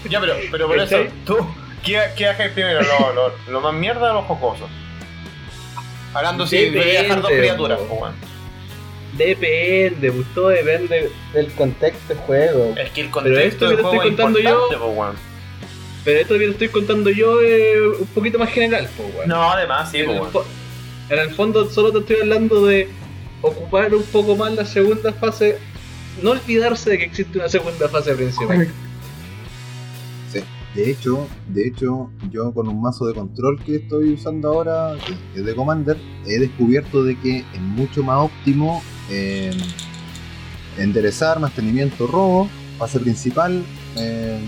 Ya, 0.09 0.21
pero, 0.21 0.35
pero 0.51 0.67
por 0.67 0.79
eso, 0.79 0.97
tú, 1.27 1.37
¿qué, 1.85 2.01
qué 2.17 2.27
bajáis 2.27 2.53
primero? 2.53 2.81
¿Lo, 2.83 3.13
lo, 3.13 3.33
lo 3.49 3.61
más 3.61 3.75
mierda 3.75 4.11
o 4.13 4.15
lo 4.15 4.23
jocoso? 4.23 4.69
Hablando 6.15 6.47
si 6.47 6.71
voy 6.71 6.81
a 6.97 7.03
dejar 7.03 7.23
dos 7.23 7.31
criaturas, 7.31 7.79
weón. 7.89 8.15
Depende, 9.17 10.13
pues 10.13 10.27
todo 10.35 10.49
depende 10.49 11.11
del 11.35 11.47
contexto 11.53 12.09
del 12.15 12.19
juego. 12.19 12.75
Es 12.77 12.91
que 12.91 13.01
el 13.03 13.09
Pero 13.09 13.13
contexto 13.13 13.69
del 13.69 13.75
juego 13.81 13.95
estoy 13.95 14.09
es 14.11 14.17
contando 14.17 14.39
yo- 14.41 14.69
po. 14.79 15.15
Pero 16.05 16.21
esto 16.21 16.35
que 16.35 16.45
te 16.47 16.51
estoy 16.53 16.69
contando 16.69 17.11
yo 17.11 17.41
es 17.43 17.77
un 18.01 18.07
poquito 18.15 18.39
más 18.39 18.51
general, 18.51 18.89
weón. 18.99 19.29
No, 19.29 19.51
además, 19.53 19.91
sí, 19.91 19.99
en, 19.99 20.07
po, 20.07 20.13
weón. 20.39 20.47
en 21.11 21.19
el 21.19 21.31
fondo 21.35 21.69
solo 21.69 21.93
te 21.93 21.99
estoy 21.99 22.17
hablando 22.23 22.65
de 22.67 22.89
ocupar 23.43 23.95
un 23.95 24.03
poco 24.05 24.37
más 24.37 24.53
la 24.55 24.65
segunda 24.65 25.13
fase. 25.13 25.59
No 26.23 26.31
olvidarse 26.31 26.91
de 26.91 26.99
que 26.99 27.05
existe 27.05 27.39
una 27.39 27.49
segunda 27.49 27.89
fase 27.89 28.15
principal. 28.15 28.69
Sí. 30.33 30.41
De 30.75 30.91
hecho, 30.91 31.27
de 31.49 31.67
hecho, 31.67 32.11
yo 32.31 32.53
con 32.53 32.69
un 32.69 32.81
mazo 32.81 33.07
de 33.07 33.15
control 33.15 33.63
que 33.65 33.77
estoy 33.77 34.13
usando 34.13 34.49
ahora, 34.49 34.95
que 35.35 35.41
es 35.41 35.45
de 35.45 35.55
Commander, 35.55 35.97
he 36.27 36.39
descubierto 36.39 37.03
de 37.03 37.19
que 37.19 37.39
es 37.39 37.61
mucho 37.61 38.05
más 38.05 38.19
óptimo 38.19 38.83
eh, 39.11 39.51
enderezar, 40.79 41.41
mantenimiento, 41.41 42.07
robo, 42.07 42.49
fase 42.79 43.01
principal, 43.01 43.65
eh, 43.97 44.39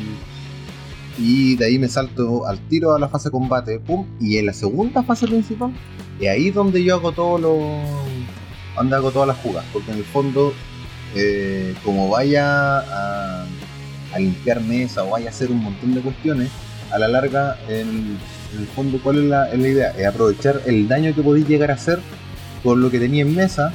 y 1.19 1.57
de 1.57 1.67
ahí 1.67 1.79
me 1.79 1.89
salto 1.89 2.47
al 2.47 2.59
tiro 2.69 2.95
a 2.95 2.99
la 2.99 3.09
fase 3.09 3.31
combate, 3.31 3.81
pum, 3.81 4.07
y 4.21 4.39
en 4.39 4.47
la 4.47 4.53
segunda 4.53 5.03
fase 5.03 5.27
principal, 5.27 5.73
es 6.21 6.29
ahí 6.29 6.51
donde 6.51 6.83
yo 6.83 6.95
hago 6.97 7.13
todo 7.13 7.39
lo. 7.39 7.59
donde 8.77 8.97
hago 8.97 9.11
todas 9.11 9.29
las 9.29 9.37
jugadas, 9.39 9.69
porque 9.73 9.91
en 9.91 9.99
el 9.99 10.05
fondo, 10.05 10.53
eh, 11.15 11.75
como 11.85 12.09
vaya 12.09 12.79
a 12.79 14.19
limpiar 14.19 14.61
mesa 14.61 15.05
o 15.05 15.11
vaya 15.11 15.27
a 15.27 15.31
hacer 15.31 15.51
un 15.51 15.63
montón 15.63 15.95
de 15.95 16.01
cuestiones, 16.01 16.51
a 16.93 16.99
la 16.99 17.09
larga, 17.09 17.59
en, 17.69 18.19
el 18.59 18.67
fondo, 18.77 19.01
¿cuál 19.03 19.19
es 19.19 19.25
la, 19.25 19.55
idea? 19.55 19.95
Es 19.97 20.07
aprovechar 20.07 20.61
el 20.67 20.87
daño 20.87 21.15
que 21.15 21.23
podéis 21.23 21.49
llegar 21.49 21.71
a 21.71 21.75
hacer 21.75 22.01
con 22.63 22.83
lo 22.83 22.91
que 22.91 23.01
tenía 23.01 23.23
en 23.23 23.35
mesa 23.35 23.73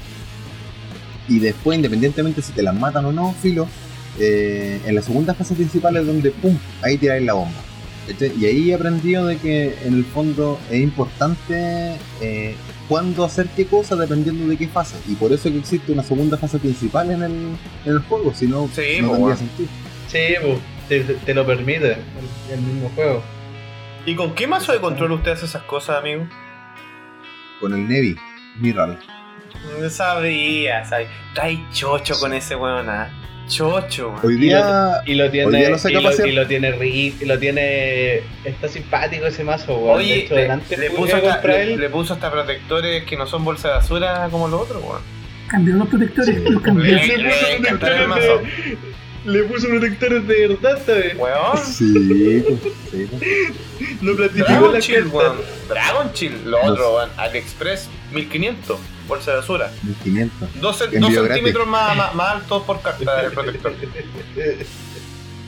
y 1.27 1.39
después, 1.39 1.75
independientemente 1.75 2.41
si 2.41 2.51
te 2.53 2.61
las 2.61 2.75
matan 2.75 3.05
o 3.05 3.11
no, 3.11 3.33
filo, 3.33 3.67
eh, 4.19 4.79
en 4.85 4.95
la 4.95 5.01
segunda 5.01 5.33
fase 5.33 5.55
principal 5.55 5.97
es 5.97 6.05
donde, 6.05 6.29
¡pum!, 6.31 6.55
ahí 6.83 6.97
tiráis 6.97 7.25
la 7.25 7.33
bomba. 7.33 7.66
Y 8.39 8.45
ahí 8.45 8.71
he 8.71 8.75
aprendido 8.75 9.25
de 9.25 9.37
que 9.37 9.77
en 9.85 9.93
el 9.93 10.05
fondo 10.05 10.59
es 10.69 10.79
importante 10.79 11.97
eh, 12.21 12.55
cuándo 12.87 13.23
hacer 13.23 13.47
qué 13.55 13.65
cosa 13.65 13.95
dependiendo 13.95 14.47
de 14.47 14.57
qué 14.57 14.67
fase. 14.67 14.97
Y 15.07 15.15
por 15.15 15.31
eso 15.31 15.49
que 15.49 15.57
existe 15.57 15.91
una 15.91 16.03
segunda 16.03 16.37
fase 16.37 16.59
principal 16.59 17.11
en 17.11 17.23
el, 17.23 17.31
en 17.85 17.93
el 17.93 17.99
juego, 17.99 18.33
si 18.33 18.47
no, 18.47 18.69
Sí, 18.73 19.01
no 19.01 19.11
tendría 19.11 19.35
sentido. 19.35 19.69
Sí, 20.07 20.19
pues, 20.41 20.59
te, 20.87 21.13
te 21.13 21.33
lo 21.33 21.45
permite 21.45 21.93
el, 21.93 22.53
el 22.53 22.61
mismo 22.61 22.89
juego. 22.95 23.21
¿Y 24.05 24.15
con 24.15 24.33
qué 24.35 24.47
mazo 24.47 24.71
de 24.71 24.79
control 24.79 25.11
usted 25.11 25.31
hace 25.31 25.45
esas 25.45 25.63
cosas, 25.63 25.97
amigo? 25.97 26.27
con 27.59 27.73
el 27.73 27.87
Nevi, 27.87 28.15
Miral. 28.59 28.99
No 29.79 29.89
sabía, 29.89 30.85
sabía. 30.85 31.07
Trae 31.33 31.59
chocho 31.73 32.19
con 32.19 32.33
ese 32.33 32.55
weón, 32.55 32.89
ah. 32.89 33.09
Chocho, 33.47 34.09
weón. 34.09 34.19
Hoy 34.25 34.35
día, 34.37 35.01
Y 35.05 35.15
lo 35.15 35.25
Hoy 35.25 35.29
tiene, 35.31 35.51
lo 35.51 35.57
y, 35.89 35.93
lo, 35.93 36.01
capacidad. 36.01 36.25
y 36.27 36.31
lo 36.33 36.47
tiene 36.47 36.75
ri- 36.77 37.13
y 37.19 37.25
lo 37.25 37.39
tiene. 37.39 38.21
Está 38.43 38.67
simpático 38.67 39.25
ese 39.25 39.43
mazo, 39.43 39.77
weón. 39.77 39.99
de 39.99 40.03
Oye, 40.03 40.15
hecho, 40.25 40.35
le, 40.35 40.41
delante 40.41 40.77
le 40.77 40.89
fui 40.89 40.97
puso 40.97 41.15
hasta, 41.15 41.47
le, 41.63 41.89
puso 41.89 42.13
hasta 42.13 42.31
protectores 42.31 43.03
que 43.05 43.15
no 43.17 43.25
son 43.25 43.45
bolsa 43.45 43.69
de 43.69 43.73
basura 43.75 44.27
como 44.31 44.47
los 44.47 44.61
otros, 44.61 44.83
weón. 44.83 45.01
Cambió 45.47 45.75
los 45.75 45.87
protectores, 45.87 46.35
Sí. 46.35 46.41
los 46.49 46.61
cambió. 46.61 46.83
Le, 46.83 47.17
le 47.17 47.55
encantaron 47.57 48.01
el 48.01 48.07
mazo. 48.09 48.41
Le 49.25 49.43
puso 49.43 49.67
protectores 49.69 50.27
de 50.27 50.47
verdad, 50.47 50.79
¿sabes? 50.85 51.15
Weón. 51.17 51.57
sí, 51.65 52.43
pues, 52.47 52.73
sí, 52.91 53.07
pues. 53.09 54.01
No 54.01 54.15
platificó 54.15 54.47
Dragon 54.51 54.73
la 54.73 54.79
Chill, 54.79 54.95
carta. 54.95 55.15
weón. 55.17 55.37
Dragon 55.69 56.13
Chill, 56.13 56.33
lo 56.45 56.63
No 56.63 56.71
otro, 56.73 56.95
weón. 56.97 57.09
AliExpress, 57.17 57.89
1500, 58.13 58.77
bolsa 59.07 59.31
de 59.31 59.37
basura. 59.37 59.71
1500. 59.83 60.61
12 60.61 60.83
Envío 60.85 60.99
gratis. 61.09 61.27
centímetros 61.27 61.67
más, 61.67 61.97
más, 61.97 62.15
más 62.15 62.35
alto 62.35 62.63
por 62.63 62.81
carta 62.81 63.23
de 63.23 63.29
protector. 63.31 63.73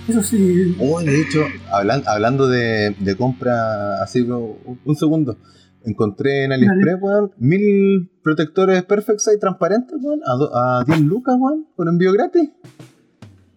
Eso 0.08 0.24
sí, 0.24 0.76
Oh, 0.80 1.00
de 1.02 1.22
hecho, 1.22 1.46
hablan- 1.72 2.04
hablando 2.08 2.48
de, 2.48 2.96
de 3.00 3.16
compra, 3.16 4.02
así, 4.02 4.22
un, 4.22 4.80
un 4.84 4.96
segundo. 4.96 5.38
Encontré 5.86 6.46
en 6.46 6.52
AliExpress, 6.52 6.98
weón, 7.00 7.32
mil 7.38 8.10
protectores 8.24 8.84
Perfect 8.84 9.20
Size 9.20 9.38
transparentes, 9.38 9.98
weón, 10.02 10.20
a, 10.26 10.34
do- 10.36 10.56
a 10.56 10.84
10 10.84 11.02
lucas, 11.02 11.36
weón, 11.40 11.68
con 11.76 11.88
envío 11.88 12.12
gratis. 12.12 12.50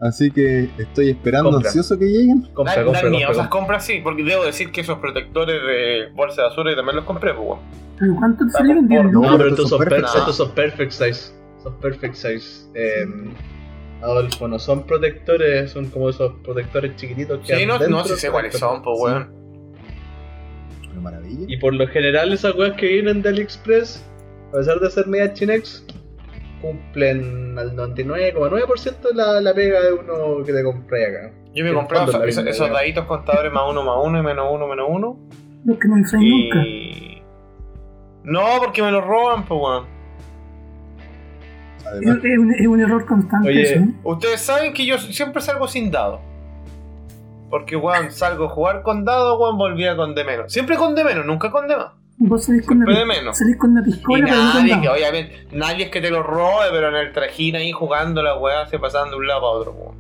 Así 0.03 0.31
que 0.33 0.69
estoy 0.79 1.11
esperando 1.11 1.51
Compra. 1.53 1.69
ansioso 1.69 1.97
que 1.99 2.07
lleguen. 2.07 2.43
Compra, 2.55 2.75
Dan- 2.77 2.85
compra, 2.87 3.31
esas 3.31 3.49
compras 3.49 3.87
sí, 3.87 4.01
porque 4.03 4.25
debo 4.25 4.45
decir 4.45 4.73
que 4.73 4.81
esos 4.81 4.99
protectores 4.99 5.63
de 5.63 6.09
bolsa 6.13 6.43
de 6.43 6.49
basura 6.49 6.71
yo 6.73 6.77
también 6.77 6.97
los 6.97 7.05
compré, 7.05 7.33
pues, 7.35 7.47
weón. 7.47 7.61
¿Pero 8.01 8.17
cuánto 8.17 8.45
te 8.45 8.51
salieron? 8.51 8.89
con 8.89 8.91
¿10 8.91 8.97
porno. 9.03 9.13
No, 9.13 9.21
lucas? 9.21 9.37
pero 9.37 9.49
estos 9.51 9.69
son 9.69 9.79
son, 9.79 9.79
per- 9.79 9.89
perfect 10.01 10.17
estos 10.19 10.37
son 10.37 10.51
perfect 10.51 10.91
size. 10.93 11.33
Son 11.63 11.79
perfect 11.79 12.15
size. 12.17 12.69
Eh, 12.75 13.07
Adolfo, 14.03 14.49
no 14.49 14.59
son 14.59 14.85
protectores, 14.85 15.71
son 15.71 15.87
como 15.91 16.11
esos 16.11 16.33
protectores 16.43 16.97
chiquititos 16.97 17.39
que 17.47 17.57
Sí, 17.57 17.65
no, 17.65 17.79
no, 17.79 18.05
sé 18.05 18.29
cuáles 18.31 18.59
son, 18.59 18.83
pues, 18.83 18.99
Sí. 18.99 19.05
weón. 19.05 19.31
Una 20.93 21.01
maravilla. 21.01 21.45
Y 21.47 21.57
por 21.59 21.75
lo 21.75 21.87
general 21.87 22.33
esas 22.33 22.57
weas 22.57 22.73
que 22.77 22.87
vienen 22.89 23.23
de 23.23 23.29
AliExpress, 23.29 24.05
a 24.49 24.57
pesar 24.57 24.81
de 24.81 24.91
ser 24.91 25.07
media 25.07 25.33
chinex, 25.33 25.85
cumplen 26.63 27.59
al 27.59 27.77
99,9% 27.77 29.13
la, 29.15 29.41
la 29.41 29.53
pega 29.53 29.83
de 29.83 29.93
uno 29.93 30.43
que 30.45 30.53
te 30.53 30.63
compré 30.63 31.07
acá. 31.07 31.35
Yo 31.55 31.65
me 31.65 31.75
compré 31.75 31.99
esos, 32.05 32.47
esos, 32.47 32.71
daditos 32.71 33.05
contadores 33.05 33.53
más 33.53 33.65
uno 33.69 33.83
más 33.83 33.97
uno 34.03 34.21
y 34.21 34.23
menos 34.23 34.47
uno 34.51 34.67
menos 34.67 34.87
uno. 34.89 35.19
Los 35.65 35.79
que 35.79 35.89
no 35.89 36.01
usáis 36.01 36.25
nunca. 36.25 36.67
Y. 36.67 37.23
No, 38.25 38.43
porque 38.59 38.83
me 38.83 38.91
los 38.91 39.05
roban, 39.05 39.45
pues, 39.45 39.61
weón. 39.61 39.87
Es, 41.79 41.87
Además, 41.87 42.19
es 42.25 42.39
un, 42.39 42.55
es 42.55 42.67
un 42.67 42.81
error 42.81 43.05
constante 43.05 43.49
Oye, 43.49 43.63
eso. 43.63 43.81
¿eh? 43.81 43.89
Ustedes 44.05 44.41
saben 44.41 44.73
que 44.73 44.87
yo 44.87 44.99
siempre 44.99 45.43
salgo 45.43 45.69
sin 45.69 45.91
dado. 45.91 46.21
Porque, 47.51 47.77
weón, 47.77 48.11
salgo 48.13 48.47
a 48.47 48.49
jugar 48.49 48.83
con 48.83 49.05
dado, 49.05 49.39
weón, 49.39 49.59
volvía 49.59 49.95
con 49.95 50.15
de 50.15 50.25
menos. 50.25 50.53
Siempre 50.53 50.77
con 50.77 50.95
de 50.95 51.05
menos, 51.05 51.27
nunca 51.27 51.51
con 51.51 51.69
de 51.69 51.77
más. 51.77 52.02
Vos 52.25 52.45
salís 52.45 52.65
con, 52.67 52.83
una, 52.83 52.99
de 52.99 53.05
menos. 53.05 53.37
salís 53.37 53.57
con 53.57 53.71
una 53.73 53.83
Y 53.87 54.21
nadie, 54.23 54.81
que 54.81 54.89
obviamente, 54.89 55.47
nadie 55.53 55.85
es 55.87 55.91
que 55.91 56.01
te 56.01 56.11
lo 56.11 56.23
robe, 56.23 56.67
pero 56.71 56.89
en 56.89 56.95
el 56.97 57.13
trajín 57.13 57.57
ahí 57.57 57.73
jugando 57.73 58.23
la 58.23 58.37
weá 58.37 58.67
se 58.67 58.79
pasan 58.79 59.11
de 59.11 59.17
un 59.17 59.27
lado 59.27 59.41
para 59.41 59.53
otro. 59.53 59.95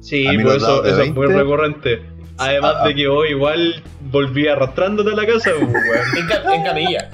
Sí, 0.00 0.26
por 0.42 0.56
eso, 0.56 0.84
es 0.84 0.96
muy 1.14 1.26
20. 1.26 1.42
recurrente. 1.42 2.02
Además 2.38 2.74
Ah, 2.80 2.88
de 2.88 2.94
que 2.94 3.06
hoy 3.06 3.28
igual 3.30 3.82
volví 4.10 4.48
arrastrándote 4.48 5.12
a 5.12 5.14
la 5.14 5.26
casa, 5.26 5.50
weón. 5.56 5.72
En, 6.18 6.26
ca- 6.26 6.54
en 6.54 6.64
camilla. 6.64 7.10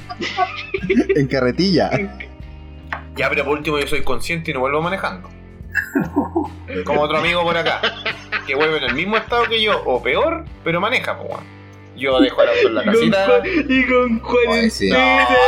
en 1.16 1.26
carretilla. 1.26 1.90
Ya, 3.16 3.28
pero 3.28 3.44
por 3.44 3.58
último 3.58 3.78
yo 3.78 3.86
soy 3.86 4.02
consciente 4.02 4.50
y 4.50 4.54
no 4.54 4.60
vuelvo 4.60 4.80
manejando. 4.80 5.28
Como 6.84 7.02
otro 7.02 7.18
amigo 7.18 7.42
por 7.42 7.56
acá, 7.56 7.80
que 8.46 8.54
vuelve 8.54 8.78
en 8.78 8.84
el 8.84 8.94
mismo 8.94 9.16
estado 9.16 9.44
que 9.44 9.62
yo, 9.62 9.82
o 9.84 10.02
peor, 10.02 10.44
pero 10.64 10.80
maneja, 10.80 11.18
pues, 11.18 11.30
weón. 11.30 11.57
Yo 11.98 12.20
dejo 12.20 12.42
el 12.42 12.48
auto 12.48 12.68
en 12.68 12.74
la 12.74 12.84
casita. 12.84 13.42
y 13.44 13.84
con 13.86 14.18
cuarentena. 14.20 14.98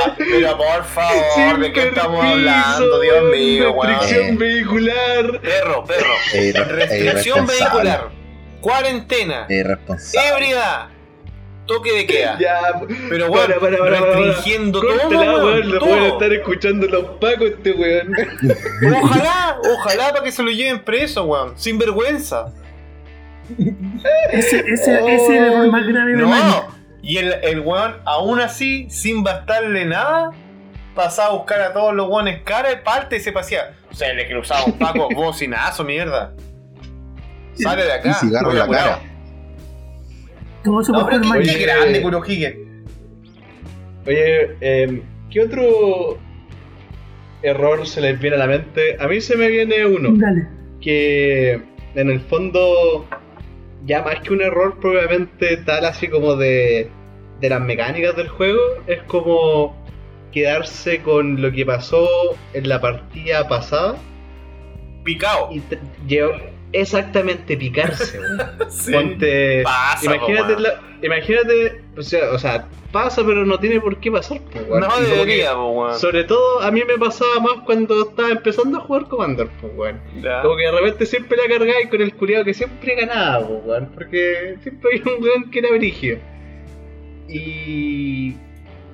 No, 0.07 0.15
pero 0.19 0.57
por 0.57 0.85
favor, 0.85 1.25
sin 1.35 1.61
¿de 1.61 1.73
qué 1.73 1.83
estamos 1.89 2.25
hablando? 2.25 3.01
Dios 3.01 3.25
mío, 3.33 3.71
weón. 3.73 3.89
Restricción 3.89 4.27
Eh. 4.27 4.37
vehicular. 4.39 5.41
Perro, 5.41 5.85
perro. 5.85 6.13
Eh, 6.35 6.53
Restricción 6.53 7.45
irresponsable. 7.45 7.53
vehicular. 7.59 8.09
Cuarentena. 8.61 9.47
Irresponsable. 9.49 10.29
Ebriedad. 10.29 10.89
Toque 11.67 11.93
de 11.93 12.07
queda. 12.07 12.37
Ya, 12.41 12.61
Pero 13.09 13.31
weón, 13.31 13.47
para, 13.47 13.61
para, 13.61 13.79
para, 13.79 13.79
para, 13.79 14.01
para. 14.01 14.17
restringiendo 14.27 14.81
todo, 14.81 15.09
weón, 15.09 15.71
lo 15.71 15.79
todo. 15.79 15.89
pueden 15.89 16.05
estar 16.05 16.33
escuchando 16.33 16.87
los 16.89 17.05
pacos 17.21 17.43
este 17.51 17.71
weón. 17.73 18.13
Ojalá, 19.03 19.57
ojalá 19.73 20.11
para 20.13 20.25
que 20.25 20.33
se 20.33 20.43
lo 20.43 20.51
lleven 20.51 20.81
preso, 20.81 21.25
weón. 21.25 21.53
Sin 21.57 21.79
vergüenza. 21.79 22.53
Ese, 24.33 24.59
ese, 24.61 24.73
ese 24.75 25.15
es 25.15 25.29
el 25.31 25.37
error 25.45 25.71
más 25.71 25.87
grave 25.87 26.13
de. 26.13 26.23
No. 26.23 26.81
Y 27.03 27.17
el, 27.19 27.33
el 27.43 27.61
weón, 27.61 27.95
aún 28.05 28.41
así, 28.41 28.87
sin 28.91 29.23
bastarle 29.23 29.85
nada, 29.87 30.31
pasaba 30.95 31.31
a 31.31 31.33
buscar 31.37 31.61
a 31.63 31.73
todos 31.73 31.95
los 31.95 32.09
weones 32.09 32.43
cara 32.43 32.69
de 32.69 32.77
parte 32.77 33.17
y 33.17 33.21
se 33.21 33.33
pasea. 33.33 33.73
O 33.91 33.95
sea, 33.95 34.13
le 34.13 34.29
cruzaba 34.29 34.65
un 34.67 34.73
paco, 34.79 35.09
bocinazo, 35.15 35.83
mierda. 35.85 36.35
Sale 37.55 37.85
de 37.85 37.93
acá. 37.93 38.11
Y 38.11 38.15
cigarro 38.15 38.51
en 38.53 38.59
la 38.59 38.67
cara. 38.69 38.83
cuidado. 38.99 39.01
Todo 40.63 40.81
eso 40.83 40.93
No, 40.93 41.09
por 41.09 41.21
qué 41.21 41.29
Oye. 41.29 41.59
grande, 41.59 42.03
Kurohige. 42.03 42.59
Oye, 44.07 44.57
eh, 44.61 45.03
¿qué 45.31 45.41
otro 45.43 46.19
error 47.43 47.87
se 47.87 48.01
les 48.03 48.19
viene 48.21 48.37
a 48.37 48.41
la 48.41 48.47
mente? 48.47 48.97
A 49.01 49.07
mí 49.09 49.21
se 49.21 49.37
me 49.37 49.49
viene 49.49 49.87
uno. 49.87 50.11
Dale. 50.13 50.47
que 50.81 51.61
en 51.95 52.09
el 52.11 52.21
fondo 52.21 53.07
ya 53.87 54.03
más 54.03 54.21
que 54.21 54.33
un 54.33 54.43
error 54.43 54.79
probablemente 54.81 55.57
tal 55.59 55.85
así 55.85 56.09
como 56.09 56.37
de, 56.37 56.91
de 57.41 57.49
las 57.49 57.61
mecánicas 57.61 58.17
del 58.17 58.29
juego 58.29 58.61
es 58.87 59.03
como 59.05 59.75
quedarse 60.33 61.01
con 61.03 61.41
lo 61.41 61.51
que 61.51 61.67
pasó 61.67 62.07
en 62.53 62.69
la 62.69 62.81
partida 62.81 63.49
pasada 63.49 63.97
Picao. 65.05 65.51
y 65.53 65.61
exactamente 66.73 67.57
picarse 67.57 68.19
weón. 68.21 68.41
Sí. 68.71 68.93
Ponte- 68.93 69.63
Pasa, 69.65 69.99
po, 70.11 70.15
imagínate 70.15 70.61
la- 70.61 70.81
imagínate 71.03 71.83
o 71.97 72.03
sea, 72.03 72.31
o 72.33 72.39
sea, 72.39 72.69
pasa 72.93 73.25
pero 73.25 73.45
no 73.45 73.59
tiene 73.59 73.81
por 73.81 73.99
qué 73.99 74.11
pasar 74.13 74.41
po, 74.43 74.59
weón. 74.69 74.81
No 74.81 74.87
Y 74.87 74.91
como 74.91 75.05
que- 75.07 75.11
debería, 75.13 75.55
po, 75.55 75.71
weón. 75.71 75.99
sobre 75.99 76.25
todo 76.25 76.61
a 76.61 76.71
mí 76.71 76.83
me 76.87 76.97
pasaba 76.99 77.41
más 77.41 77.65
cuando 77.67 78.03
estaba 78.09 78.31
empezando 78.31 78.79
a 78.79 78.81
jugar 78.83 79.09
Commander 79.09 79.49
pues 79.61 79.73
weón 79.77 80.01
como 80.43 80.57
que 80.57 80.63
de 80.63 80.73
repente 80.73 81.07
siempre 81.07 81.37
la 81.37 81.49
cargáis 81.59 81.89
con 81.89 82.01
el 82.01 82.15
culiado 82.15 82.45
que 82.45 82.55
siempre 82.55 82.95
ganaba, 82.95 83.47
po, 83.47 83.55
weón. 83.67 83.91
Porque 83.95 84.57
siempre 84.63 85.01
había 85.01 85.17
un 85.17 85.23
weón 85.23 85.51
que 85.51 85.59
era 85.59 85.71
brigio. 85.71 86.19
Y. 87.29 88.35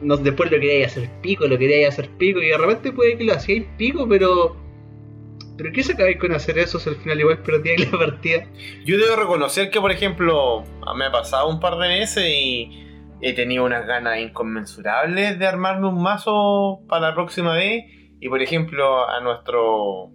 No, 0.02 0.16
después 0.18 0.50
lo 0.50 0.60
queríais 0.60 0.88
hacer 0.92 1.08
pico, 1.22 1.46
lo 1.46 1.56
queríais 1.58 1.88
hacer 1.88 2.08
pico. 2.18 2.40
Y 2.40 2.48
de 2.48 2.58
repente 2.58 2.92
puede 2.92 3.16
que 3.16 3.24
lo 3.24 3.32
hacíais 3.34 3.64
pico, 3.78 4.06
pero. 4.08 4.56
¿Pero 5.56 5.72
qué 5.72 5.82
sacabais 5.82 6.18
con 6.18 6.32
hacer 6.32 6.58
eso 6.58 6.78
si 6.78 6.90
al 6.90 6.96
final 6.96 7.20
igual 7.20 7.38
perdíais 7.42 7.90
la 7.90 7.98
partida? 7.98 8.44
Yo 8.84 8.98
debo 8.98 9.16
reconocer 9.16 9.70
que, 9.70 9.80
por 9.80 9.90
ejemplo, 9.90 10.64
me 10.96 11.06
ha 11.06 11.12
pasado 11.12 11.48
un 11.48 11.60
par 11.60 11.78
de 11.78 11.88
veces 11.88 12.24
y 12.28 12.86
he 13.20 13.34
tenido 13.34 13.64
unas 13.64 13.86
ganas 13.86 14.20
inconmensurables 14.20 15.38
de 15.38 15.46
armarme 15.46 15.88
un 15.88 16.02
mazo 16.02 16.80
para 16.88 17.08
la 17.08 17.14
próxima 17.14 17.54
vez. 17.54 17.84
Y, 18.20 18.28
por 18.28 18.42
ejemplo, 18.42 19.08
a 19.08 19.20
nuestro 19.20 20.10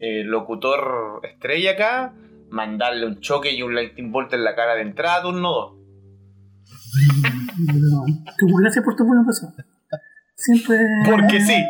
eh, 0.00 0.24
locutor 0.24 1.20
estrella 1.24 1.72
acá, 1.72 2.14
mandarle 2.50 3.06
un 3.06 3.20
choque 3.20 3.52
y 3.52 3.62
un 3.62 3.74
lightning 3.74 4.10
bolt 4.10 4.32
en 4.32 4.44
la 4.44 4.54
cara 4.54 4.74
de 4.74 4.82
entrada, 4.82 5.22
turno 5.22 5.50
2. 5.50 5.82
No, 7.56 8.04
tú, 8.38 8.46
gracias 8.60 8.84
por 8.84 8.96
tu 8.96 9.04
buena 9.04 9.24
razón. 9.26 9.54
Siempre 10.34 10.76
Porque 11.04 11.40
sí. 11.40 11.64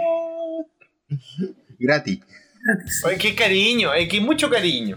Gratis. 1.79 2.21
Gratis. 2.63 3.03
Oye, 3.05 3.19
qué 3.19 3.35
cariño, 3.35 3.93
es 3.95 4.09
que 4.09 4.17
hay 4.19 4.23
mucho 4.23 4.49
cariño. 4.51 4.97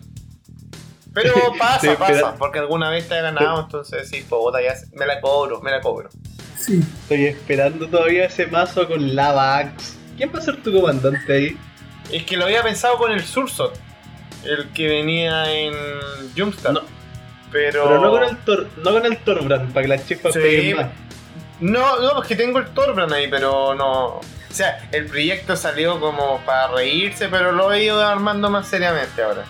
Pero 1.14 1.34
pasa, 1.58 1.80
Sí, 1.80 1.88
pasa, 1.98 2.14
pero- 2.14 2.36
porque 2.38 2.60
alguna 2.60 2.90
vez 2.90 3.08
te 3.08 3.16
ha 3.16 3.22
ganado, 3.22 3.62
entonces 3.62 4.10
sí, 4.10 4.26
pues 4.28 4.40
puta, 4.42 4.62
ya 4.62 4.74
me 4.94 5.06
la 5.06 5.22
cobro, 5.22 5.62
me 5.62 5.72
la 5.72 5.80
cobro. 5.82 6.10
Sí. 6.60 6.82
Estoy 7.04 7.26
esperando 7.28 7.88
todavía 7.88 8.26
ese 8.26 8.48
mazo 8.48 8.88
con 8.88 9.16
Lava 9.16 9.58
Axe. 9.58 9.94
¿Quién 10.18 10.32
va 10.34 10.40
a 10.40 10.42
ser 10.42 10.62
tu 10.62 10.74
comandante 10.74 11.32
ahí? 11.34 11.58
Es 12.12 12.24
que 12.24 12.36
lo 12.38 12.46
había 12.46 12.64
pensado 12.64 12.98
con 12.98 13.12
el 13.12 13.24
Sursot, 13.24 13.74
el 14.44 14.70
que 14.74 14.88
venía 14.88 15.52
en 15.52 15.74
Jumpstart. 16.38 16.74
No. 16.76 16.82
Pero... 17.52 17.84
Pero 17.86 18.02
no 18.02 18.12
con 18.12 18.24
el, 18.24 18.38
Tor 18.40 18.68
no 18.84 18.92
con 18.92 19.06
el 19.06 19.18
Torbrand, 19.18 19.74
para 19.74 19.84
que 19.84 19.88
las 19.88 20.06
chispas 20.08 20.34
Sí, 20.34 20.40
peguen 20.40 20.76
más. 20.78 20.88
No, 21.62 22.00
no, 22.02 22.22
es 22.22 22.28
que 22.28 22.36
tengo 22.36 22.60
el 22.60 22.66
Torbrand 22.74 23.14
ahí, 23.14 23.28
pero 23.30 23.74
no. 23.76 24.20
O 24.56 24.58
sea, 24.58 24.80
el 24.94 25.08
proyecto 25.08 25.58
salió 25.58 26.00
como 26.00 26.40
para 26.46 26.70
reírse, 26.70 27.28
pero 27.28 27.52
lo 27.52 27.74
he 27.74 27.84
ido 27.84 28.02
armando 28.02 28.50
más 28.50 28.70
seriamente 28.70 29.22
ahora. 29.22 29.44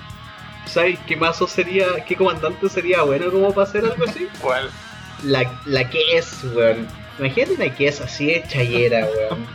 ¿Sabes 0.65 0.97
qué 1.05 1.15
mazo 1.15 1.47
sería, 1.47 1.85
qué 2.07 2.15
comandante 2.15 2.67
sería 2.69 3.03
bueno 3.03 3.29
como 3.29 3.53
para 3.53 3.67
hacer 3.67 3.85
algo 3.85 4.03
así? 4.03 4.27
¿Cuál? 4.41 4.67
La, 5.23 5.43
la 5.67 5.87
que 5.87 6.17
es, 6.17 6.43
weón. 6.55 6.87
Imagínate 7.19 7.53
una 7.53 7.75
que 7.75 7.87
es 7.87 8.01
así 8.01 8.25
de 8.25 8.45
chayera, 8.47 9.05
weón. 9.05 9.45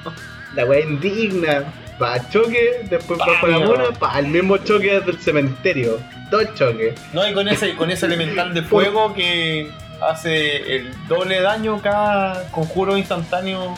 La 0.54 0.66
weá 0.66 0.82
indigna. 0.82 1.64
Pa 1.98 2.30
choque, 2.30 2.86
después 2.88 3.18
Pa, 3.18 3.48
la 3.48 3.58
mona, 3.58 3.90
pa 3.90 4.20
el 4.20 4.28
mismo 4.28 4.56
choque 4.58 5.00
desde 5.00 5.10
el 5.10 5.18
cementerio. 5.18 5.98
Dos 6.30 6.44
choques. 6.54 6.94
No, 7.12 7.28
y 7.28 7.34
con 7.34 7.48
ese, 7.48 7.74
con 7.74 7.90
ese 7.90 8.06
elemental 8.06 8.54
de 8.54 8.62
fuego 8.62 9.14
que 9.14 9.68
hace 10.00 10.76
el 10.76 11.08
doble 11.08 11.40
daño 11.40 11.82
cada 11.82 12.48
conjuro 12.52 12.96
instantáneo 12.96 13.74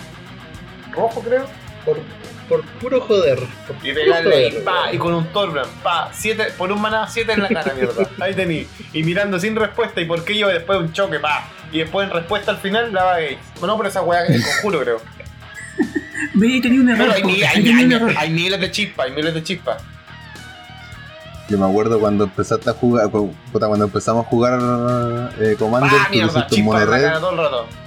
rojo, 0.93 1.23
creo. 1.23 1.62
Por, 1.85 2.01
por 2.49 2.65
puro 2.81 3.01
joder. 3.01 3.39
Por 3.67 3.77
Y 3.77 3.93
puro 3.93 3.95
pegarle 3.95 4.35
ahí, 4.35 4.51
joder, 4.51 4.65
pa, 4.65 4.93
y 4.93 4.99
con 4.99 5.15
un 5.15 5.27
Torbrand, 5.27 5.71
pa, 5.83 6.11
siete, 6.13 6.47
por 6.57 6.71
un 6.71 6.81
maná, 6.81 7.09
siete 7.09 7.33
en 7.33 7.43
la 7.43 7.49
cara, 7.49 7.75
mierda. 7.75 8.09
Ahí 8.21 8.35
tení. 8.35 8.67
Y 8.93 9.03
mirando 9.03 9.39
sin 9.41 9.57
respuesta, 9.57 10.01
y 10.01 10.05
por 10.05 10.25
qué 10.25 10.37
yo 10.39 10.49
después 10.49 10.79
un 10.79 10.93
choque, 10.93 11.19
pa. 11.19 11.49
Y 11.73 11.79
después 11.79 12.07
en 12.07 12.15
respuesta 12.15 12.51
al 12.51 12.59
final, 12.59 12.93
la 12.93 13.05
Gates. 13.21 13.39
No, 13.61 13.77
pero 13.77 13.89
esa 13.89 14.03
weá 14.03 14.25
es 14.25 14.37
el 14.37 14.43
conjuro, 14.43 14.81
creo. 14.81 15.01
Ve, 16.35 16.61
tenía 16.61 16.81
un 16.81 16.91
error. 16.91 17.11
Hay, 18.17 18.31
miles 18.31 18.61
de 18.61 18.71
chispas, 18.71 19.07
hay 19.07 19.13
miles 19.13 19.35
de 19.35 19.43
chispas. 19.43 19.83
Yo 21.49 21.59
me 21.59 21.67
acuerdo 21.67 21.99
cuando 21.99 22.25
empezaste 22.25 22.71
a 22.71 22.73
jugar, 22.73 23.11
cuando 23.11 23.85
empezamos 23.85 24.25
a 24.25 24.29
jugar 24.29 25.33
eh, 25.39 25.57
Commander, 25.59 25.91
tú 25.91 26.11
mierda, 26.11 26.33
pusiste 26.33 26.61
un 26.61 26.65
Monered 26.67 27.03
cara 27.03 27.21
todo 27.21 27.31
el 27.33 27.37
rato. 27.37 27.82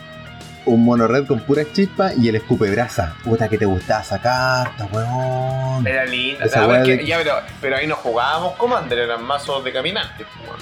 Un 0.66 0.84
mono 0.86 1.08
red 1.08 1.26
con 1.28 1.40
pura 1.42 1.64
chispa 1.72 2.12
y 2.14 2.28
el 2.30 2.36
escupe 2.36 2.70
brasa. 2.72 3.16
Puta 3.24 3.48
que 3.50 3.58
te 3.58 3.66
gustaba 3.66 4.02
esa 4.02 4.20
carta, 4.22 4.88
weón. 4.92 5.86
Era 5.88 6.06
linda. 6.06 6.46
Esa 6.46 6.68
weá 6.68 6.78
porque- 6.80 6.98
de- 6.98 7.06
ya, 7.06 7.18
pero, 7.18 7.36
pero 7.62 7.76
ahí 7.78 7.88
no 7.88 7.96
jugábamos 7.96 8.54
Commander, 8.56 8.98
eran 9.00 9.24
mazos 9.24 9.64
de 9.64 9.72
caminantes. 9.74 10.26
weón. 10.46 10.60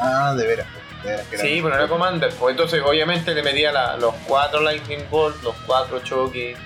Ah, 0.00 0.34
de 0.36 0.46
veras. 0.46 0.66
De 1.02 1.10
veras 1.10 1.26
que 1.28 1.34
era 1.36 1.44
Sí, 1.44 1.50
pero 1.62 1.68
no 1.70 1.74
era 1.76 1.88
Commander. 1.88 2.30
Pues 2.38 2.52
entonces, 2.52 2.82
obviamente, 2.84 3.34
le 3.34 3.42
metía 3.42 3.72
la- 3.72 3.96
los 3.96 4.14
cuatro 4.26 4.60
Lightning 4.60 5.04
Bolt, 5.10 5.42
los 5.42 5.54
cuatro 5.66 6.00
choques, 6.00 6.56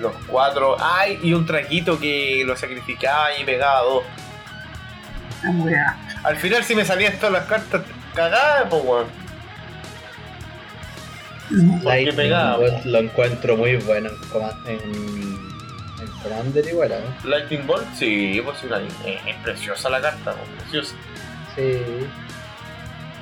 los 0.00 0.12
cuatro. 0.28 0.76
¡Ay! 0.80 1.18
Y 1.22 1.32
un 1.32 1.44
traquito 1.46 1.98
que 1.98 2.42
lo 2.46 2.56
sacrificaba 2.56 3.36
y 3.36 3.44
pegaba 3.44 3.80
dos. 3.82 4.04
Al 6.24 6.36
final, 6.36 6.64
si 6.64 6.74
me 6.74 6.84
salían 6.84 7.14
todas 7.16 7.32
las 7.32 7.44
cartas 7.46 7.82
cagadas, 8.14 8.66
pues, 8.68 8.82
weón. 8.84 9.27
Lightning 11.50 12.16
pegaba, 12.16 12.56
Bolt 12.58 12.84
lo 12.84 12.98
encuentro 12.98 13.56
muy 13.56 13.76
bueno 13.76 14.10
en, 14.66 14.72
en, 14.72 15.48
Commander 16.22 16.66
igual, 16.66 16.92
¿eh? 16.92 17.00
Lightning 17.24 17.66
Bolt, 17.66 17.86
sí, 17.94 18.40
pues 18.44 18.58
sí, 18.60 18.66
la- 18.68 18.80
eh, 18.80 19.20
es 19.26 19.36
preciosa 19.36 19.88
la 19.88 20.00
carta, 20.00 20.34
pues, 20.34 20.62
preciosa. 20.62 20.94
Sí. 21.54 21.80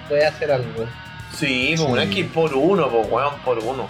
Puede 0.09 0.27
hacer 0.27 0.51
algo. 0.53 0.87
Sí, 1.35 1.75
pues 1.77 1.89
una 1.89 2.05
X 2.05 2.27
por 2.33 2.55
uno, 2.55 2.89
pues 2.91 3.07
weón, 3.11 3.35
por 3.45 3.59
uno. 3.59 3.89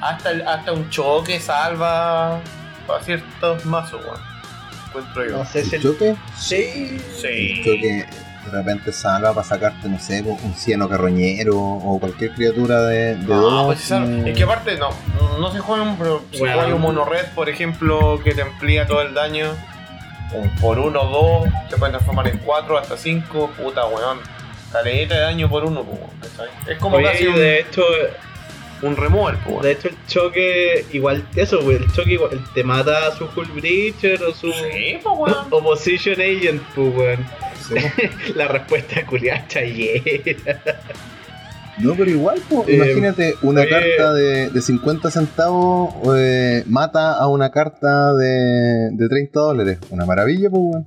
Hasta, 0.00 0.30
el- 0.32 0.46
hasta 0.48 0.72
un 0.72 0.90
choque 0.90 1.38
salva 1.38 2.40
para 2.86 3.02
ciertos 3.04 3.64
mazos, 3.64 4.02
weón. 4.04 4.20
Encuentro 4.88 5.24
yo. 5.24 5.38
No 5.38 5.44
sé 5.46 5.64
si 5.64 5.68
¿El 5.70 5.74
el... 5.76 5.82
choque? 5.82 6.16
Sí. 6.36 7.00
Sí. 7.20 7.26
El 7.28 7.64
choque 7.64 8.06
de 8.44 8.50
repente 8.50 8.92
salva 8.92 9.32
para 9.32 9.46
sacarte, 9.46 9.88
no 9.88 9.98
sé, 10.00 10.22
un 10.22 10.54
cieno 10.54 10.88
carroñero 10.88 11.56
o 11.58 11.98
cualquier 12.00 12.32
criatura 12.34 12.82
de, 12.82 13.14
de 13.16 13.24
No, 13.24 13.40
dos. 13.40 13.66
pues 13.66 13.84
esa- 13.84 14.00
mm, 14.00 14.26
es 14.26 14.36
que 14.36 14.42
aparte 14.42 14.76
no, 14.78 14.88
no 15.38 15.52
se 15.52 15.60
juega 15.60 15.82
un, 15.82 15.96
pero 15.96 16.22
si 16.32 16.38
Bueno. 16.40 16.54
juega 16.56 16.74
un 16.74 16.80
mono 16.82 17.04
red, 17.04 17.26
por 17.34 17.48
ejemplo, 17.48 18.20
que 18.22 18.34
te 18.34 18.42
amplía 18.42 18.86
todo 18.86 19.02
el 19.02 19.14
daño, 19.14 19.46
un 20.34 20.48
por 20.56 20.78
uno, 20.78 21.04
dos, 21.04 21.48
se 21.70 21.76
pueden 21.76 21.92
transformar 21.92 22.28
en 22.28 22.38
cuatro 22.38 22.78
hasta 22.78 22.96
cinco, 22.96 23.50
puta 23.56 23.86
weón. 23.86 24.18
Caleta 24.72 25.14
de 25.16 25.20
daño 25.20 25.48
por 25.50 25.64
uno, 25.64 25.82
pues, 25.84 25.98
weón, 25.98 26.10
¿cachai? 26.20 26.48
Es 26.72 26.78
como 26.78 26.96
Oye, 26.96 27.06
casi 27.06 27.24
y 27.24 27.26
un, 27.26 27.34
de 27.36 27.60
hecho, 27.60 27.82
un 28.80 28.94
pues, 28.96 29.10
weón. 29.12 29.62
de 29.62 29.72
hecho 29.72 29.88
el 29.88 29.96
choque, 30.06 30.86
igual, 30.92 31.26
eso, 31.36 31.60
güey, 31.62 31.76
el 31.76 31.92
choque 31.92 32.14
igual, 32.14 32.40
te 32.54 32.64
mata 32.64 33.06
a 33.08 33.12
su 33.16 33.28
Hull 33.36 33.48
Breacher 33.54 34.22
o 34.24 34.32
su 34.34 34.50
Sí, 34.52 34.98
pues 35.02 35.14
weón. 35.18 35.46
Opposition 35.50 36.14
Agent, 36.20 36.62
pues, 36.74 36.94
weón. 36.96 37.26
Sí. 37.68 37.74
La 38.36 38.48
respuesta 38.48 39.04
culiada 39.06 39.46
chayera. 39.48 40.60
No, 41.78 41.94
pero 41.94 42.10
igual, 42.10 42.38
po, 42.48 42.64
Eh, 42.68 42.74
imagínate, 42.76 43.34
una 43.42 43.62
oye. 43.62 43.70
carta 43.70 44.12
de, 44.12 44.50
de 44.50 44.60
50 44.60 45.10
centavos 45.10 45.94
eh, 46.16 46.64
mata 46.66 47.14
a 47.14 47.26
una 47.28 47.50
carta 47.50 48.14
de, 48.14 48.90
de 48.92 49.08
30 49.08 49.40
dólares. 49.40 49.78
Una 49.90 50.04
maravilla, 50.04 50.50
pues, 50.50 50.62
weón. 50.62 50.86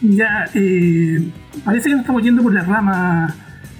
Ya, 0.00 0.48
eh, 0.54 1.28
parece 1.64 1.88
que 1.88 1.94
nos 1.94 2.00
estamos 2.02 2.22
yendo 2.22 2.42
por 2.42 2.52
la 2.52 2.62
rama, 2.62 3.34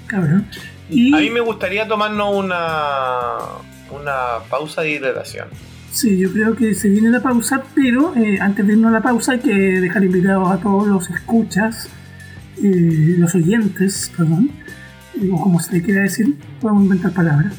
cabrón. 0.07 0.45
Y 0.89 1.13
A 1.13 1.19
mí 1.19 1.29
me 1.29 1.39
gustaría 1.39 1.87
tomarnos 1.87 2.35
una, 2.35 3.37
una 3.91 4.39
pausa 4.49 4.81
de 4.81 4.91
hidratación. 4.91 5.47
Sí, 5.99 6.17
yo 6.17 6.31
creo 6.31 6.55
que 6.55 6.73
se 6.73 6.87
viene 6.89 7.09
la 7.09 7.21
pausa, 7.21 7.63
pero 7.75 8.15
eh, 8.15 8.37
antes 8.39 8.65
de 8.65 8.73
irnos 8.73 8.89
a 8.89 8.93
la 8.93 9.01
pausa 9.01 9.33
hay 9.33 9.39
que 9.39 9.53
dejar 9.53 10.03
invitados 10.03 10.49
a 10.49 10.57
todos 10.57 10.87
los 10.87 11.09
escuchas, 11.09 11.89
eh, 12.63 13.15
los 13.17 13.35
oyentes, 13.35 14.11
perdón, 14.15 14.51
o 15.31 15.41
como 15.41 15.59
se 15.59 15.73
le 15.73 15.81
quiera 15.81 16.03
decir, 16.03 16.35
podemos 16.61 16.83
inventar 16.83 17.11
palabras, 17.11 17.53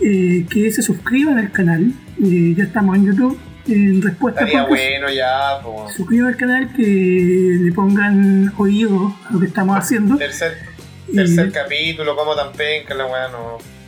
eh, 0.00 0.46
que 0.48 0.70
se 0.70 0.82
suscriban 0.82 1.38
al 1.38 1.50
canal. 1.50 1.92
eh, 2.22 2.54
ya 2.56 2.64
estamos 2.64 2.96
en 2.96 3.06
YouTube, 3.06 3.38
en 3.66 4.02
respuesta 4.02 4.40
Estaría 4.40 4.66
bueno 4.66 5.10
ya, 5.10 5.60
pues. 5.62 5.94
suscriban 5.96 6.28
al 6.28 6.36
canal, 6.36 6.72
que 6.74 7.58
le 7.60 7.72
pongan 7.72 8.52
oído 8.56 9.14
a 9.28 9.32
lo 9.32 9.40
que 9.40 9.46
estamos 9.46 9.76
haciendo. 9.76 10.16
Tercer 10.16 11.50
capítulo, 11.52 12.14
como 12.14 12.36
tan 12.36 12.52
penca 12.52 12.94
la 12.94 13.06
weá, 13.06 13.28
no. 13.28 13.79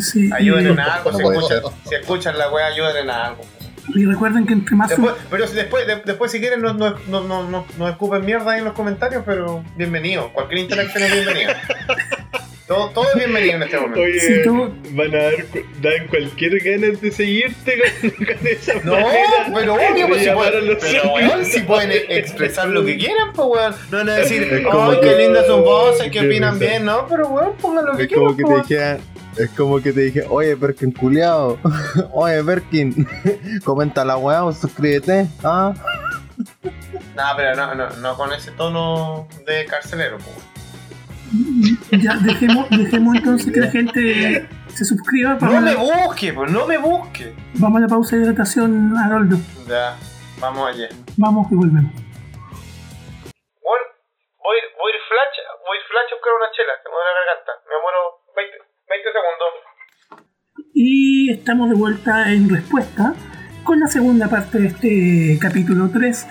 Sí, 0.00 0.30
Ayuden 0.32 0.66
en 0.68 0.80
algo, 0.80 1.10
No 1.12 1.16
si 1.18 1.22
escuchan, 1.24 1.48
ser. 1.48 1.62
si 1.88 1.94
escuchan 1.94 2.38
la 2.38 2.50
weá, 2.50 2.66
ayuden 2.66 2.96
en 3.04 3.10
algo. 3.10 3.42
Y 3.94 4.04
recuerden 4.04 4.46
que 4.46 4.52
entre 4.52 4.76
más 4.76 4.88
Después, 4.90 5.14
pero 5.30 5.46
si 5.48 5.56
después, 5.56 5.86
de- 5.86 6.02
después 6.04 6.30
si 6.30 6.38
quieren 6.38 6.60
nos, 6.62 6.76
nos, 6.76 7.00
nos- 7.08 7.76
nos 7.76 7.90
escupen 7.90 8.24
mierda 8.24 8.52
ahí 8.52 8.58
en 8.60 8.64
los 8.66 8.74
comentarios, 8.74 9.22
pero 9.26 9.64
bienvenido. 9.76 10.32
Cualquier 10.32 10.60
interacción 10.60 11.02
es 11.02 11.12
bienvenida. 11.12 11.60
todo, 12.68 12.90
todo 12.90 13.04
es 13.12 13.16
bienvenido 13.16 13.56
en 13.56 13.62
este 13.64 13.76
momento. 13.78 14.00
Oye, 14.00 14.20
Sí, 14.20 14.48
van 14.92 15.14
a 15.14 15.18
dar, 15.24 15.44
cu- 15.46 15.64
dan 15.82 16.06
cualquier 16.08 16.58
ganas 16.62 17.00
de 17.00 17.10
seguirte 17.10 17.80
con, 18.00 18.10
con 18.26 18.46
esa 18.46 18.74
No, 18.84 18.92
manera 18.92 19.50
pero 19.52 19.74
obvio, 19.74 20.06
pues 20.08 20.22
si 20.22 20.30
pueden, 20.30 20.66
los 20.68 20.76
pero 20.76 21.44
si 21.44 21.60
pueden 21.60 21.90
expresar 22.10 22.68
lo 22.68 22.84
que 22.84 22.96
quieran, 22.96 23.32
pues 23.34 23.48
weón. 23.48 23.74
No 23.90 23.98
van 23.98 24.08
a 24.08 24.14
decir, 24.14 24.48
ay, 24.72 24.96
qué 25.02 25.16
lindas 25.16 25.46
son 25.46 25.64
voces, 25.64 26.04
que 26.04 26.10
Qué 26.20 26.26
opinan 26.26 26.58
bien, 26.60 26.84
no, 26.84 27.08
pero 27.08 27.26
weón, 27.28 27.56
pongan 27.56 27.86
lo 27.86 27.96
que 27.96 28.02
Es 28.04 28.08
quieran. 28.08 28.24
como 28.26 28.36
que 28.36 28.42
pues, 28.44 28.66
te 28.68 28.74
dije, 28.74 29.00
es 29.36 29.50
como 29.50 29.80
que 29.80 29.92
te 29.92 30.00
dije, 30.00 30.26
oye 30.28 30.56
Perkin 30.56 30.92
culiao, 30.92 31.58
oye 32.12 32.42
Perkin, 32.44 33.06
comenta 33.64 34.04
la 34.04 34.16
weá 34.16 34.44
o 34.44 34.52
suscríbete, 34.52 35.28
ah. 35.44 35.72
No, 37.14 37.22
pero 37.36 37.54
no, 37.54 37.74
no, 37.74 37.90
no 37.90 38.16
con 38.16 38.32
ese 38.32 38.50
tono 38.52 39.28
de 39.46 39.66
carcelero, 39.66 40.18
pues. 40.18 40.50
Ya, 41.90 42.16
dejemos, 42.16 42.68
dejemos 42.70 43.16
entonces 43.16 43.52
que 43.52 43.60
la 43.60 43.70
gente 43.70 44.48
se 44.68 44.84
suscriba 44.84 45.38
para 45.38 45.60
No 45.60 45.60
me 45.60 45.74
busque, 45.76 46.32
pues 46.32 46.50
no 46.50 46.66
me 46.66 46.78
busque. 46.78 47.34
Vamos 47.54 47.78
a 47.78 47.80
la 47.82 47.88
pausa 47.88 48.16
de 48.16 48.22
hidratación, 48.22 48.96
Haroldo. 48.96 49.36
Ya, 49.68 49.96
vamos 50.40 50.68
allá. 50.68 50.88
Vamos 51.16 51.46
y 51.52 51.54
volvemos. 51.54 51.92
Bueno, 53.62 53.84
voy, 54.42 54.58
voy 54.78 54.92
a 54.92 54.96
ir 54.96 55.02
flash, 55.06 55.36
voy 55.66 55.76
a 55.76 55.80
ir 55.80 55.86
flash 55.86 56.10
a 56.10 56.14
buscar 56.16 56.32
una 56.34 56.50
chela, 56.50 56.72
se 56.82 56.88
me 56.88 56.94
duele 56.94 57.10
la 57.10 57.14
garganta. 57.20 57.52
Me 57.68 57.76
muero 57.78 58.00
20, 58.34 58.69
20 58.90 59.08
segundos. 59.12 60.26
Y 60.74 61.30
estamos 61.30 61.70
de 61.70 61.76
vuelta 61.76 62.32
en 62.32 62.48
respuesta 62.48 63.14
con 63.64 63.78
la 63.80 63.86
segunda 63.86 64.28
parte 64.28 64.58
de 64.58 64.66
este 64.66 65.38
capítulo 65.40 65.90
3, 65.90 66.26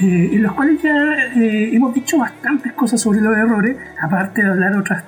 eh, 0.00 0.30
en 0.32 0.42
los 0.42 0.52
cuales 0.54 0.80
ya 0.82 0.94
eh, 1.36 1.70
hemos 1.74 1.94
dicho 1.94 2.18
bastantes 2.18 2.72
cosas 2.72 3.00
sobre 3.00 3.20
los 3.20 3.36
errores, 3.36 3.76
aparte 4.00 4.42
de 4.42 4.48
hablar 4.48 4.76
otras 4.76 5.04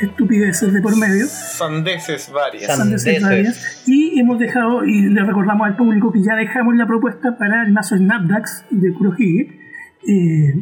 estupideces 0.00 0.72
de 0.72 0.80
por 0.82 0.96
medio. 0.96 1.26
Sandeces 1.26 2.30
varias. 2.30 2.66
San- 2.66 2.76
sandeces 2.78 3.20
Sandeces. 3.22 3.22
varias, 3.22 3.82
Y 3.88 4.20
hemos 4.20 4.38
dejado, 4.38 4.84
y 4.84 5.08
le 5.08 5.24
recordamos 5.24 5.66
al 5.66 5.76
público 5.76 6.12
que 6.12 6.22
ya 6.22 6.36
dejamos 6.36 6.76
la 6.76 6.86
propuesta 6.86 7.36
para 7.38 7.62
el 7.64 7.72
mazo 7.72 7.96
Snapdax 7.96 8.66
de 8.70 8.92
Kurohige. 8.92 9.58
Eh, 10.06 10.54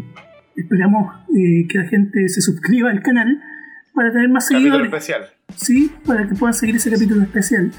esperamos 0.57 1.13
eh, 1.37 1.67
que 1.69 1.79
la 1.79 1.85
gente 1.89 2.29
se 2.29 2.41
suscriba 2.41 2.91
al 2.91 3.03
canal 3.03 3.43
para 3.95 4.13
tener 4.13 4.29
más 4.29 4.45
Capítulo 4.49 4.77
seguidores. 4.79 4.87
especial. 4.93 5.31
Sí, 5.57 5.93
para 6.07 6.29
que 6.29 6.35
puedan 6.35 6.55
seguir 6.55 6.77
ese 6.77 6.91
capítulo 6.91 7.23
especial 7.23 7.71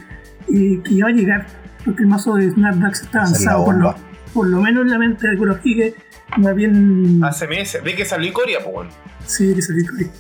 eh, 0.54 0.80
que 0.84 0.96
ya 0.96 1.06
va 1.06 1.10
a 1.10 1.14
llegar, 1.14 1.46
porque 1.84 2.04
el 2.04 2.08
mazo 2.08 2.36
de 2.36 2.50
Snapdax 2.52 3.02
está 3.02 3.20
avanzado, 3.20 3.66
por 3.66 3.76
lo, 3.76 3.86
bomba. 3.86 4.00
por 4.34 4.48
lo 4.48 4.62
menos 4.62 4.84
en 4.86 4.92
la 4.92 5.00
mente 5.00 5.28
de 5.28 5.38
Kurohige 5.38 5.94
va 6.46 6.54
bien. 6.54 7.22
Hace 7.24 7.48
meses. 7.48 7.84
Vi 7.84 7.94
que 7.96 8.06
salió 8.06 8.32
Coria, 8.34 8.60
pues 8.64 8.74
bueno. 8.74 8.90
Sí, 9.26 9.54
que 9.56 9.62
salió 9.62 9.84
ahí. 10.00 10.12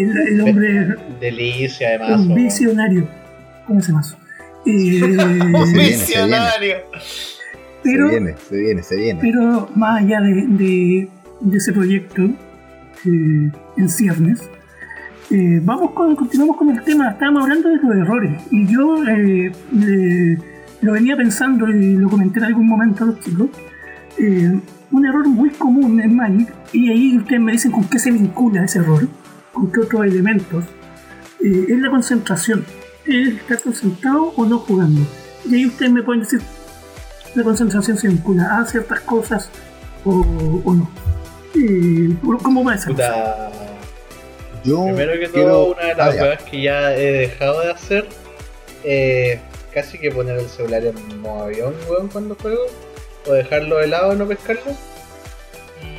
El, 0.00 0.16
el 0.16 0.40
hombre 0.40 0.96
Delicia, 1.20 1.88
además. 1.88 2.20
un 2.20 2.34
visionario 2.34 3.08
con 3.66 3.78
ese 3.78 3.92
mazo. 3.92 4.16
Eh, 4.66 5.00
Un 5.02 5.66
Se 5.66 5.72
viene, 5.72 5.92
se 5.92 5.96
visionario. 6.06 6.76
pero, 7.82 8.08
se 8.08 8.18
viene, 8.18 8.34
se 8.48 8.56
viene, 8.56 8.82
se 8.82 8.96
viene. 8.96 9.20
pero 9.20 9.68
más 9.76 10.02
allá 10.02 10.20
de, 10.22 10.34
de- 10.48 11.08
de 11.40 11.56
ese 11.58 11.72
proyecto 11.72 12.22
eh, 12.22 13.50
en 13.76 13.88
ciernes, 13.88 14.40
eh, 15.30 15.60
vamos 15.62 15.90
con, 15.92 16.14
continuamos 16.16 16.56
con 16.56 16.70
el 16.70 16.82
tema. 16.82 17.10
Estábamos 17.10 17.42
hablando 17.44 17.68
de 17.68 17.76
los 17.76 17.96
errores 17.96 18.42
y 18.50 18.66
yo 18.66 19.04
eh, 19.06 19.52
le- 19.72 20.38
lo 20.82 20.92
venía 20.92 21.16
pensando 21.16 21.68
y 21.68 21.96
lo 21.96 22.08
comenté 22.10 22.40
en 22.40 22.44
algún 22.46 22.66
momento 22.66 23.04
a 23.04 23.06
los 23.08 23.20
chicos. 23.20 23.48
eh, 24.18 24.60
un 24.90 25.04
error 25.06 25.26
muy 25.26 25.50
común 25.50 26.00
en 26.00 26.14
Magic 26.14 26.52
y 26.72 26.88
ahí 26.88 27.16
ustedes 27.16 27.40
me 27.40 27.52
dicen 27.52 27.72
con 27.72 27.84
qué 27.84 27.98
se 27.98 28.12
vincula 28.12 28.64
ese 28.64 28.78
error, 28.78 29.08
con 29.52 29.72
qué 29.72 29.80
otros 29.80 30.04
elementos. 30.06 30.64
eh, 31.40 31.66
es 31.68 31.78
la 31.80 31.90
concentración. 31.90 32.64
Es 33.06 33.28
estar 33.34 33.60
concentrado 33.60 34.32
o 34.36 34.46
no 34.46 34.58
jugando. 34.60 35.00
Y 35.48 35.54
ahí 35.56 35.66
ustedes 35.66 35.90
me 35.92 36.02
pueden 36.02 36.22
decir 36.22 36.40
la 37.34 37.42
concentración 37.42 37.96
se 37.98 38.08
vincula 38.08 38.58
a 38.60 38.64
ciertas 38.66 39.00
cosas 39.00 39.50
o, 40.04 40.24
o 40.64 40.74
no. 40.74 40.88
Eh, 41.56 42.14
¿Cómo 42.42 42.62
va 42.64 42.74
esa 42.76 42.90
cosa? 42.90 43.50
Yo 44.64 44.84
Primero 44.86 45.12
que 45.12 45.28
quiero- 45.30 45.48
todo, 45.50 45.64
una 45.74 45.84
de 45.86 45.94
las 45.94 46.14
Ah, 46.14 46.18
cosas 46.18 46.42
que 46.50 46.62
ya 46.62 46.94
he 46.96 47.12
dejado 47.12 47.60
de 47.60 47.70
hacer 47.70 48.06
es 48.82 49.40
casi 49.72 49.98
que 49.98 50.10
poner 50.10 50.38
el 50.38 50.48
celular 50.48 50.84
en 50.84 51.20
modo 51.20 51.44
avión, 51.44 51.74
weón, 51.88 52.08
cuando 52.08 52.34
juego, 52.36 52.64
o 53.26 53.32
dejarlo 53.32 53.76
de 53.78 53.88
lado 53.88 54.14
no 54.14 54.26
pescarlo. 54.26 54.72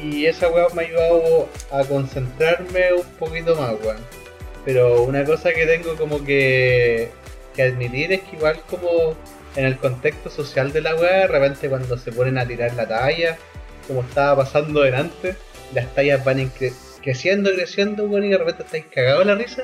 Y 0.04 0.26
esa 0.26 0.50
weón 0.50 0.74
me 0.76 0.84
ha 0.84 0.86
ayudado 0.88 1.48
a 1.72 1.84
concentrarme 1.84 2.94
un 2.94 3.04
poquito 3.20 3.56
más, 3.56 3.74
weón. 3.84 3.98
Pero 4.66 5.04
una 5.04 5.24
cosa 5.24 5.54
que 5.54 5.66
tengo 5.68 5.96
como 5.96 6.24
que, 6.26 7.10
que 7.56 7.64
admitir 7.64 8.12
es 8.14 8.22
que 8.22 8.36
igual 8.36 8.60
como 8.70 9.16
en 9.56 9.66
el 9.66 9.78
contexto 9.78 10.30
social 10.30 10.74
de 10.74 10.82
la 10.82 10.96
weá, 10.96 11.20
de 11.20 11.28
repente 11.28 11.70
cuando 11.70 11.98
se 11.98 12.12
ponen 12.12 12.38
a 12.40 12.48
tirar 12.48 12.74
la 12.74 12.88
talla, 12.88 13.38
como 13.88 14.02
estaba 14.02 14.44
pasando 14.44 14.82
delante, 14.82 15.36
las 15.74 15.94
tallas 15.94 16.24
van 16.26 16.40
incre- 16.40 16.74
creciendo, 17.06 17.52
creciendo, 17.54 18.06
weón, 18.06 18.26
y 18.26 18.30
de 18.30 18.40
repente 18.40 18.64
estáis 18.64 18.86
cagados 18.88 19.26
la 19.28 19.36
risa. 19.36 19.64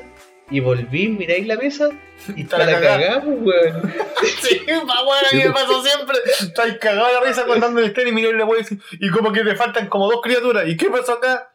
Y 0.52 0.60
volví, 0.60 1.08
miráis 1.08 1.48
la 1.48 1.56
mesa 1.56 1.90
y 2.36 2.42
Está 2.42 2.60
la 2.60 2.80
cagada, 2.80 3.18
weón. 3.26 3.94
Sí, 4.42 4.62
pa' 4.68 5.04
weón, 5.04 5.26
a 5.32 5.36
mí 5.36 5.44
me 5.44 5.52
pasó 5.52 5.84
siempre. 5.84 6.18
Estás 6.40 6.78
cagado 6.78 7.08
de 7.08 7.14
la 7.14 7.22
risa 7.22 7.46
contando 7.46 7.80
el 7.80 7.88
estén 7.88 8.08
y 8.08 8.12
miráis 8.12 8.36
la 8.36 8.46
weá 8.46 8.64
y 8.92 9.10
como 9.10 9.32
que 9.32 9.44
te 9.44 9.56
faltan 9.56 9.88
como 9.88 10.10
dos 10.10 10.22
criaturas. 10.22 10.68
¿Y 10.68 10.78
qué 10.78 10.90
pasó 10.90 11.14
acá? 11.14 11.52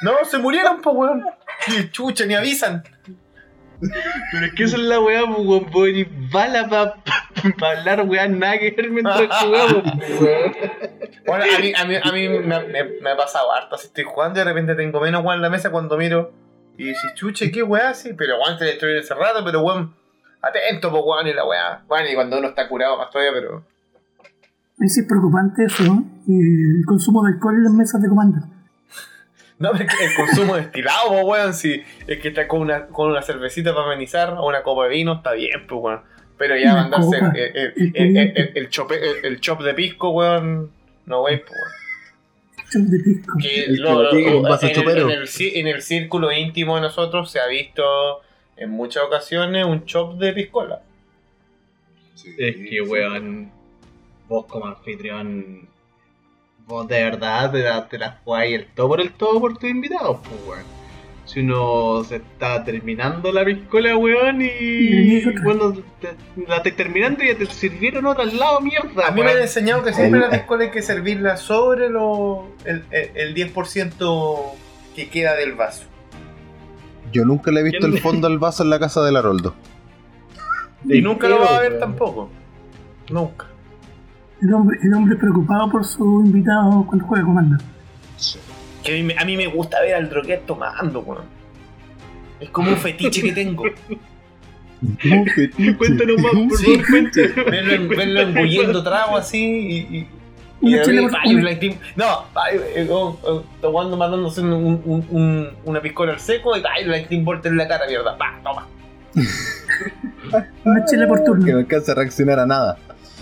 No, 0.00 0.24
se 0.24 0.38
murieron, 0.38 0.80
pues 0.80 0.96
weón. 0.96 1.24
Y 1.68 1.90
chucha, 1.90 2.24
ni 2.24 2.34
avisan. 2.34 2.82
Pero 4.32 4.46
es 4.46 4.54
que 4.54 4.64
esa 4.64 4.76
es 4.76 4.82
la 4.82 5.00
weá, 5.00 5.22
pues, 5.26 5.46
weón. 5.46 5.66
Venís 5.72 6.06
bala 6.32 6.68
para 6.68 7.78
hablar 7.78 8.02
weá 8.08 8.26
nada 8.28 8.58
que 8.58 8.70
ver 8.70 8.90
mientras 8.90 9.20
jugamos. 9.42 9.82
Bueno, 11.26 11.44
a 11.44 11.60
mí, 11.60 11.72
a 11.76 11.84
mí, 11.84 11.94
a 12.02 12.12
mí 12.12 12.28
me, 12.28 12.60
me- 12.66 12.84
me 13.02 13.10
ha 13.10 13.16
pasado 13.16 13.52
harto. 13.52 13.76
Si 13.78 13.88
estoy 13.88 14.04
jugando 14.04 14.38
y 14.40 14.44
de 14.44 14.50
repente 14.50 14.74
tengo 14.74 15.00
menos 15.00 15.22
weón 15.24 15.36
en 15.36 15.42
la 15.42 15.50
mesa 15.50 15.70
cuando 15.70 15.96
miro. 15.96 16.32
Y 16.78 16.94
si 16.94 17.14
chuche, 17.14 17.50
qué 17.50 17.62
weá, 17.62 17.94
sí. 17.94 18.12
Pero 18.16 18.34
weón, 18.40 18.58
te 18.58 18.64
destruyen 18.66 18.98
ese 18.98 19.14
rato, 19.14 19.44
pero 19.44 19.60
weón. 19.62 19.94
Atento, 20.42 20.90
pues 20.90 21.02
weón, 21.04 21.26
y 21.26 21.32
la 21.34 21.44
weá. 21.46 21.82
Bueno, 21.88 22.08
y 22.10 22.14
cuando 22.14 22.38
uno 22.38 22.48
está 22.48 22.68
curado 22.68 22.96
más 22.96 23.10
todavía, 23.10 23.32
pero. 23.34 23.64
Es 24.78 25.02
preocupante 25.08 25.64
eso, 25.64 25.84
eh, 25.84 26.32
el 26.78 26.84
consumo 26.86 27.24
de 27.24 27.32
alcohol 27.32 27.54
en 27.56 27.64
las 27.64 27.72
mesas 27.72 28.02
de 28.02 28.08
comando. 28.10 28.38
No, 29.58 29.72
pero 29.72 29.84
el 29.84 30.14
consumo 30.16 30.56
destilado, 30.56 31.08
pues 31.10 31.24
weón, 31.24 31.54
si 31.54 31.82
es 32.06 32.18
que 32.20 32.28
está 32.28 32.46
con 32.46 32.60
una, 32.60 32.86
con 32.88 33.10
una 33.10 33.22
cervecita 33.22 33.74
para 33.74 33.86
amenizar 33.86 34.34
o 34.34 34.46
una 34.46 34.62
copa 34.62 34.84
de 34.84 34.90
vino, 34.90 35.14
está 35.14 35.32
bien, 35.32 35.66
pues 35.66 35.80
weón. 35.82 36.00
Pero 36.38 36.56
ya 36.56 36.74
mandarse 36.74 37.16
el, 37.16 37.36
el, 37.36 37.92
el, 37.94 38.16
el- 38.16 38.32
el- 38.36 38.52
el 38.54 38.68
chope- 38.70 39.00
el- 39.00 39.24
el 39.24 39.40
chop 39.40 39.62
de 39.62 39.72
pisco, 39.72 40.10
weón, 40.10 40.70
no 41.06 41.22
wey, 41.22 41.38
pues 41.38 41.50
weón. 41.52 41.72
Chop 42.70 42.82
de 42.92 42.98
pisco. 42.98 43.38
Que 43.40 43.64
El 43.64 43.76
lo- 43.76 44.02
lo- 44.02 44.10
en, 44.18 44.42
en, 45.10 45.26
en 45.56 45.66
el 45.68 45.82
círculo 45.82 46.30
íntimo 46.32 46.74
de 46.76 46.82
nosotros 46.82 47.30
se 47.30 47.40
ha 47.40 47.46
visto 47.46 48.20
en 48.58 48.68
muchas 48.70 49.04
ocasiones 49.04 49.64
un 49.64 49.86
chop 49.86 50.18
de 50.18 50.32
piscola. 50.34 50.82
Es 52.38 52.56
que, 52.56 52.80
weón, 52.82 53.50
vos 54.28 54.44
como 54.46 54.66
anfitrión, 54.66 55.68
vos 56.66 56.86
de 56.88 57.02
verdad 57.04 57.50
te 57.52 57.62
la, 57.62 57.88
te 57.88 57.98
la 57.98 58.18
jugáis 58.24 58.54
el 58.56 58.66
todo 58.66 58.88
por 58.88 59.00
el 59.00 59.12
todo 59.12 59.40
por 59.40 59.56
tus 59.58 59.70
invitados, 59.70 60.18
pues, 60.22 60.40
weón. 60.46 60.76
Si 61.24 61.40
uno 61.40 62.04
se 62.04 62.16
está 62.16 62.62
terminando 62.62 63.32
la 63.32 63.44
piscola, 63.44 63.96
weón, 63.96 64.40
y 64.42 64.46
Y 64.46 65.22
te- 66.00 66.14
la 66.46 66.56
estés 66.58 66.76
terminando 66.76 67.24
ya 67.24 67.36
te 67.36 67.46
sirvieron 67.46 68.06
otra 68.06 68.22
al 68.22 68.36
lado, 68.38 68.60
mierda, 68.60 69.08
A 69.08 69.10
mí 69.10 69.22
me 69.22 69.32
han 69.32 69.38
enseñado 69.38 69.82
que 69.82 69.92
siempre 69.92 70.20
la 70.20 70.30
piscola 70.30 70.64
hay 70.64 70.70
que 70.70 70.82
servirla 70.82 71.36
sobre 71.36 71.88
lo, 71.88 72.52
el, 72.64 72.84
el, 72.92 73.10
el 73.16 73.34
10% 73.34 74.52
que 74.94 75.08
queda 75.08 75.34
del 75.34 75.54
vaso. 75.54 75.84
Yo 77.12 77.24
nunca 77.24 77.50
le 77.50 77.60
he 77.60 77.62
visto 77.64 77.80
¿Quién- 77.80 77.94
el 77.94 77.98
fondo 78.00 78.28
al 78.28 78.38
vaso 78.38 78.62
en 78.62 78.70
la 78.70 78.78
casa 78.78 79.02
del 79.04 79.16
Haroldo. 79.16 79.54
Y 80.88 81.02
nunca 81.02 81.28
lo 81.28 81.40
vas 81.40 81.50
a 81.50 81.60
ver 81.60 81.80
tampoco. 81.80 82.30
Nunca. 83.10 83.46
El 84.42 84.52
hombre, 84.54 84.78
el 84.82 84.92
hombre 84.94 85.16
preocupado 85.16 85.70
por 85.70 85.84
su 85.84 86.22
invitado 86.24 86.84
cuando 86.86 87.04
juega 87.06 87.24
comando. 87.24 87.56
Que 88.82 88.92
a 88.92 88.94
mí, 88.96 89.02
me- 89.02 89.16
a 89.18 89.24
mí 89.24 89.36
me 89.36 89.46
gusta 89.46 89.80
ver 89.80 89.94
al 89.94 90.08
droguet 90.08 90.44
tomando, 90.46 91.00
weón. 91.00 91.24
Es 92.40 92.50
como 92.50 92.70
un 92.70 92.76
fetiche 92.76 93.22
que 93.22 93.32
tengo. 93.32 93.64
Cuéntanos 95.78 96.20
más, 96.22 96.32
por 96.32 96.58
Sí. 96.58 96.64
favor, 96.76 96.86
cuéntanos. 96.90 97.34
Verlo, 97.50 97.72
en- 97.72 97.88
verlo 97.88 98.20
engulliendo 98.20 98.82
trago 98.84 99.16
así 99.16 99.38
y. 99.42 99.96
y 99.98 100.08
y 100.62 100.74
un 100.74 101.10
No, 101.96 102.24
eh, 102.52 102.88
oh, 102.90 103.18
oh, 103.22 103.44
tomando, 103.60 103.96
mandándose 103.96 104.40
un, 104.40 104.52
un- 104.52 105.06
un- 105.10 105.48
una 105.64 105.80
piscola 105.80 106.12
al 106.12 106.20
seco 106.20 106.56
y 106.56 106.60
ay, 106.60 106.84
el 106.84 106.90
lightning 106.90 107.24
bolt 107.24 107.44
en 107.46 107.56
la 107.56 107.68
cara, 107.68 107.86
mierda. 107.86 108.16
Va, 108.16 108.38
toma. 108.42 108.66
Una 110.64 110.84
chela 110.86 111.06
por 111.08 111.18
Que 111.20 111.24
turno. 111.26 111.46
no 111.52 111.58
alcanza 111.58 111.92
a 111.92 111.94
reaccionar 111.96 112.38
a 112.40 112.46
nada. 112.46 112.78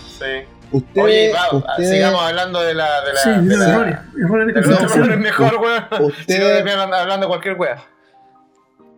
Sí. 0.07 0.25
Usted, 0.71 1.01
Oye, 1.01 1.31
va, 1.33 1.57
usted- 1.57 1.83
sigamos 1.91 2.21
hablando 2.21 2.61
de 2.61 2.73
la. 2.73 3.01
De 3.01 3.13
la 3.13 3.19
Sí, 3.19 3.29
de 3.47 3.57
la- 3.57 3.69
errores. 3.73 3.97
Errores 4.21 5.07
de 5.09 5.17
mejor, 5.17 5.55
weón. 5.61 5.83
Usted- 6.11 6.33
Si 6.33 6.39
no, 6.39 6.47
de 6.47 6.63
verdad 6.63 6.93
hablando 6.93 7.25
de 7.25 7.29
cualquier 7.29 7.57
wea. 7.59 7.77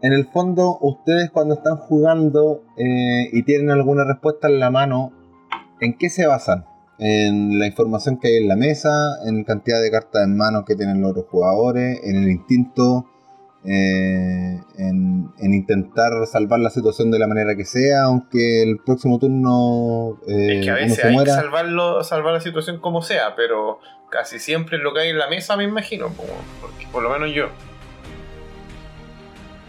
en 0.02 0.14
el 0.14 0.28
fondo, 0.28 0.78
ustedes 0.82 1.30
cuando 1.32 1.56
están 1.56 1.78
jugando 1.78 2.64
eh, 2.78 3.30
y 3.34 3.44
tienen 3.44 3.72
alguna 3.72 4.04
respuesta 4.06 4.48
en 4.48 4.60
la 4.60 4.70
mano, 4.70 5.12
¿en 5.82 5.98
qué 5.98 6.10
se 6.10 6.26
basan? 6.28 6.66
¿En 7.00 7.60
la 7.60 7.68
información 7.68 8.18
que 8.20 8.28
hay 8.30 8.36
en 8.38 8.48
la 8.48 8.56
mesa? 8.56 9.18
¿En 9.26 9.44
cantidad 9.44 9.82
de 9.82 9.92
cartas 9.92 10.24
en 10.24 10.36
mano 10.38 10.66
que 10.66 10.76
tienen 10.76 11.02
los 11.02 11.12
otros 11.12 11.26
jugadores? 11.30 12.00
¿En 12.04 12.16
el 12.16 12.30
instinto? 12.30 13.06
Eh, 13.70 14.62
en, 14.78 15.30
en 15.40 15.54
intentar 15.54 16.26
salvar 16.26 16.62
la 16.62 16.70
situación 16.70 17.12
de 17.12 17.20
la 17.20 17.28
manera 17.28 17.54
que 17.58 17.66
sea, 17.66 18.04
aunque 18.04 18.64
el 18.64 18.78
próximo 18.80 19.20
turno 19.20 20.20
eh, 20.26 20.60
Es 20.60 20.66
que 20.66 20.72
a 20.72 20.76
veces 20.76 20.96
se 20.96 21.02
hay 21.04 21.10
que 21.10 21.14
muera. 21.16 21.36
salvarlo, 21.36 22.02
salvar 22.04 22.34
la 22.34 22.40
situación 22.40 22.80
como 22.80 23.02
sea, 23.02 23.36
pero 23.36 23.80
casi 24.10 24.40
siempre 24.40 24.78
es 24.78 24.84
lo 24.84 24.94
que 24.94 25.02
hay 25.02 25.10
en 25.10 25.18
la 25.18 25.28
mesa, 25.30 25.58
me 25.58 25.66
imagino. 25.66 26.08
Porque 26.62 26.88
por 26.94 27.04
lo 27.04 27.10
menos 27.10 27.34
yo. 27.34 27.50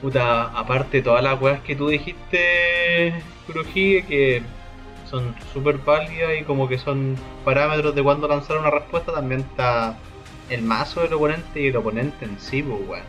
Puta, 0.00 0.44
aparte 0.56 0.98
de 0.98 1.02
todas 1.02 1.24
las 1.24 1.40
weas 1.42 1.60
que 1.62 1.74
tú 1.74 1.88
dijiste, 1.88 3.20
Kurohige, 3.48 4.04
que 4.06 4.42
son 5.10 5.34
súper 5.52 5.78
válidas 5.78 6.30
y 6.40 6.44
como 6.44 6.68
que 6.68 6.78
son 6.78 7.16
parámetros 7.44 7.96
de 7.96 8.02
cuándo 8.04 8.28
lanzar 8.28 8.58
una 8.58 8.70
respuesta, 8.70 9.12
también 9.12 9.40
está 9.40 9.96
el 10.50 10.62
mazo 10.62 11.02
del 11.02 11.14
oponente 11.14 11.60
y 11.60 11.66
el 11.66 11.76
oponente 11.76 12.24
en 12.26 12.38
sí, 12.38 12.62
pues 12.62 12.78
weón. 12.88 13.02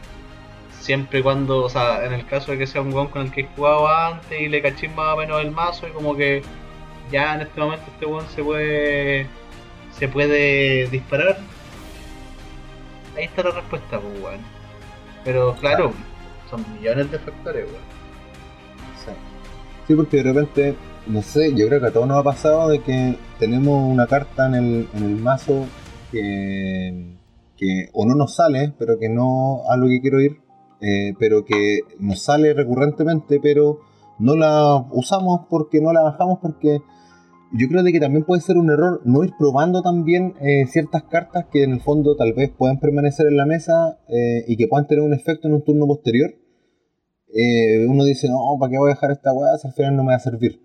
Siempre 0.79 1.19
y 1.19 1.23
cuando, 1.23 1.63
o 1.65 1.69
sea, 1.69 2.05
en 2.05 2.13
el 2.13 2.25
caso 2.25 2.51
de 2.51 2.57
que 2.57 2.67
sea 2.67 2.81
un 2.81 2.93
weón 2.93 3.07
con 3.07 3.23
el 3.23 3.31
que 3.31 3.41
he 3.41 3.47
jugado 3.55 3.87
antes 3.87 4.39
y 4.39 4.47
le 4.47 4.61
cachín 4.61 4.95
más 4.95 5.13
o 5.13 5.17
menos 5.17 5.41
el 5.41 5.51
mazo 5.51 5.87
y 5.87 5.91
como 5.91 6.15
que 6.15 6.41
ya 7.11 7.35
en 7.35 7.41
este 7.41 7.59
momento 7.59 7.85
este 7.91 8.05
weón 8.05 8.25
se 8.29 8.43
puede 8.43 9.27
se 9.91 10.07
puede 10.07 10.87
disparar. 10.89 11.37
Ahí 13.17 13.25
está 13.25 13.43
la 13.43 13.51
respuesta, 13.51 13.99
pues 13.99 14.23
weón. 14.23 14.39
Pero 15.25 15.55
claro, 15.55 15.91
son 16.49 16.65
millones 16.73 17.11
de 17.11 17.19
factores, 17.19 17.65
weón. 17.65 17.83
Sí. 19.03 19.11
Sí, 19.87 19.95
porque 19.95 20.17
de 20.17 20.23
repente, 20.23 20.75
no 21.07 21.21
sé, 21.21 21.53
yo 21.55 21.67
creo 21.67 21.81
que 21.81 21.87
a 21.87 21.91
todos 21.91 22.07
nos 22.07 22.17
ha 22.17 22.23
pasado 22.23 22.69
de 22.69 22.79
que 22.81 23.17
tenemos 23.37 23.91
una 23.91 24.07
carta 24.07 24.47
en 24.47 24.55
el, 24.55 24.87
en 24.93 25.03
el 25.03 25.15
mazo 25.17 25.65
que, 26.11 27.17
que 27.57 27.89
o 27.93 28.05
no 28.05 28.15
nos 28.15 28.35
sale, 28.35 28.73
pero 28.79 28.97
que 28.97 29.09
no 29.09 29.63
a 29.69 29.75
lo 29.75 29.87
que 29.87 29.99
quiero 29.99 30.21
ir, 30.21 30.39
eh, 30.81 31.13
pero 31.19 31.45
que 31.45 31.79
nos 31.99 32.21
sale 32.23 32.53
recurrentemente, 32.53 33.39
pero 33.41 33.79
no 34.17 34.35
la 34.35 34.85
usamos 34.91 35.41
porque 35.49 35.81
no 35.81 35.93
la 35.93 36.01
bajamos 36.01 36.39
porque 36.41 36.79
yo 37.51 37.67
creo 37.67 37.81
de 37.83 37.91
que 37.91 37.99
también 37.99 38.25
puede 38.25 38.41
ser 38.41 38.57
un 38.57 38.69
error 38.69 39.01
no 39.05 39.23
ir 39.23 39.33
probando 39.37 39.81
también 39.81 40.35
eh, 40.39 40.65
ciertas 40.67 41.03
cartas 41.03 41.45
que 41.51 41.63
en 41.63 41.71
el 41.71 41.81
fondo 41.81 42.15
tal 42.15 42.33
vez 42.33 42.51
puedan 42.51 42.79
permanecer 42.79 43.27
en 43.27 43.37
la 43.37 43.45
mesa 43.45 43.97
eh, 44.07 44.43
y 44.47 44.55
que 44.55 44.67
puedan 44.67 44.87
tener 44.87 45.03
un 45.03 45.13
efecto 45.13 45.47
en 45.47 45.55
un 45.55 45.63
turno 45.63 45.87
posterior 45.87 46.31
eh, 47.33 47.85
uno 47.87 48.05
dice, 48.05 48.27
no, 48.27 48.57
¿para 48.59 48.71
qué 48.71 48.77
voy 48.77 48.89
a 48.91 48.95
dejar 48.95 49.11
esta 49.11 49.33
weá 49.33 49.57
si 49.57 49.67
al 49.67 49.73
final 49.73 49.95
no 49.95 50.03
me 50.03 50.09
va 50.09 50.15
a 50.15 50.19
servir? 50.19 50.61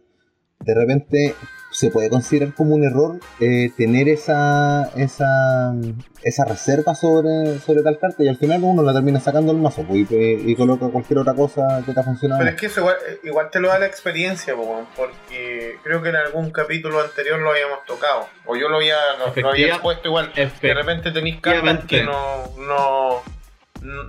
De 0.64 0.74
repente 0.74 1.34
se 1.74 1.90
puede 1.90 2.08
considerar 2.08 2.54
como 2.54 2.76
un 2.76 2.84
error 2.84 3.18
eh, 3.40 3.72
tener 3.76 4.08
esa, 4.08 4.90
esa, 4.94 5.74
esa 6.22 6.44
reserva 6.44 6.94
sobre, 6.94 7.58
sobre 7.58 7.82
tal 7.82 7.98
carta 7.98 8.22
y 8.22 8.28
al 8.28 8.36
final 8.36 8.62
uno 8.62 8.80
la 8.84 8.92
termina 8.92 9.18
sacando 9.18 9.50
el 9.50 9.58
mazo 9.58 9.82
pues, 9.82 10.08
y, 10.08 10.52
y 10.52 10.54
coloca 10.54 10.86
cualquier 10.86 11.18
otra 11.18 11.34
cosa 11.34 11.82
que 11.84 11.92
te 11.92 11.98
ha 11.98 12.04
funcionado. 12.04 12.38
Pero 12.38 12.54
es 12.54 12.60
que 12.60 12.66
eso 12.66 12.78
igual, 12.78 12.96
igual 13.24 13.50
te 13.50 13.58
lo 13.58 13.68
da 13.68 13.80
la 13.80 13.86
experiencia, 13.86 14.54
weón, 14.54 14.86
porque 14.94 15.76
creo 15.82 16.00
que 16.00 16.10
en 16.10 16.16
algún 16.16 16.52
capítulo 16.52 17.00
anterior 17.00 17.40
lo 17.40 17.50
habíamos 17.50 17.84
tocado. 17.86 18.28
O 18.46 18.54
yo 18.54 18.68
lo 18.68 18.76
había, 18.76 18.96
lo, 19.18 19.42
lo 19.42 19.50
había 19.50 19.66
expuesto 19.66 20.06
igual. 20.06 20.32
De 20.32 20.74
repente 20.74 21.10
tenéis 21.10 21.40
cartas 21.40 21.86
que 21.86 22.04
no, 22.04 22.52
no, 22.56 23.20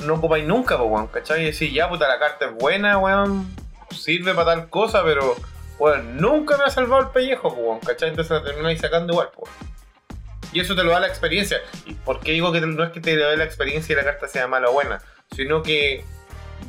no 0.06 0.14
ocupáis 0.14 0.46
nunca, 0.46 0.78
po, 0.78 0.84
weón, 0.84 1.08
¿cachai? 1.08 1.42
Y 1.42 1.46
decís, 1.46 1.74
ya, 1.74 1.90
puta, 1.90 2.08
la 2.08 2.20
carta 2.20 2.46
es 2.46 2.54
buena, 2.54 3.00
weón, 3.00 3.52
sirve 3.90 4.36
para 4.36 4.54
tal 4.56 4.70
cosa, 4.70 5.04
pero, 5.04 5.36
weón, 5.80 6.18
nunca 6.18 6.58
me 6.58 6.64
ha 6.64 6.70
salvado 6.70 7.04
el 7.04 7.10
pellejo, 7.10 7.50
weón, 7.50 7.80
¿cachai? 7.80 8.10
Entonces 8.10 8.32
la 8.32 8.44
termináis 8.44 8.80
sacando 8.80 9.14
igual, 9.14 9.30
weón. 9.36 9.76
Y 10.52 10.62
eso 10.62 10.76
te 10.76 10.84
lo 10.84 10.92
da 10.92 11.02
la 11.02 11.08
experiencia. 11.08 11.58
¿Y 11.86 11.94
por 11.94 12.22
qué 12.22 12.32
digo 12.32 12.52
que 12.52 12.62
no 12.62 12.84
es 12.84 12.92
que 12.92 13.02
te 13.02 13.16
lo 13.16 13.30
dé 13.30 13.38
la 13.38 13.44
experiencia 13.44 13.94
y 13.94 13.96
la 13.98 14.06
carta 14.06 14.28
sea 14.28 14.48
mala 14.48 14.70
o 14.70 14.74
buena? 14.74 15.02
Sino 15.36 15.62
que 15.62 16.06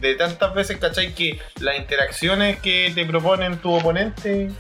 de 0.01 0.15
tantas 0.15 0.55
veces, 0.55 0.79
¿cachai? 0.79 1.15
Que 1.15 1.41
las 1.61 1.79
interacciones 1.79 2.59
que 2.59 2.91
te 2.95 3.05
proponen 3.07 3.59
tu 3.59 3.73
oponente, 3.73 4.51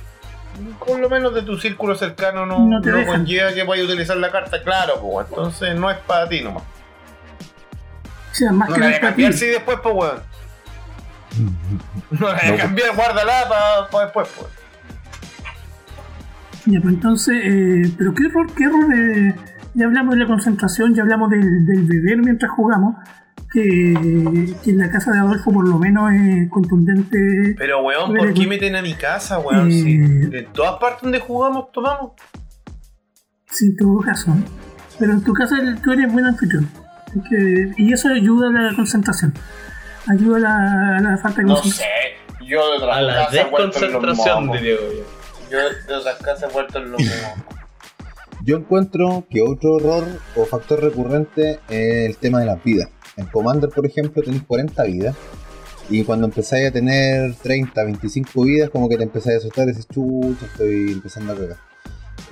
por 0.84 0.98
lo 0.98 1.10
menos 1.10 1.34
de 1.34 1.42
tu 1.42 1.58
círculo 1.58 1.94
cercano, 1.96 2.46
no, 2.46 2.60
No 2.60 2.80
te 2.80 2.90
no 2.90 3.04
conlleva 3.04 3.52
que 3.52 3.64
vayas 3.64 3.86
a 3.86 3.88
utilizar 3.88 4.16
la 4.16 4.30
carta, 4.30 4.62
claro, 4.62 5.00
pues, 5.00 5.26
entonces 5.28 5.74
no 5.74 5.90
es 5.90 5.98
para 5.98 6.28
ti 6.28 6.40
nomás. 6.40 6.62
O 6.62 8.34
sea, 8.34 8.52
más 8.52 8.68
No 8.68 8.74
que 8.74 8.80
la 8.80 8.86
voy 8.86 8.94
a 8.94 9.00
cambiar 9.00 9.32
si 9.32 9.46
después, 9.46 9.78
pues, 9.82 9.94
weón. 9.94 10.22
No 12.10 12.18
No. 12.32 12.56
cambiar, 12.56 12.94
guárdala 12.96 13.32
para 13.90 14.04
después, 14.04 14.28
pues. 14.36 14.48
Ya, 16.66 16.80
pues 16.80 16.94
entonces, 16.94 17.36
eh, 17.44 17.92
pero 17.96 18.12
¿qué 18.14 18.26
error? 18.26 18.46
¿Qué 18.56 18.64
error? 18.64 18.84
eh, 18.94 19.34
ya 19.74 19.86
hablamos 19.86 20.14
de 20.14 20.20
la 20.22 20.26
concentración, 20.26 20.94
ya 20.94 21.02
hablamos 21.02 21.30
del, 21.30 21.64
del 21.66 21.82
beber 21.84 22.18
mientras 22.18 22.50
jugamos, 22.50 22.96
que, 23.52 24.54
que 24.64 24.70
en 24.70 24.78
la 24.78 24.90
casa 24.90 25.12
de 25.12 25.18
Adolfo 25.18 25.52
por 25.52 25.68
lo 25.68 25.78
menos 25.78 26.12
es 26.12 26.48
contundente. 26.50 27.54
Pero, 27.56 27.82
weón, 27.82 28.14
¿por 28.14 28.32
qué 28.34 28.46
meten 28.46 28.74
a 28.74 28.82
mi 28.82 28.94
casa, 28.94 29.38
weón? 29.38 29.68
Eh. 29.70 29.72
Si 29.72 29.98
de 29.98 30.42
todas 30.52 30.80
partes 30.80 31.02
donde 31.02 31.20
jugamos, 31.20 31.70
tomamos. 31.72 32.12
Sí, 33.50 33.66
en 33.66 33.76
todo 33.76 34.00
caso. 34.00 34.36
Pero 34.98 35.12
en 35.12 35.22
tu 35.22 35.32
caso 35.34 35.54
el- 35.56 35.80
tú 35.80 35.92
eres 35.92 36.10
buen 36.12 36.26
anfitrión. 36.26 36.68
Que- 37.30 37.72
y 37.76 37.92
eso 37.92 38.08
ayuda 38.08 38.48
a 38.48 38.62
la 38.70 38.74
concentración. 38.74 39.32
Ayuda 40.08 40.36
a 40.36 40.40
la, 40.40 40.96
a 40.98 41.00
la 41.00 41.18
falta 41.18 41.40
de 41.42 41.46
No 41.48 41.54
concentración. 41.54 41.88
sé. 42.38 42.44
Yo 42.46 42.70
de 42.70 42.76
otras 42.76 42.96
A 42.96 43.00
la 43.02 43.28
desconcentración, 43.30 44.46
mocos. 44.46 44.60
diría 44.60 44.76
yo. 44.76 45.04
Yo 45.50 45.58
de 45.58 45.94
otras 45.94 46.16
casas 46.22 46.50
he 46.50 46.52
vuelto 46.52 46.78
en 46.78 46.92
los 46.92 47.00
mocos. 47.00 47.44
Yo 48.44 48.56
encuentro 48.58 49.24
que 49.28 49.40
otro 49.42 49.78
error 49.78 50.04
o 50.36 50.44
factor 50.44 50.80
recurrente 50.82 51.58
es 51.68 52.10
el 52.10 52.16
tema 52.18 52.38
de 52.40 52.46
las 52.46 52.62
vidas. 52.62 52.88
En 53.16 53.26
Commander, 53.26 53.70
por 53.70 53.84
ejemplo, 53.86 54.22
tenéis 54.22 54.44
40 54.46 54.82
vidas. 54.84 55.16
Y 55.88 56.04
cuando 56.04 56.26
empezáis 56.26 56.68
a 56.68 56.72
tener 56.72 57.34
30, 57.42 57.84
25 57.84 58.42
vidas, 58.44 58.70
como 58.70 58.88
que 58.88 58.96
te 58.96 59.04
empezáis 59.04 59.36
a 59.36 59.38
asustar 59.38 59.64
y 59.64 59.68
dices, 59.68 59.86
chucha, 59.88 60.46
estoy 60.46 60.92
empezando 60.92 61.32
a 61.32 61.36
cagar. 61.36 61.56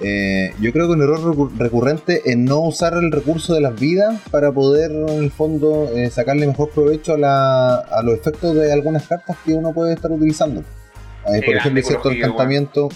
Eh, 0.02 0.52
yo 0.60 0.72
creo 0.72 0.86
que 0.86 0.92
un 0.94 1.02
error 1.02 1.20
recu- 1.20 1.56
recurrente 1.56 2.22
es 2.24 2.36
no 2.36 2.60
usar 2.60 2.94
el 2.94 3.12
recurso 3.12 3.54
de 3.54 3.60
las 3.60 3.78
vidas 3.78 4.20
para 4.30 4.50
poder, 4.50 4.90
en 4.90 5.22
el 5.22 5.30
fondo, 5.30 5.88
eh, 5.94 6.10
sacarle 6.10 6.46
mejor 6.46 6.70
provecho 6.70 7.14
a, 7.14 7.18
la- 7.18 7.76
a 7.76 8.02
los 8.02 8.14
efectos 8.14 8.54
de 8.56 8.72
algunas 8.72 9.06
cartas 9.06 9.36
que 9.44 9.52
uno 9.54 9.72
puede 9.72 9.94
estar 9.94 10.10
utilizando. 10.10 10.60
Eh, 10.60 11.42
por 11.44 11.54
ejemplo, 11.56 11.82
cierto 11.82 12.10
encantamiento. 12.10 12.88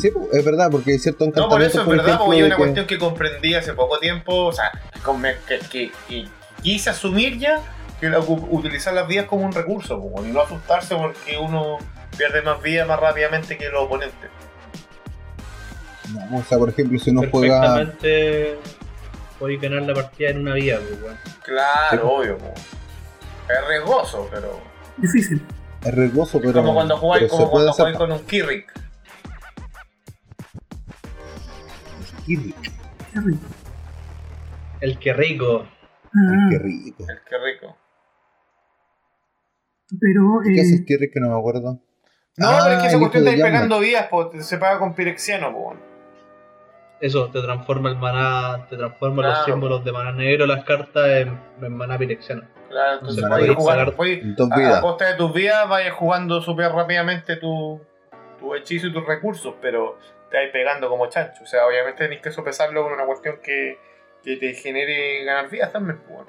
Sí, 0.00 0.10
es 0.32 0.44
verdad, 0.44 0.70
porque 0.70 0.92
hay 0.92 0.98
ciertos 0.98 1.28
No, 1.34 1.48
por 1.48 1.62
eso 1.62 1.80
es 1.80 1.86
verdad, 1.88 2.04
ejemplo, 2.06 2.26
porque 2.26 2.36
hay 2.36 2.42
de 2.42 2.46
una 2.48 2.56
que- 2.56 2.62
cuestión 2.62 2.86
que 2.86 2.98
comprendí 2.98 3.54
hace 3.54 3.72
poco 3.72 3.98
tiempo, 3.98 4.44
o 4.46 4.52
sea, 4.52 4.70
que, 5.48 5.58
que- 5.70 5.90
que 6.08 6.24
quise 6.62 6.90
asumir 6.90 7.38
ya 7.38 7.58
que 7.98 8.10
la- 8.10 8.18
utilizar 8.20 8.92
las 8.92 9.08
vías 9.08 9.24
como 9.24 9.46
un 9.46 9.52
recurso, 9.52 9.98
y 10.26 10.30
no 10.30 10.42
asustarse 10.42 10.94
porque 10.94 11.38
uno 11.38 11.78
pierde 12.18 12.42
más 12.42 12.62
vidas 12.62 12.86
más 12.86 13.00
rápidamente 13.00 13.56
que 13.56 13.70
los 13.70 13.84
oponentes. 13.84 14.28
No, 16.12 16.38
o 16.38 16.42
sea, 16.44 16.58
por 16.58 16.68
ejemplo, 16.68 16.98
si 16.98 17.10
uno 17.10 17.22
juega. 17.30 17.60
Perfectamente 17.60 18.58
podéis 19.38 19.60
ganar 19.60 19.82
la 19.82 19.94
partida 19.94 20.30
en 20.30 20.38
una 20.38 20.54
vía, 20.54 20.78
pues, 20.78 21.02
weón. 21.02 21.16
Claro, 21.44 22.10
obvio, 22.12 22.38
po. 22.38 22.52
es 22.54 23.68
riesgoso, 23.68 24.28
pero 24.30 24.60
Difícil. 24.96 25.42
Es 25.84 25.94
riesgoso, 25.94 26.38
es 26.38 26.44
pero. 26.44 26.60
como 26.60 26.74
cuando 26.74 26.96
jugáis, 26.96 27.30
como 27.30 27.50
cuando 27.50 27.70
hacer. 27.70 27.84
jugáis 27.86 27.98
con 27.98 28.12
un 28.12 28.20
Kirrick. 28.26 28.72
Kirri, 32.26 32.54
Qué 33.12 33.20
rico. 33.20 33.46
El 34.80 34.98
que 34.98 35.12
rico. 35.12 35.66
Ah, 36.06 36.48
Qué 36.50 36.58
rico. 36.58 37.04
El 37.08 37.18
que 37.28 37.38
rico. 37.38 37.76
pero 40.00 40.40
¿Qué 40.44 40.60
es 40.60 40.70
eh, 40.72 40.76
el 40.76 40.84
Kirri 40.84 41.10
que 41.10 41.20
no 41.20 41.30
me 41.30 41.38
acuerdo? 41.38 41.80
No, 42.36 42.48
Ah, 42.48 42.60
pero 42.64 42.76
es 42.76 42.80
que 42.82 42.86
esa 42.88 42.96
el 42.96 43.00
cuestión 43.00 43.24
de 43.24 43.32
ir 43.36 43.42
pegando 43.42 43.78
vías, 43.80 44.06
po, 44.08 44.30
se 44.40 44.56
paga 44.58 44.78
con 44.78 44.94
Pirexiano, 44.94 45.52
po. 45.52 45.74
Eso, 47.02 47.28
te 47.32 47.42
transforma 47.42 47.90
el 47.90 47.96
maná, 47.96 48.64
te 48.70 48.76
transforma 48.76 49.28
los 49.28 49.44
símbolos 49.44 49.84
de 49.84 49.90
maná 49.90 50.12
negro, 50.12 50.46
las 50.46 50.62
cartas 50.64 51.04
en, 51.08 51.36
en 51.60 51.76
maná 51.76 51.98
pirexiano. 51.98 52.44
Claro, 52.70 53.00
entonces 53.00 53.24
Pirexiano. 53.24 53.54
jugar, 53.56 53.78
a, 53.80 54.78
a 54.78 54.80
costa 54.80 55.06
de 55.08 55.14
tus 55.16 55.32
vidas 55.34 55.68
vayas 55.68 55.94
jugando 55.94 56.40
súper 56.40 56.70
rápidamente 56.70 57.34
tu, 57.36 57.80
tu 58.38 58.54
hechizo 58.54 58.86
y 58.86 58.92
tus 58.92 59.04
recursos, 59.04 59.54
pero 59.60 59.98
te 60.30 60.36
vas 60.36 60.46
pegando 60.52 60.88
como 60.88 61.08
chancho. 61.08 61.42
O 61.42 61.46
sea, 61.46 61.66
obviamente 61.66 62.04
tenés 62.04 62.22
que 62.22 62.30
sopesarlo 62.30 62.84
con 62.84 62.92
una 62.92 63.04
cuestión 63.04 63.40
que, 63.42 63.78
que 64.22 64.36
te 64.36 64.54
genere 64.54 65.24
ganar 65.24 65.50
vidas 65.50 65.72
también, 65.72 65.98
pues. 66.06 66.20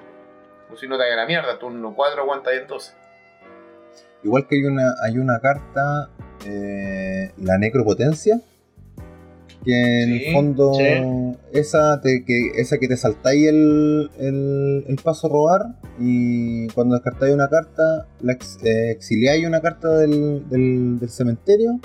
O 0.72 0.76
si 0.76 0.88
no 0.88 0.98
te 0.98 1.04
haga 1.04 1.14
la 1.14 1.26
mierda, 1.26 1.56
turno 1.56 1.94
4 1.94 2.20
aguanta 2.20 2.52
en 2.52 2.66
12. 2.66 2.94
Igual 4.24 4.48
que 4.48 4.56
hay 4.56 4.64
una, 4.64 4.94
hay 5.04 5.18
una 5.18 5.38
carta, 5.38 6.08
eh, 6.44 7.30
la 7.38 7.58
necropotencia, 7.58 8.40
que 9.64 10.02
en 10.02 10.18
Sí, 10.18 10.24
el 10.26 10.32
fondo 10.34 10.74
sí. 10.74 11.38
esa, 11.52 12.00
te, 12.00 12.24
que, 12.24 12.52
esa 12.56 12.78
que 12.78 12.86
te 12.88 12.96
saltáis 12.96 13.48
el, 13.48 14.10
el, 14.18 14.84
el 14.88 14.96
paso 15.02 15.26
a 15.26 15.30
robar 15.30 15.62
y 15.98 16.68
cuando 16.68 16.94
descartáis 16.94 17.32
una 17.34 17.48
carta, 17.48 18.06
la 18.20 18.32
ex- 18.34 18.58
eh, 18.64 18.90
exiliáis 18.90 19.46
una 19.46 19.60
carta 19.60 19.96
del, 19.98 20.48
del, 20.50 20.98
del 21.00 21.08
cementerio 21.08 21.80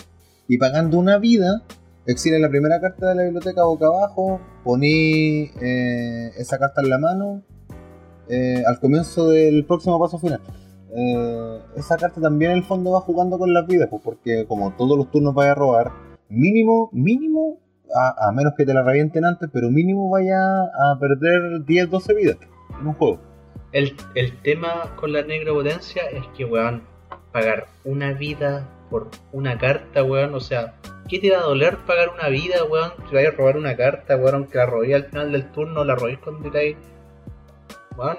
y 0.47 0.57
pagando 0.57 0.97
una 0.99 1.17
vida, 1.19 1.63
exilias 2.05 2.41
la 2.41 2.49
primera 2.49 2.79
carta 2.81 3.09
de 3.09 3.15
la 3.15 3.23
biblioteca 3.23 3.63
boca 3.63 3.85
abajo, 3.87 4.41
poní 4.63 5.49
eh, 5.61 6.31
esa 6.37 6.57
carta 6.57 6.81
en 6.81 6.89
la 6.89 6.97
mano 6.97 7.43
eh, 8.27 8.63
al 8.67 8.79
comienzo 8.79 9.29
del 9.29 9.65
próximo 9.65 9.99
paso 9.99 10.19
final. 10.19 10.41
Eh, 10.95 11.59
esa 11.77 11.97
carta 11.97 12.19
también 12.19 12.51
en 12.51 12.57
el 12.57 12.63
fondo 12.63 12.91
va 12.91 13.01
jugando 13.01 13.37
con 13.37 13.53
las 13.53 13.67
vidas, 13.67 13.87
pues 13.89 14.01
porque 14.03 14.45
como 14.47 14.73
todos 14.75 14.97
los 14.97 15.11
turnos 15.11 15.33
vaya 15.35 15.51
a 15.51 15.55
robar, 15.55 15.91
mínimo, 16.29 16.89
mínimo, 16.93 17.59
a, 17.95 18.27
a 18.27 18.31
menos 18.31 18.53
que 18.57 18.65
te 18.65 18.73
la 18.73 18.83
revienten 18.83 19.25
antes, 19.25 19.49
pero 19.51 19.69
mínimo 19.69 20.09
vaya 20.09 20.61
a 20.61 20.99
perder 20.99 21.63
10, 21.65 21.89
12 21.89 22.13
vidas 22.13 22.37
en 22.79 22.87
un 22.87 22.93
juego. 22.93 23.19
El, 23.71 23.95
el 24.15 24.35
tema 24.41 24.95
con 24.95 25.13
la 25.13 25.21
negra 25.21 25.53
potencia 25.53 26.03
es 26.11 26.25
que, 26.35 26.45
weón, 26.45 26.83
pagar 27.31 27.67
una 27.85 28.13
vida 28.13 28.67
por 28.89 29.09
una 29.31 29.57
carta, 29.57 30.03
weón, 30.03 30.33
o 30.33 30.39
sea, 30.39 30.73
¿qué 31.07 31.19
te 31.19 31.31
va 31.31 31.37
a 31.37 31.43
doler 31.43 31.77
pagar 31.85 32.09
una 32.09 32.29
vida, 32.29 32.63
weón? 32.63 32.91
Si 33.07 33.15
vayas 33.15 33.33
a 33.33 33.37
robar 33.37 33.57
una 33.57 33.75
carta, 33.75 34.15
weón, 34.15 34.35
aunque 34.35 34.57
la 34.57 34.65
robéis 34.65 34.95
al 34.95 35.03
final 35.05 35.31
del 35.31 35.51
turno, 35.51 35.83
la 35.83 35.95
robéis 35.95 36.19
cuando 36.19 36.49
tiráis. 36.49 36.77
Weón, 37.95 38.17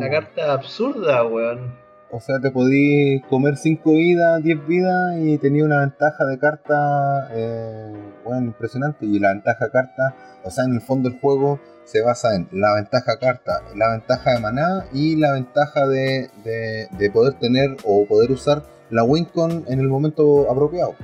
la 0.00 0.10
carta 0.10 0.52
absurda, 0.52 1.24
weón. 1.24 1.81
O 2.14 2.20
sea, 2.20 2.38
te 2.40 2.50
podí 2.50 3.22
comer 3.30 3.56
5 3.56 3.90
vidas, 3.90 4.42
10 4.42 4.66
vidas 4.66 5.16
y 5.18 5.38
tenía 5.38 5.64
una 5.64 5.80
ventaja 5.80 6.26
de 6.26 6.38
carta, 6.38 7.30
eh, 7.32 7.90
bueno, 8.22 8.48
impresionante. 8.48 9.06
Y 9.06 9.18
la 9.18 9.30
ventaja 9.30 9.64
de 9.64 9.70
carta, 9.70 10.14
o 10.44 10.50
sea, 10.50 10.64
en 10.64 10.74
el 10.74 10.82
fondo 10.82 11.08
el 11.08 11.18
juego 11.18 11.58
se 11.84 12.02
basa 12.02 12.34
en 12.36 12.48
la 12.52 12.74
ventaja 12.74 13.18
carta, 13.18 13.62
la 13.74 13.92
ventaja 13.92 14.32
de 14.32 14.40
maná 14.40 14.84
y 14.92 15.16
la 15.16 15.32
ventaja 15.32 15.88
de, 15.88 16.28
de, 16.44 16.86
de 16.90 17.10
poder 17.10 17.38
tener 17.38 17.78
o 17.82 18.04
poder 18.04 18.30
usar 18.30 18.62
la 18.90 19.04
Wincon 19.04 19.64
en 19.68 19.80
el 19.80 19.88
momento 19.88 20.50
apropiado. 20.50 20.94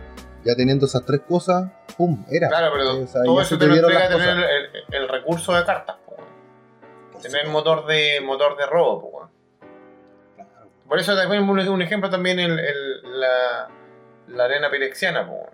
Ya 0.45 0.55
teniendo 0.55 0.85
esas 0.85 1.07
tres 1.07 1.23
cosas, 1.27 1.71
¡pum! 1.97 2.23
Era. 2.31 2.49
Claro, 2.49 2.71
pero 2.77 3.03
O 3.03 3.07
sea, 3.07 3.23
todo 3.23 3.41
eso 3.41 3.55
se 3.55 3.57
te 3.57 3.67
lo 3.67 3.75
entrega 3.75 4.09
tener 4.09 4.45
el 4.93 5.09
recurso 5.09 5.55
de 5.55 5.65
cartas, 5.65 5.97
po. 6.05 6.17
Tener 7.23 7.49
motor 7.49 7.87
de 7.87 8.21
motor 8.21 8.59
de 8.59 8.67
robo, 8.67 9.01
po. 9.01 9.18
Por 10.89 10.99
eso 10.99 11.15
también 11.17 11.43
un, 11.49 11.59
un 11.59 11.83
ejemplo 11.83 12.09
también 12.11 12.39
el, 12.41 12.59
el- 12.59 13.21
la, 13.21 13.69
la 14.29 14.45
arena 14.45 14.71
pirexiana, 14.71 15.27
po. 15.27 15.49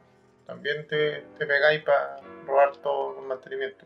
También 0.47 0.87
te, 0.87 1.25
te 1.39 1.47
pegáis 1.47 1.83
para 1.83 2.19
robar 2.47 2.77
todo 2.77 3.19
el 3.21 3.27
mantenimiento. 3.27 3.85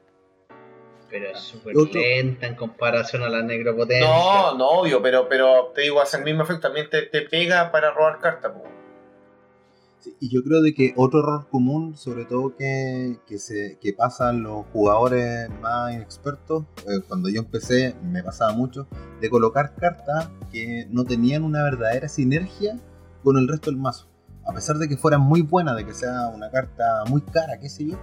Pero 1.08 1.30
es 1.30 1.40
súper 1.40 1.74
Otro- 1.76 2.00
lenta 2.00 2.46
en 2.46 2.54
comparación 2.54 3.22
a 3.22 3.28
la 3.30 3.40
negra 3.42 3.72
potencia. 3.74 4.06
No, 4.06 4.54
no, 4.58 4.68
obvio, 4.68 5.00
pero, 5.00 5.26
pero 5.28 5.72
te 5.74 5.82
digo, 5.82 6.00
hace 6.02 6.18
el 6.18 6.24
mismo 6.24 6.42
efecto, 6.42 6.62
también 6.68 6.90
te, 6.90 7.02
te 7.02 7.22
pega 7.22 7.70
para 7.72 7.92
robar 7.92 8.18
cartas, 8.18 8.52
po. 8.52 8.64
Y 10.20 10.28
yo 10.28 10.42
creo 10.42 10.62
de 10.62 10.74
que 10.74 10.94
otro 10.96 11.20
error 11.20 11.48
común, 11.50 11.96
sobre 11.96 12.24
todo 12.24 12.56
que, 12.56 13.18
que, 13.26 13.38
se, 13.38 13.78
que 13.80 13.92
pasan 13.92 14.42
los 14.42 14.66
jugadores 14.72 15.48
más 15.60 15.92
inexpertos, 15.94 16.64
eh, 16.86 17.00
cuando 17.06 17.28
yo 17.28 17.40
empecé 17.40 17.94
me 18.02 18.22
pasaba 18.22 18.52
mucho, 18.52 18.86
de 19.20 19.30
colocar 19.30 19.74
cartas 19.74 20.30
que 20.52 20.86
no 20.90 21.04
tenían 21.04 21.44
una 21.44 21.62
verdadera 21.62 22.08
sinergia 22.08 22.78
con 23.22 23.36
el 23.36 23.48
resto 23.48 23.70
del 23.70 23.78
mazo. 23.78 24.08
A 24.46 24.52
pesar 24.52 24.78
de 24.78 24.88
que 24.88 24.96
fueran 24.96 25.20
muy 25.20 25.42
buenas, 25.42 25.76
de 25.76 25.84
que 25.84 25.92
sea 25.92 26.28
una 26.28 26.50
carta 26.50 27.04
muy 27.08 27.20
cara, 27.20 27.58
qué 27.60 27.68
sé 27.68 27.86
yo, 27.86 27.98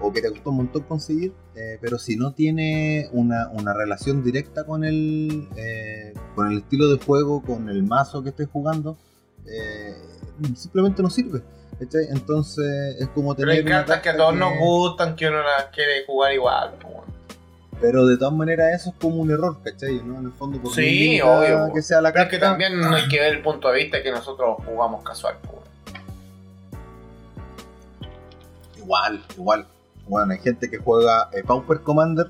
o 0.00 0.12
que 0.12 0.20
te 0.20 0.30
costó 0.30 0.50
un 0.50 0.56
montón 0.56 0.82
conseguir, 0.82 1.32
eh, 1.54 1.78
pero 1.80 1.98
si 1.98 2.16
no 2.16 2.32
tiene 2.32 3.08
una, 3.12 3.48
una 3.50 3.72
relación 3.72 4.22
directa 4.22 4.64
con 4.64 4.84
el, 4.84 5.48
eh, 5.56 6.12
con 6.34 6.50
el 6.50 6.58
estilo 6.58 6.88
de 6.88 6.98
juego, 7.02 7.42
con 7.42 7.68
el 7.68 7.82
mazo 7.82 8.22
que 8.22 8.30
estés 8.30 8.48
jugando, 8.48 8.98
simplemente 10.56 11.02
no 11.02 11.10
sirve. 11.10 11.42
¿cachai? 11.78 12.06
Entonces 12.10 12.96
es 13.00 13.08
como 13.08 13.34
Pero 13.34 13.48
tener. 13.50 13.64
hay 13.64 13.66
una 13.70 13.78
cartas 13.84 14.00
que 14.00 14.08
a 14.08 14.12
carta 14.12 14.18
todos 14.24 14.32
que- 14.34 14.38
nos 14.40 14.58
gustan, 14.58 15.16
que 15.16 15.28
uno 15.28 15.42
las 15.42 15.66
quiere 15.74 16.04
jugar 16.06 16.32
igual. 16.32 16.72
Pero 17.78 18.06
de 18.06 18.16
todas 18.16 18.32
maneras 18.32 18.80
eso 18.80 18.88
es 18.90 18.96
como 18.98 19.16
un 19.16 19.30
error, 19.30 19.58
¿cachai? 19.62 20.00
¿no? 20.02 20.18
En 20.18 20.24
el 20.26 20.32
fondo, 20.32 20.58
por 20.62 20.72
Sí, 20.74 21.20
obvio, 21.20 21.70
que 21.74 21.82
sea 21.82 22.00
la 22.00 22.10
Pero 22.12 22.24
es 22.24 22.30
carta. 22.30 22.30
que 22.30 22.38
también 22.38 22.80
no 22.80 22.94
hay 22.96 23.06
que 23.08 23.20
ver 23.20 23.34
el 23.34 23.42
punto 23.42 23.68
de 23.68 23.74
vista 23.76 24.02
que 24.02 24.10
nosotros 24.10 24.56
jugamos 24.64 25.04
casual. 25.04 25.36
Igual, 28.78 29.22
igual. 29.36 29.66
Bueno, 30.08 30.32
hay 30.32 30.38
gente 30.38 30.70
que 30.70 30.78
juega 30.78 31.28
eh, 31.32 31.42
Pauper 31.44 31.80
Commander, 31.80 32.28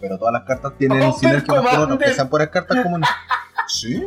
pero 0.00 0.18
todas 0.18 0.32
las 0.34 0.44
cartas 0.44 0.74
tienen 0.78 1.00
Pauper 1.00 1.18
sinergia 1.18 1.46
con 1.46 1.98
que 1.98 2.12
sean 2.12 2.28
puras 2.28 2.48
cartas 2.48 2.82
comunes. 2.82 3.08
¿Sí? 3.66 4.06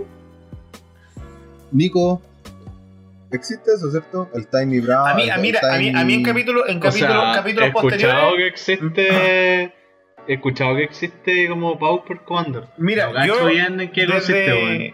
Nico, 1.72 2.22
existe 3.38 3.72
eso, 3.74 3.90
¿cierto? 3.92 4.30
El 4.34 4.48
Tiny 4.48 4.80
Brown. 4.80 5.08
A 5.08 5.14
mí, 5.16 5.30
a, 5.30 5.38
mira, 5.38 5.60
a 5.64 5.78
mí, 5.78 5.90
a 5.90 6.04
mí 6.04 6.14
en 6.16 6.20
Tiny- 6.20 6.24
capítulo, 6.24 6.68
en 6.68 6.78
O 6.78 6.80
capítulo, 6.80 7.14
sea, 7.22 7.32
capítulos 7.36 7.66
he 7.66 7.68
escuchado 7.70 8.30
posteriores. 8.32 8.38
que 8.38 8.48
existe. 8.48 9.74
He 10.26 10.34
escuchado 10.36 10.76
que 10.78 10.84
existe 10.84 11.48
como 11.50 11.78
Pauper 11.78 12.20
Commander. 12.22 12.64
Mira, 12.78 13.12
No 13.12 13.26
yo 13.26 13.46
bien 13.48 13.80
en 13.82 13.92
qué 13.92 14.06
consiste, 14.08 14.54
weón. 14.54 14.78
desde, 14.78 14.94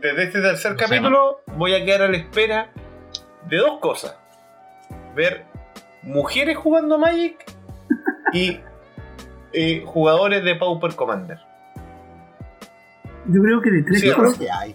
desde 0.00 0.22
este 0.24 0.40
tercer 0.42 0.72
No 0.72 0.78
sé, 0.78 0.84
capítulo 0.84 1.40
voy 1.56 1.74
a 1.74 1.84
quedar 1.84 2.02
a 2.02 2.08
la 2.08 2.16
espera 2.18 2.70
de 3.48 3.56
dos 3.56 3.78
cosas. 3.80 4.16
Ver 5.14 5.44
mujeres 6.02 6.56
jugando 6.58 6.98
Magic 6.98 7.36
y 8.34 8.60
eh, 9.54 9.82
jugadores 9.86 10.44
de 10.44 10.54
Pauper 10.56 10.94
Commander. 10.94 11.38
Yo 13.26 13.42
creo 13.42 13.60
que 13.62 13.70
de 13.70 13.82
tres 13.82 14.00
Sí, 14.00 14.10
cosas. 14.12 14.38
que 14.38 14.50
hay. 14.50 14.74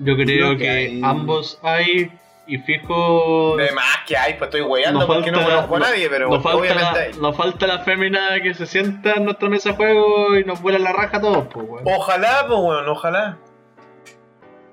Yo 0.00 0.14
creo, 0.14 0.24
creo 0.26 0.50
que, 0.52 0.58
que 0.58 0.70
hay- 0.70 1.00
ambos 1.04 1.58
hay 1.62 2.10
y 2.46 2.58
fijo. 2.58 3.56
De 3.56 3.70
más 3.72 3.98
que 4.08 4.16
hay, 4.16 4.34
pues 4.34 4.48
estoy 4.48 4.62
weyando 4.62 5.06
porque 5.06 5.30
no 5.30 5.38
falta- 5.38 5.54
conozco 5.54 5.76
a 5.76 5.78
no- 5.78 5.84
nadie, 5.86 6.08
pero 6.10 6.28
nos, 6.30 6.42
falta 6.42 6.58
obviamente 6.58 6.82
la, 6.92 7.00
hay. 7.00 7.12
nos 7.20 7.36
falta 7.36 7.66
la 7.66 7.78
fémina 7.80 8.18
que 8.42 8.54
se 8.54 8.66
sienta 8.66 9.12
en 9.14 9.24
nuestra 9.24 9.48
mesa 9.48 9.70
de 9.70 9.76
juego 9.76 10.36
y 10.36 10.44
nos 10.44 10.60
vuela 10.60 10.78
la 10.78 10.92
raja 10.92 11.18
a 11.18 11.20
todos, 11.20 11.46
pues, 11.52 11.66
weón. 11.68 11.84
Ojalá, 11.86 12.44
pues 12.48 12.58
bueno, 12.60 12.92
ojalá. 12.92 13.38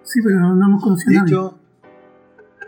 Sí, 0.04 0.22
pero 0.24 0.40
no, 0.40 0.66
hemos 0.66 0.82
conocido 0.84 1.12
De 1.12 1.18
a 1.18 1.22
nadie. 1.22 1.34
hecho, 1.36 1.58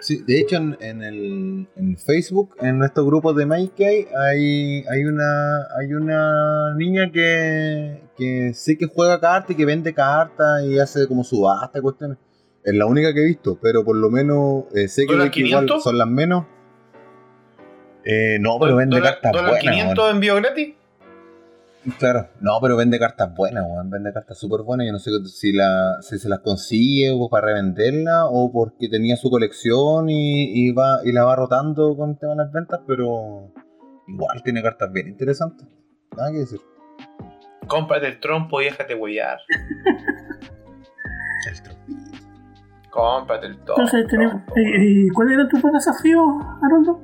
sí, 0.01 0.23
de 0.27 0.39
hecho 0.41 0.57
en, 0.57 0.77
en 0.81 1.01
el, 1.03 1.67
en 1.77 1.97
Facebook, 1.97 2.55
en 2.59 2.77
nuestros 2.79 3.05
grupos 3.05 3.35
de 3.35 3.45
que 3.75 3.85
hay, 3.87 4.07
hay, 4.15 4.83
hay 4.91 5.05
una 5.05 5.57
hay 5.79 5.93
una 5.93 6.75
niña 6.75 7.09
que, 7.11 8.03
que 8.17 8.53
sé 8.53 8.77
que 8.77 8.87
juega 8.87 9.19
cartas 9.21 9.51
y 9.51 9.55
que 9.55 9.65
vende 9.65 9.93
cartas 9.93 10.63
y 10.65 10.77
hace 10.79 11.07
como 11.07 11.23
subasta 11.23 11.79
y 11.79 11.81
cuestiones. 11.81 12.17
Es 12.63 12.73
la 12.75 12.85
única 12.85 13.13
que 13.13 13.21
he 13.21 13.25
visto, 13.25 13.57
pero 13.61 13.83
por 13.83 13.95
lo 13.95 14.09
menos 14.09 14.65
eh, 14.75 14.87
sé 14.87 15.05
que, 15.05 15.13
¿Dólar 15.13 15.31
que 15.31 15.39
igual 15.41 15.65
500? 15.65 15.83
son 15.83 15.97
las 15.97 16.07
menos. 16.07 16.45
Eh, 18.03 18.37
no, 18.39 18.57
pero 18.59 18.75
vende 18.75 18.97
¿Dólar, 18.97 19.19
cartas 19.21 19.41
buenas. 19.43 19.59
500 19.61 19.97
weón. 19.97 20.15
envío 20.15 20.35
gratis? 20.35 20.75
Claro, 21.97 22.27
no, 22.41 22.59
pero 22.61 22.75
vende 22.75 22.99
cartas 22.99 23.33
buenas, 23.33 23.63
weón. 23.67 23.89
Vende 23.89 24.11
cartas 24.11 24.37
súper 24.37 24.61
buenas. 24.63 24.85
Yo 24.85 24.91
no 24.91 24.99
sé 24.99 25.11
si, 25.25 25.53
la, 25.53 25.97
si 26.01 26.19
se 26.19 26.27
las 26.27 26.39
consigue 26.39 27.11
o 27.11 27.29
para 27.29 27.47
revenderla 27.47 28.25
o 28.25 28.51
porque 28.51 28.89
tenía 28.89 29.15
su 29.15 29.29
colección 29.29 30.09
y, 30.09 30.67
y 30.67 30.71
va, 30.71 30.99
y 31.05 31.11
la 31.13 31.23
va 31.23 31.35
rotando 31.35 31.95
con 31.95 32.11
el 32.11 32.17
tema 32.17 32.33
de 32.33 32.37
las 32.39 32.51
ventas, 32.51 32.81
pero 32.85 33.53
igual 34.07 34.43
tiene 34.43 34.61
cartas 34.61 34.91
bien 34.91 35.07
interesantes. 35.07 35.65
Nada 36.15 36.31
que 36.31 36.39
decir. 36.39 36.59
Cómprate 37.67 38.07
el 38.07 38.19
trompo 38.19 38.61
y 38.61 38.65
déjate 38.65 38.95
huellar. 38.95 39.39
El 41.47 41.61
trompito. 41.61 41.78
Cómprate 42.91 43.47
el 43.47 43.55
trompo. 43.63 43.81
Entonces, 43.81 44.07
tenemos, 44.07 44.35
eh, 44.55 44.61
eh, 44.61 45.07
¿cuál 45.13 45.31
era 45.31 45.47
tu 45.47 45.57
desafío, 45.71 46.25
Haroldo? 46.61 46.99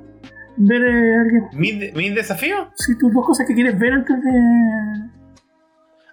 Ver 0.57 0.81
a 0.83 1.21
alguien. 1.21 1.43
¿Mi, 1.53 1.73
mi 1.93 2.09
desafío? 2.15 2.69
Si 2.75 2.97
tus 2.97 3.13
dos 3.13 3.25
cosas 3.25 3.45
que 3.47 3.53
quieres 3.53 3.77
ver 3.77 3.93
antes 3.93 4.15
de. 4.23 4.31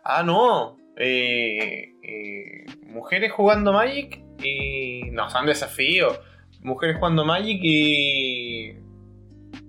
Ah, 0.05 0.23
no. 0.23 0.77
Eh, 0.97 1.95
eh, 2.03 2.67
mujeres 2.93 3.33
jugando 3.33 3.73
Magic 3.73 4.21
y. 4.43 5.11
No, 5.13 5.31
son 5.31 5.47
desafíos. 5.47 6.19
Mujeres 6.63 6.97
jugando 6.99 7.25
Magic 7.25 7.61
y. 7.63 8.77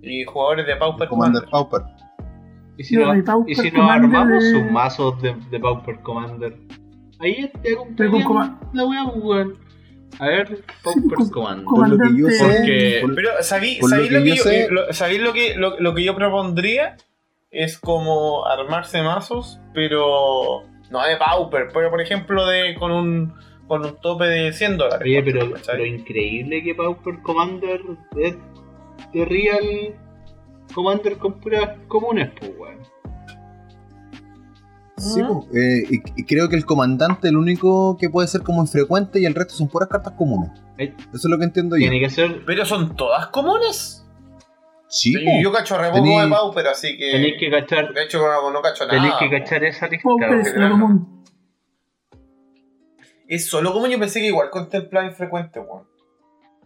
Y 0.01 0.23
jugadores 0.25 0.65
de 0.67 0.75
Pauper 0.75 1.07
Commander 1.07 1.43
Commander. 1.45 1.49
Pauper. 1.51 1.81
¿Y 2.77 2.83
si, 2.83 2.95
no- 2.97 3.13
de 3.13 3.21
Pauper 3.23 3.51
y 3.51 3.55
si 3.55 3.61
nos 3.71 3.73
Commander 3.73 4.05
armamos 4.19 4.43
de- 4.43 4.51
sus 4.51 4.71
mazos 4.71 5.21
de, 5.21 5.35
de 5.51 5.59
Pauper 5.59 5.99
Commander? 5.99 6.57
Ahí 7.19 7.49
te 7.61 7.73
acompañamos 7.73 8.23
coma- 8.25 8.59
la 8.73 8.85
wea, 8.85 9.03
pues, 9.05 9.23
weón. 9.23 9.53
A 10.19 10.27
ver, 10.27 10.63
Commander. 11.31 11.65
con- 11.65 11.75
Por 11.75 11.89
lo 11.89 11.97
que 11.97 12.17
yo 12.21 12.27
sé, 12.29 12.43
Porque- 12.45 12.97
por- 13.01 13.15
Pero, 13.15 13.29
¿sabí- 13.41 13.77
Por 13.79 13.89
lo 13.89 13.95
¿sabéis 13.95 14.09
que 14.09 14.15
lo 14.17 14.23
que, 14.23 14.29
yo 14.29 14.35
yo, 14.35 14.43
sé- 14.43 14.67
lo- 14.69 14.93
¿sabéis 14.93 15.21
lo 15.21 15.33
que, 15.33 15.55
lo, 15.55 15.79
lo 15.79 15.93
que 15.95 16.03
yo 16.03 16.15
propondría? 16.15 16.97
Es 17.51 17.77
como 17.77 18.45
armarse 18.45 19.01
mazos, 19.03 19.59
pero. 19.73 20.63
No 20.91 21.01
de 21.07 21.17
Pauper, 21.17 21.69
pero 21.73 21.89
por 21.89 22.01
ejemplo 22.01 22.45
de 22.45 22.75
con 22.75 22.91
un. 22.91 23.33
Con 23.67 23.85
un 23.85 23.95
tope 24.01 24.25
de 24.25 24.51
100 24.53 24.77
dólares. 24.77 25.01
Oye, 25.03 25.23
pero, 25.23 25.51
¿cachai? 25.51 25.77
pero 25.77 25.85
increíble 25.85 26.61
que 26.63 26.75
Pauper 26.75 27.21
Commander 27.23 27.79
es 28.17 28.35
de 29.13 29.25
Real 29.25 29.95
Commander 30.73 31.17
con 31.17 31.39
puras 31.39 31.69
comunes, 31.87 32.29
pues, 32.39 32.51
weón. 32.57 32.77
Sí. 34.97 35.21
Eh, 35.55 35.83
y, 35.89 36.21
y 36.21 36.25
creo 36.25 36.49
que 36.49 36.55
el 36.55 36.65
comandante 36.65 37.27
es 37.27 37.31
el 37.31 37.37
único 37.37 37.97
que 37.97 38.09
puede 38.09 38.27
ser 38.27 38.41
como 38.41 38.61
infrecuente 38.61 39.19
y 39.19 39.25
el 39.25 39.33
resto 39.33 39.55
son 39.55 39.67
puras 39.67 39.89
cartas 39.89 40.13
comunes. 40.13 40.51
Ahí 40.77 40.93
Eso 40.99 41.07
es 41.15 41.25
lo 41.25 41.37
que 41.39 41.45
entiendo 41.45 41.75
yo. 41.75 41.81
Tiene 41.81 41.99
que 41.99 42.09
ser. 42.09 42.43
Pero 42.45 42.65
son 42.65 42.95
todas 42.95 43.27
comunes. 43.27 43.99
Sí, 44.87 45.15
yo 45.41 45.51
cacho 45.51 45.75
re 45.79 45.89
poco 45.89 46.03
Tení- 46.03 46.23
de 46.25 46.29
Pauper, 46.29 46.67
así 46.67 46.95
que. 46.97 47.11
Tenéis 47.11 47.33
que 47.39 47.49
cachar. 47.49 47.91
De 47.93 48.03
hecho, 48.03 48.19
no, 48.19 48.51
no 48.51 48.61
cacho 48.61 48.85
nada. 48.85 48.99
Tenéis 48.99 49.15
que 49.19 49.29
cachar 49.31 49.63
esa 49.63 49.87
lista. 49.87 50.03
Pauper 50.07 50.33
es 50.39 50.55
lo 50.55 50.69
común. 50.69 51.23
Es 53.27 53.49
solo 53.49 53.73
como 53.73 53.87
yo 53.87 53.97
pensé 53.99 54.19
que 54.19 54.27
igual 54.27 54.51
contemplaba 54.51 55.07
infrecuente, 55.07 55.59
weón. 55.59 55.87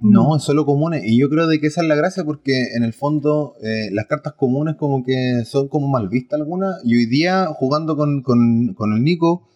No, 0.01 0.35
es 0.37 0.43
solo 0.43 0.65
comunes. 0.65 1.03
Y 1.05 1.17
yo 1.19 1.29
creo 1.29 1.47
de 1.47 1.59
que 1.59 1.67
esa 1.67 1.81
es 1.81 1.87
la 1.87 1.95
gracia 1.95 2.23
porque 2.23 2.73
en 2.75 2.83
el 2.83 2.93
fondo 2.93 3.55
eh, 3.63 3.89
las 3.91 4.05
cartas 4.07 4.33
comunes 4.33 4.75
como 4.75 5.03
que 5.03 5.43
son 5.45 5.67
como 5.67 5.87
mal 5.87 6.09
vistas 6.09 6.39
algunas. 6.39 6.75
Y 6.83 6.95
hoy 6.95 7.05
día 7.05 7.47
jugando 7.47 7.95
con, 7.95 8.21
con- 8.21 8.73
con 8.73 8.93
el 8.93 9.03
Nico 9.03 9.47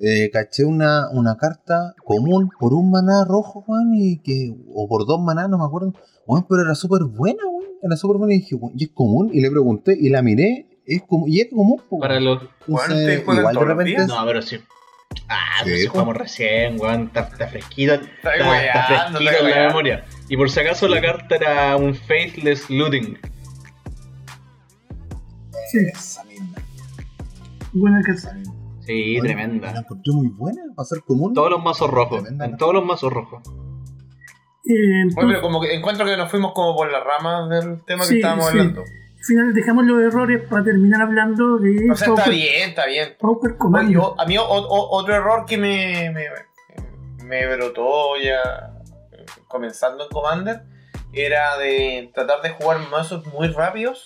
eh, 0.00 0.30
caché 0.32 0.64
una, 0.64 1.08
una 1.10 1.36
carta 1.36 1.94
común 2.04 2.48
por 2.60 2.72
un 2.72 2.90
maná 2.90 3.24
rojo, 3.24 3.64
weón, 3.66 3.94
y 3.94 4.18
que, 4.18 4.54
o 4.72 4.86
por 4.88 5.06
dos 5.06 5.20
maná, 5.20 5.48
no 5.48 5.58
me 5.58 5.64
acuerdo. 5.64 5.92
Weón, 6.26 6.46
pero 6.48 6.62
era 6.62 6.74
súper 6.76 7.02
buena, 7.04 7.42
weón. 7.46 7.64
Era 7.82 7.96
súper 7.96 8.18
buena 8.18 8.34
y 8.34 8.38
dije, 8.38 8.56
¿y 8.76 8.84
es 8.84 8.90
común? 8.90 9.30
Y 9.32 9.40
le 9.40 9.50
pregunté 9.50 9.96
y 10.00 10.08
la 10.08 10.22
miré, 10.22 10.66
es 10.86 11.02
como, 11.02 11.26
y 11.26 11.40
es 11.40 11.48
común, 11.50 11.80
Para 12.00 12.20
los. 12.20 12.42
Entonces, 12.42 12.90
¿ustedes 12.90 13.24
juegan 13.24 13.40
igual 13.42 13.54
de 13.54 13.60
repente 13.64 13.92
No, 14.06 14.26
pero 14.26 14.42
sí. 14.42 14.56
Ah, 15.28 15.58
Sí, 15.62 15.70
pues 15.70 15.88
jugamos 15.88 16.16
recién, 16.16 16.80
weón. 16.80 17.02
Está, 17.08 17.20
está 17.20 17.48
fresquito. 17.48 17.94
Está, 17.94 18.34
Está 18.34 19.08
fresquito 19.12 19.46
en 19.46 19.50
la 19.50 19.66
memoria. 19.68 20.04
Y 20.28 20.36
por 20.36 20.48
si 20.50 20.60
acaso 20.60 20.88
la 20.88 21.00
carta 21.00 21.36
era 21.36 21.76
un 21.76 21.94
Faithless 21.94 22.70
Looting. 22.70 23.18
Sí, 25.70 25.78
Esa 25.92 26.24
misma, 26.24 26.56
buena 27.72 28.00
esa 28.00 28.12
casa. 28.30 28.38
Sí, 28.86 29.18
tremenda. 29.20 29.70
La 29.72 29.80
encontré 29.80 30.12
muy 30.14 30.28
buena 30.28 30.62
para 30.74 30.86
ser 30.86 31.02
común. 31.02 31.34
Todos 31.34 31.50
los 31.50 31.62
mazos 31.62 31.90
rojos. 31.90 32.22
Tremenda, 32.22 32.46
En 32.46 32.52
¿no? 32.52 32.56
todos 32.56 32.72
los 32.74 32.84
mazos 32.86 33.12
rojos. 33.12 33.42
Eh, 33.46 34.72
Oye, 34.72 35.00
entonces, 35.02 35.24
pero 35.28 35.40
como 35.42 35.60
que 35.60 35.74
encuentro 35.74 36.06
que 36.06 36.16
nos 36.16 36.30
fuimos 36.30 36.52
como 36.54 36.74
por 36.74 36.90
las 36.90 37.04
ramas 37.04 37.50
del 37.50 37.84
tema 37.84 38.04
Sí, 38.04 38.14
que 38.14 38.16
estábamos 38.20 38.46
sí. 38.46 38.50
hablando. 38.52 38.82
Al 39.18 39.24
final 39.24 39.54
dejamos 39.54 39.84
los 39.84 40.00
errores 40.02 40.42
para 40.48 40.64
terminar 40.64 41.02
hablando 41.02 41.58
de 41.58 41.90
O 41.90 41.96
sea, 41.96 42.08
está 42.08 42.28
bien, 42.30 42.70
está 42.70 42.86
bien. 42.86 43.16
Pauper 43.20 43.56
Oye, 43.58 43.96
a 44.18 44.24
mí 44.26 44.38
o- 44.38 44.44
o- 44.44 44.96
otro 44.98 45.14
error 45.14 45.44
que 45.46 45.58
me, 45.58 46.10
me, 46.10 46.26
me 47.24 47.56
brotó 47.56 48.16
ya 48.16 48.74
comenzando 49.48 50.04
en 50.04 50.10
Commander 50.10 50.62
era 51.12 51.56
de 51.58 52.10
tratar 52.14 52.40
de 52.42 52.50
jugar 52.50 52.78
mazos 52.90 53.26
muy 53.26 53.48
rápidos 53.48 54.04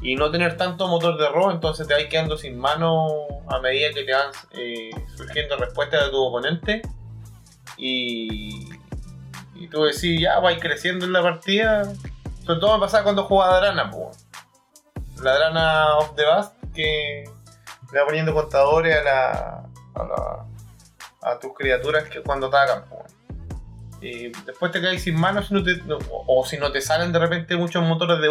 y 0.00 0.16
no 0.16 0.30
tener 0.30 0.56
tanto 0.56 0.86
motor 0.88 1.18
de 1.18 1.28
robo, 1.28 1.50
entonces 1.50 1.86
te 1.86 1.94
vas 1.94 2.04
quedando 2.04 2.36
sin 2.36 2.58
mano 2.58 3.08
a 3.48 3.58
medida 3.60 3.88
que 3.94 4.02
te 4.04 4.12
van 4.12 4.30
eh, 4.52 4.90
surgiendo 5.16 5.56
respuestas 5.56 6.04
de 6.04 6.10
tu 6.10 6.16
oponente 6.22 6.82
y, 7.76 8.68
y 9.54 9.68
tú 9.68 9.84
decís, 9.84 10.20
ya 10.20 10.38
vais 10.40 10.58
creciendo 10.60 11.04
en 11.06 11.12
la 11.12 11.22
partida. 11.22 11.92
Sobre 12.44 12.60
todo 12.60 12.74
me 12.74 12.80
pasaba 12.84 13.04
cuando 13.04 13.24
jugaba 13.24 13.58
Drana, 13.60 13.90
pues. 13.90 14.26
la 15.22 15.34
Drana 15.34 15.96
of 15.98 16.14
the 16.16 16.24
Bast 16.24 16.54
que 16.74 17.24
le 17.92 18.00
va 18.00 18.06
poniendo 18.06 18.34
contadores 18.34 18.96
a 18.96 19.02
la, 19.02 19.30
a, 19.94 20.04
la- 20.04 20.46
a 21.32 21.38
tus 21.38 21.54
criaturas 21.54 22.04
que 22.04 22.20
cuando 22.22 22.48
atacan. 22.48 22.84
po. 22.88 23.04
Y 24.02 24.28
después 24.44 24.70
te 24.72 24.82
caes 24.82 25.02
sin 25.02 25.14
manos 25.18 25.50
o, 26.26 26.44
si 26.44 26.58
no 26.58 26.70
te 26.70 26.82
salen 26.82 27.10
de 27.12 27.18
repente 27.18 27.56
muchos 27.56 27.82
motores 27.82 28.18
de, 28.20 28.28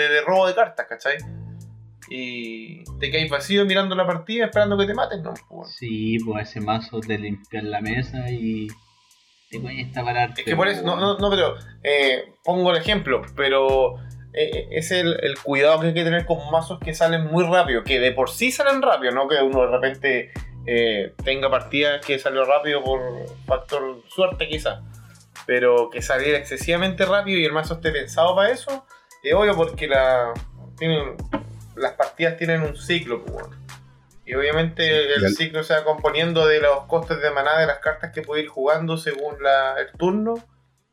de, 0.00 0.20
robo 0.22 0.48
de 0.48 0.54
cartas, 0.54 0.86
¿cachai? 0.88 1.18
Y 2.08 2.82
te 2.98 3.10
caes 3.10 3.30
vacío 3.30 3.64
mirando 3.64 3.94
la 3.94 4.06
partida 4.06 4.46
esperando 4.46 4.76
que 4.76 4.86
te 4.86 4.94
maten, 4.94 5.22
¿no? 5.22 5.34
Sí, 5.66 6.18
pues 6.24 6.48
ese 6.48 6.60
mazo 6.60 7.00
de 7.00 7.18
limpiar 7.18 7.64
la 7.64 7.80
mesa 7.80 8.28
y. 8.30 8.68
Te 9.50 9.60
cuesta 9.60 10.04
pararte. 10.04 10.40
Es 10.40 10.46
que 10.46 10.56
por 10.56 10.68
eso, 10.68 10.82
no, 10.82 10.96
no, 10.96 11.18
no, 11.18 11.30
pero 11.30 11.56
eh, 11.82 12.32
pongo 12.44 12.70
el 12.72 12.78
ejemplo, 12.78 13.22
pero 13.36 13.96
eh, 14.32 14.68
es 14.72 14.90
el, 14.90 15.16
cuidado 15.42 15.80
que 15.80 15.88
hay 15.88 15.94
que 15.94 16.04
tener 16.04 16.26
con 16.26 16.38
mazos 16.50 16.78
que 16.80 16.94
salen 16.94 17.26
muy 17.26 17.44
rápido, 17.44 17.84
que 17.84 18.00
de 18.00 18.12
por 18.12 18.28
sí 18.28 18.52
salen 18.52 18.82
rápido, 18.82 19.12
no 19.12 19.28
que 19.28 19.36
uno 19.36 19.62
de 19.62 19.68
repente 19.68 20.32
eh, 20.66 21.14
tenga 21.24 21.48
partidas 21.48 22.04
que 22.04 22.18
salió 22.18 22.44
rápido 22.44 22.82
por 22.82 23.00
factor 23.46 24.02
suerte 24.08 24.48
quizás, 24.48 24.80
pero 25.46 25.90
que 25.90 26.02
saliera 26.02 26.38
excesivamente 26.38 27.06
rápido 27.06 27.38
y 27.38 27.44
el 27.44 27.52
mazo 27.52 27.74
esté 27.74 27.92
pensado 27.92 28.34
para 28.34 28.50
eso, 28.50 28.84
es 29.22 29.32
obvio 29.32 29.54
porque 29.56 29.86
las 29.88 30.32
partidas 31.92 32.36
tienen 32.36 32.62
un 32.62 32.76
ciclo, 32.76 33.24
pues. 33.24 33.46
Y 34.26 34.34
obviamente 34.34 35.14
el 35.14 35.34
ciclo 35.36 35.62
se 35.62 35.72
va 35.74 35.84
componiendo 35.84 36.46
de 36.46 36.60
los 36.60 36.84
costes 36.86 37.20
de 37.22 37.30
maná 37.30 37.58
de 37.60 37.66
las 37.66 37.78
cartas 37.78 38.10
que 38.12 38.22
puede 38.22 38.42
ir 38.42 38.48
jugando 38.48 38.96
según 38.96 39.40
la- 39.42 39.76
el 39.80 39.92
turno. 39.96 40.34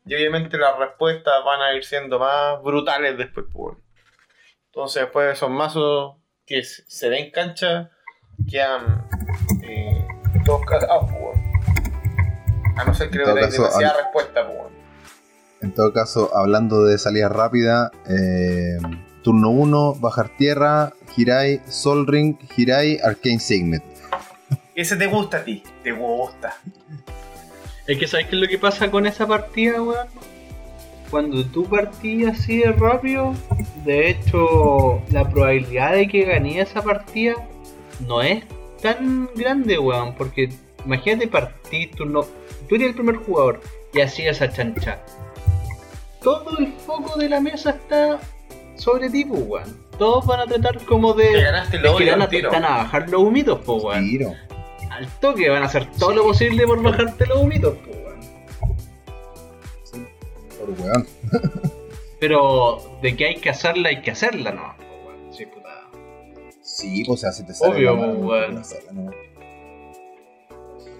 Y 0.06 0.14
obviamente 0.14 0.56
las 0.56 0.78
respuestas 0.78 1.34
van 1.44 1.60
a 1.60 1.72
ir 1.74 1.84
siendo 1.84 2.18
más 2.20 2.62
brutales 2.62 3.18
después. 3.18 3.46
pues. 3.52 3.76
Entonces 4.66 5.02
después 5.02 5.32
esos 5.32 5.50
mazos 5.50 6.16
que 6.46 6.62
se 6.62 7.08
den 7.10 7.30
cancha 7.32 7.90
quedan 8.48 9.04
eh, 9.62 10.06
todos 10.44 10.64
cagados. 10.66 11.10
pues. 11.10 11.38
A 12.76 12.84
no 12.84 12.94
ser 12.94 13.10
que 13.10 13.18
le 13.18 13.24
demasiada 13.34 13.96
respuesta. 14.02 14.46
pues. 14.46 14.58
En 15.60 15.72
todo 15.74 15.92
caso, 15.92 16.30
hablando 16.36 16.84
de 16.84 16.98
salida 16.98 17.28
rápida, 17.28 17.90
eh, 18.08 18.76
turno 19.24 19.50
1, 19.50 19.94
bajar 19.94 20.28
tierra, 20.36 20.92
Hirai, 21.16 21.60
Sol 21.66 22.06
Ring, 22.06 22.36
Hirai, 22.56 22.98
Arcane 23.02 23.40
Signet. 23.40 23.82
Ese 24.76 24.96
te 24.96 25.06
gusta 25.06 25.38
a 25.38 25.44
ti, 25.44 25.62
te 25.82 25.92
gusta. 25.92 26.54
Es 27.86 27.98
que 27.98 28.06
¿sabes 28.06 28.26
qué 28.26 28.36
es 28.36 28.42
lo 28.42 28.46
que 28.48 28.58
pasa 28.58 28.90
con 28.90 29.06
esa 29.06 29.26
partida, 29.26 29.82
weón? 29.82 30.06
Cuando 31.10 31.44
tú 31.44 31.64
partís 31.64 32.26
así 32.26 32.58
de 32.58 32.72
rápido, 32.72 33.34
de 33.84 34.10
hecho, 34.10 35.02
la 35.10 35.28
probabilidad 35.28 35.92
de 35.92 36.08
que 36.08 36.24
gané 36.24 36.60
esa 36.60 36.82
partida 36.82 37.34
no 38.06 38.22
es 38.22 38.44
tan 38.82 39.28
grande, 39.34 39.78
weón. 39.78 40.14
Porque 40.14 40.50
imagínate 40.84 41.28
partir 41.28 41.90
turno. 41.92 42.26
Tú 42.68 42.74
eres 42.74 42.88
el 42.88 42.94
primer 42.94 43.16
jugador 43.16 43.60
y 43.92 44.00
así 44.00 44.26
esa 44.26 44.50
chancha. 44.50 44.98
Todo 46.22 46.58
el 46.58 46.72
foco 46.72 47.18
de 47.18 47.28
la 47.28 47.40
mesa 47.40 47.70
está 47.70 48.18
sobre 48.76 49.10
ti, 49.10 49.24
pues, 49.24 49.42
weón. 49.46 49.84
Todos 49.98 50.26
van 50.26 50.40
a 50.40 50.46
tratar 50.46 50.84
como 50.84 51.14
de. 51.14 51.28
Te 51.28 51.42
ganaste 51.42 51.76
el 51.76 51.84
es 51.84 51.90
que 51.90 51.96
odio 51.96 52.10
van 52.12 52.20
a, 52.20 52.24
al 52.24 52.30
tiro. 52.30 52.48
están 52.48 52.64
a 52.64 52.76
bajar 52.78 53.08
los 53.10 53.22
humitos, 53.22 53.60
pues, 53.64 53.82
weón 53.84 54.04
Tiro. 54.08 54.32
al 54.90 55.08
toque 55.20 55.48
van 55.48 55.62
a 55.62 55.66
hacer 55.66 55.90
todo 55.98 56.12
lo 56.14 56.24
posible 56.24 56.66
por 56.66 56.82
bajarte 56.82 57.26
los 57.26 57.38
humitos, 57.38 57.76
pues, 57.84 57.96
weón. 57.96 58.20
Por 60.58 60.70
weón. 60.80 61.06
Pero 62.20 62.78
de 63.02 63.16
que 63.16 63.26
hay 63.26 63.36
que 63.36 63.50
hacerla, 63.50 63.90
hay 63.90 64.00
que 64.02 64.10
hacerla, 64.10 64.52
no. 64.52 64.74
pues, 64.76 64.88
weón. 65.06 65.32
Sí, 65.32 65.46
puta. 65.46 65.68
Sí, 66.60 67.04
pues 67.04 67.18
o 67.18 67.20
sea, 67.20 67.32
si 67.32 67.44
te 67.44 67.54
sale 67.54 67.74
Obvio, 67.74 67.94
la 67.94 68.00
mano, 68.00 68.12
weón. 68.18 68.58
hacerla, 68.58 68.92
no. 68.92 69.10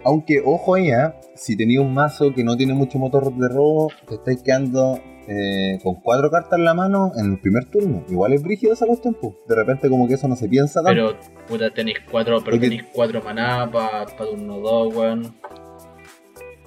Aunque, 0.05 0.43
ojo 0.45 0.75
ahí, 0.75 0.91
¿eh? 0.91 1.15
si 1.35 1.57
tenéis 1.57 1.81
un 1.81 1.95
mazo 1.95 2.33
que 2.35 2.45
no 2.45 2.57
tiene 2.57 2.75
mucho 2.75 2.99
motor 2.99 3.33
de 3.35 3.49
robo, 3.49 3.91
te 4.07 4.17
estáis 4.17 4.43
quedando 4.43 5.01
eh, 5.27 5.79
con 5.83 5.95
cuatro 5.97 6.31
cartas 6.31 6.59
en 6.59 6.65
la 6.65 6.75
mano 6.75 7.13
en 7.17 7.33
el 7.33 7.39
primer 7.39 7.65
turno. 7.67 8.05
Igual 8.09 8.33
es 8.35 8.43
brígido 8.43 8.73
esa 8.75 8.87
cuestión, 8.87 9.17
pues. 9.21 9.33
De 9.49 9.55
repente 9.55 9.89
como 9.89 10.07
que 10.07 10.15
eso 10.15 10.29
no 10.29 10.37
se 10.37 10.49
piensa 10.49 10.83
tanto. 10.83 10.91
Pero, 10.91 11.17
puta, 11.49 11.71
tenéis 11.71 11.99
cuatro, 12.11 12.39
pero 12.41 12.45
Porque- 12.57 12.61
tenéis 12.69 12.85
cuatro 12.93 13.23
maná 13.23 13.71
para 13.71 14.05
pa 14.07 14.25
turno 14.27 14.59
2, 14.59 14.95
weón. 14.95 15.35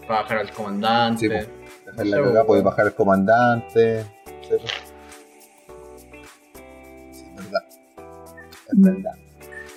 Para 0.07 0.21
bajar 0.21 0.37
al 0.39 0.51
comandante. 0.51 1.19
Sí, 1.19 1.27
pues. 1.29 1.47
Dejar 1.85 2.05
la 2.07 2.17
cagada, 2.17 2.45
podéis 2.45 2.63
bajar 2.65 2.85
el 2.87 2.93
comandante. 2.93 4.03
Sí. 4.41 4.55
Sí, 7.11 7.25
es 7.25 7.35
verdad. 7.35 7.61
Es 8.69 8.81
verdad. 8.81 9.11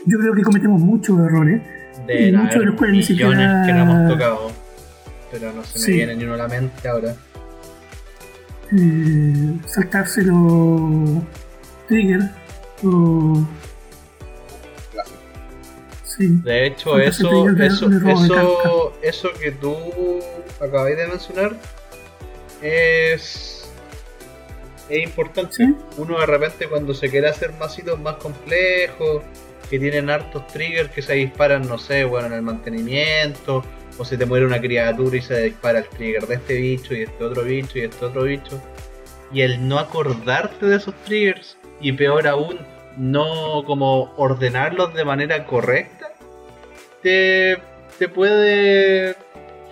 Yo 0.06 0.18
creo 0.18 0.34
que 0.34 0.42
cometemos 0.42 0.80
muchos 0.80 1.18
errores. 1.18 1.60
de 2.06 2.28
y 2.28 2.32
muchos 2.32 2.60
de 2.60 2.64
los 2.66 2.76
cuales 2.76 2.92
ni 3.08 3.14
millones 3.14 3.36
siquiera- 3.38 3.62
que 3.66 3.72
no 3.74 3.82
hemos 3.82 4.12
tocado. 4.12 4.50
Pero 5.30 5.52
no 5.52 5.62
se 5.64 5.78
me 5.78 5.84
Sí. 5.84 5.92
viene 5.92 6.16
ni 6.16 6.24
uno 6.24 6.34
a 6.34 6.36
la 6.38 6.48
mente 6.48 6.88
ahora. 6.88 7.14
Saltarse 9.66 10.22
los 10.22 11.22
triggers. 11.88 12.26
O... 12.84 13.44
Sí. 16.04 16.28
De 16.44 16.66
hecho, 16.66 16.98
eso, 16.98 17.28
eso, 17.28 17.54
de 17.54 17.66
eso, 17.66 18.94
eso 19.02 19.28
que 19.40 19.52
tú 19.52 19.74
acabáis 20.60 20.96
de 20.96 21.06
mencionar 21.06 21.56
es, 22.60 23.70
es 24.88 25.02
importante. 25.02 25.54
Sí. 25.54 25.76
Uno 25.96 26.18
de 26.18 26.26
repente 26.26 26.68
cuando 26.68 26.94
se 26.94 27.08
quiere 27.08 27.28
hacer 27.28 27.52
masitos 27.54 27.98
más 27.98 28.16
complejos, 28.16 29.22
que 29.70 29.78
tienen 29.78 30.10
hartos 30.10 30.46
triggers 30.48 30.90
que 30.90 31.00
se 31.00 31.14
disparan, 31.14 31.66
no 31.66 31.78
sé, 31.78 32.04
bueno, 32.04 32.26
en 32.26 32.32
el 32.32 32.42
mantenimiento, 32.42 33.64
o 34.00 34.04
se 34.04 34.16
te 34.16 34.24
muere 34.24 34.46
una 34.46 34.58
criatura 34.60 35.14
y 35.16 35.20
se 35.20 35.42
dispara 35.42 35.80
el 35.80 35.88
trigger 35.88 36.26
de 36.26 36.36
este 36.36 36.54
bicho 36.54 36.94
y 36.94 36.98
de 37.00 37.04
este 37.04 37.22
otro 37.24 37.42
bicho 37.44 37.78
y 37.78 37.82
este 37.82 38.04
otro 38.04 38.22
bicho. 38.22 38.60
Y 39.32 39.42
el 39.42 39.68
no 39.68 39.78
acordarte 39.78 40.64
de 40.66 40.76
esos 40.76 40.94
triggers, 41.04 41.58
y 41.82 41.92
peor 41.92 42.26
aún, 42.26 42.58
no 42.96 43.62
como 43.66 44.12
ordenarlos 44.16 44.94
de 44.94 45.04
manera 45.04 45.44
correcta, 45.46 46.06
te, 47.02 47.58
te 47.98 48.08
puede 48.08 49.16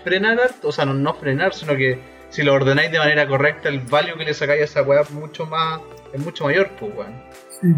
frenar. 0.04 0.38
O 0.62 0.72
sea, 0.72 0.84
no, 0.84 0.92
no 0.94 1.14
frenar, 1.14 1.54
sino 1.54 1.74
que 1.74 1.98
si 2.28 2.42
lo 2.42 2.52
ordenáis 2.52 2.92
de 2.92 2.98
manera 2.98 3.26
correcta, 3.26 3.70
el 3.70 3.80
value 3.80 4.16
que 4.18 4.24
le 4.26 4.34
sacáis 4.34 4.60
a 4.60 4.64
esa 4.64 4.82
weá 4.82 5.00
es 5.00 5.10
mucho 5.10 5.46
más, 5.46 5.80
es 6.12 6.20
mucho 6.20 6.44
mayor, 6.44 6.68
pues 6.78 6.92
weón. 6.94 7.14
sí. 7.60 7.68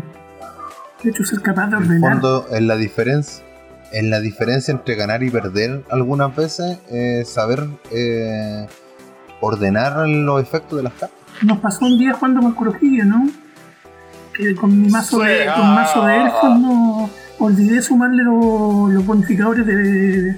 De 1.04 1.10
hecho, 1.10 1.24
ser 1.24 1.40
capaz 1.40 1.68
de 1.68 1.76
En 1.76 1.82
el 1.84 1.88
ordenar. 1.88 2.12
fondo, 2.12 2.46
en 2.50 2.66
la 2.66 2.76
diferencia, 2.76 3.42
en 3.92 4.10
la 4.10 4.20
diferencia 4.20 4.72
entre 4.72 4.94
ganar 4.94 5.22
y 5.22 5.30
perder 5.30 5.82
algunas 5.90 6.34
veces, 6.36 6.78
es 6.90 7.28
saber 7.28 7.66
eh, 7.92 8.66
ordenar 9.40 10.06
los 10.08 10.40
efectos 10.42 10.76
de 10.78 10.82
las 10.84 10.92
cartas. 10.94 11.18
Nos 11.42 11.58
pasó 11.58 11.86
un 11.86 11.98
día 11.98 12.12
jugando 12.12 12.40
con 12.40 12.52
Corojillo, 12.54 13.04
¿no? 13.04 13.28
Que 14.34 14.54
con 14.54 14.80
mi 14.80 14.88
mazo 14.88 15.18
de, 15.20 15.44
Sí, 15.44 15.48
con 15.56 15.74
mazo 15.74 16.06
de 16.06 16.12
ah. 16.12 16.24
elfos 16.26 16.58
no 16.60 17.10
olvidé 17.38 17.80
sumarle 17.82 18.22
lo- 18.22 18.88
los 18.90 19.04
bonificadores 19.06 19.66
de, 19.66 20.36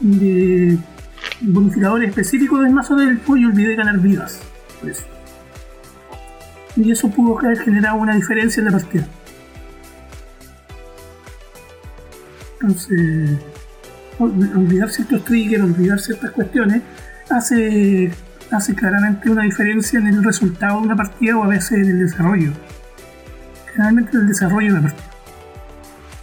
de 0.00 0.78
bonificadores 1.40 2.10
específicos 2.10 2.60
del 2.62 2.72
mazo 2.72 2.94
de 2.96 3.04
elfo 3.06 3.36
y 3.36 3.44
olvidé 3.46 3.74
ganar 3.74 3.98
vidas. 3.98 4.38
por 4.80 4.90
eso. 4.90 5.02
Y 6.76 6.90
eso 6.92 7.08
pudo 7.08 7.38
haber 7.38 7.58
generado 7.58 7.96
una 7.96 8.14
diferencia 8.14 8.60
en 8.60 8.66
la 8.66 8.72
partida. 8.72 9.06
Entonces, 12.66 13.38
ol- 14.18 14.50
olvidar 14.56 14.90
ciertos 14.90 15.24
triggers, 15.24 15.62
olvidar 15.62 15.98
ciertas 16.00 16.30
cuestiones, 16.32 16.82
hace, 17.30 18.10
hace 18.50 18.74
claramente 18.74 19.30
una 19.30 19.42
diferencia 19.44 19.98
en 19.98 20.08
el 20.08 20.24
resultado 20.24 20.80
de 20.80 20.86
una 20.86 20.96
partida 20.96 21.36
o 21.36 21.44
a 21.44 21.48
veces 21.48 21.72
en 21.72 21.84
el 21.90 21.98
desarrollo. 22.00 22.50
Generalmente 23.72 24.10
en 24.16 24.22
el 24.22 24.28
desarrollo 24.28 24.74
de 24.74 24.80
la 24.80 24.88
partida. 24.88 25.10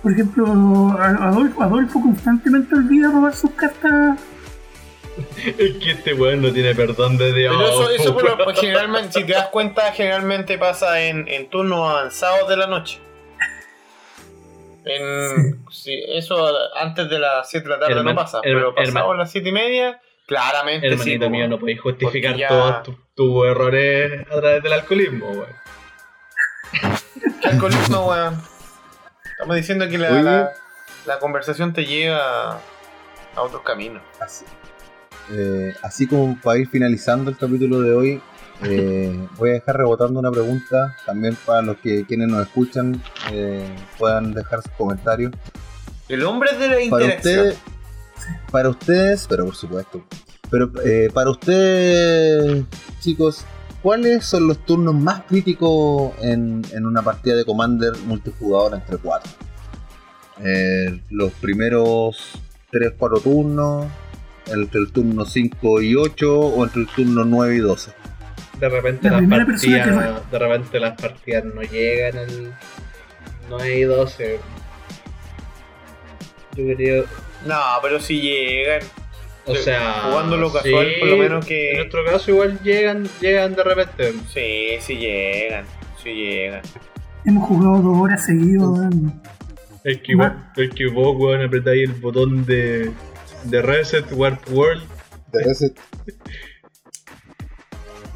Por 0.02 0.12
ejemplo, 0.12 0.98
Adolfo, 1.00 1.64
Adolfo 1.64 2.02
constantemente 2.02 2.76
olvida 2.76 3.10
robar 3.10 3.34
sus 3.34 3.52
cartas. 3.52 4.20
Es 5.38 5.54
que 5.78 5.92
este 5.92 6.14
weón 6.14 6.42
no 6.42 6.52
tiene 6.52 6.76
perdón 6.76 7.18
de 7.18 7.32
Dios. 7.34 7.56
Pero 7.56 7.70
eso, 7.70 7.90
eso 7.92 8.14
por 8.14 8.24
lo- 8.38 8.44
pues, 8.44 8.60
generalmente, 8.60 9.20
si 9.22 9.26
te 9.26 9.32
das 9.34 9.48
cuenta, 9.48 9.92
generalmente 9.94 10.58
pasa 10.58 11.00
en, 11.00 11.26
en 11.30 11.50
turnos 11.50 11.90
avanzados 11.90 12.50
de 12.50 12.58
la 12.58 12.68
noche. 12.68 13.00
En, 14.86 15.66
sí, 15.72 16.04
eso 16.08 16.48
antes 16.76 17.10
de 17.10 17.20
las 17.20 17.50
7 17.50 17.64
de 17.68 17.70
la 17.76 17.80
tarde 17.80 17.96
Herman- 17.96 18.04
no 18.06 18.16
pasa, 18.16 18.40
pero 18.42 18.74
pasado 18.76 19.14
las 19.14 19.32
7 19.32 19.50
y 19.50 19.52
media, 19.52 20.02
clarmente 20.28 20.88
sí. 20.88 20.94
Hermanito 20.94 21.26
po. 21.26 21.30
mío, 21.32 21.48
no 21.48 21.60
podéis 21.60 21.80
justificar 21.82 22.36
ya- 22.36 22.48
todos 22.50 22.98
tus 23.16 23.46
errores 23.48 24.26
a 24.30 24.40
través 24.42 24.64
del 24.64 24.74
alcoholismo, 24.74 25.28
weón. 25.30 25.48
¿Qué 27.42 27.48
alcoholismo, 27.50 28.08
weón? 28.10 28.42
Estamos 29.32 29.56
diciendo 29.56 29.88
que 29.90 29.98
la, 29.98 30.10
la, 30.22 30.52
la 31.06 31.20
conversación 31.20 31.74
te 31.74 31.86
lleva 31.86 32.60
a 33.36 33.42
otros 33.42 33.62
caminos. 33.64 34.02
Así, 34.20 34.46
eh, 35.32 35.74
así 35.82 36.08
como 36.08 36.38
para 36.42 36.60
ir 36.60 36.68
finalizando 36.70 37.32
el 37.32 37.38
capítulo 37.38 37.82
de 37.82 37.94
hoy, 37.94 38.22
eh, 38.64 39.28
voy 39.38 39.50
a 39.50 39.54
dejar 39.54 39.78
rebotando 39.78 40.20
una 40.20 40.32
pregunta 40.32 40.96
también 41.06 41.36
para 41.46 41.62
los 41.62 41.78
que 41.78 42.06
quienes 42.06 42.28
nos 42.30 42.46
escuchan 42.48 43.02
eh, 43.32 43.68
puedan 43.98 44.34
dejar 44.34 44.62
sus 44.62 44.72
comentarios. 44.74 45.32
El 46.08 46.24
hombre 46.26 46.52
de 46.58 46.68
la 46.68 46.74
Para 46.90 47.06
interacción. 47.06 47.18
ustedes, 47.18 47.58
para 48.52 48.70
ustedes, 48.70 49.26
pero 49.28 49.46
por 49.46 49.56
supuesto, 49.56 50.04
pero 50.50 50.72
eh, 50.86 51.10
para 51.14 51.32
ustedes, 51.32 52.64
chicos, 53.00 53.44
¿cuáles 53.82 54.26
son 54.26 54.48
los 54.48 54.60
turnos 54.66 54.94
más 54.96 55.24
críticos 55.28 56.14
en, 56.22 56.62
en 56.72 56.86
una 56.86 57.02
partida 57.02 57.36
de 57.36 57.46
Commander 57.46 57.94
multijugador 58.06 58.76
entre 58.76 58.98
cuatro? 58.98 59.32
Eh, 60.44 61.00
los 61.10 61.32
primeros 61.34 62.34
3-4 62.72 63.22
turnos, 63.22 63.86
entre 64.48 64.82
el 64.82 64.92
turno 64.92 65.26
5 65.26 65.82
y 65.82 65.96
8 65.96 66.40
o 66.40 66.64
entre 66.64 66.82
el 66.82 66.88
turno 66.88 67.24
9 67.24 67.56
y 67.56 67.60
12. 67.60 67.92
De 68.64 68.70
repente 68.70 69.08
La 69.10 69.12
las 69.12 69.20
primera 69.20 69.46
persona 69.46 69.84
que 69.84 69.92
partidas, 69.92 70.32
de 70.32 70.40
repente 70.40 70.80
las 70.80 71.02
partidas 71.02 71.44
no 71.44 71.62
llegan 71.64 72.18
al 72.18 72.58
9 73.50 73.78
y 73.78 73.82
12. 73.82 74.40
Yo 76.56 76.76
creo, 76.76 77.06
No, 77.46 77.60
pero 77.82 78.00
si 78.00 78.22
llegan. 78.22 78.82
o 79.46 79.54
sea, 79.54 80.04
jugándolo 80.10 80.54
casual, 80.54 80.88
por 80.98 81.10
lo 81.10 81.18
menos 81.18 81.46
que- 81.46 81.72
En 81.72 81.78
nuestro 81.80 82.06
caso 82.06 82.32
igual 82.32 82.58
llegan, 82.64 83.06
llegan 83.20 83.54
de 83.54 83.64
repente. 83.66 84.14
Sí, 84.34 84.78
sí 84.80 84.96
llegan. 84.96 85.66
Sí 86.02 86.14
llegan. 86.14 86.62
Hemos 87.26 87.46
jugado 87.46 87.82
dos 87.82 87.98
horas 88.00 88.26
seguidas. 88.26 88.62
weón. 88.70 89.22
Es 89.84 89.98
que, 89.98 90.14
igual, 90.14 90.52
es 90.56 90.70
que 90.70 90.88
vos, 90.88 91.18
weón, 91.20 91.42
apretáis 91.42 91.84
el 91.90 91.96
botón 91.96 92.46
de, 92.46 92.92
de 93.44 93.62
Reset 93.62 94.06
Warp 94.14 94.40
World. 94.52 94.84
De 95.34 95.44
reset. 95.44 95.78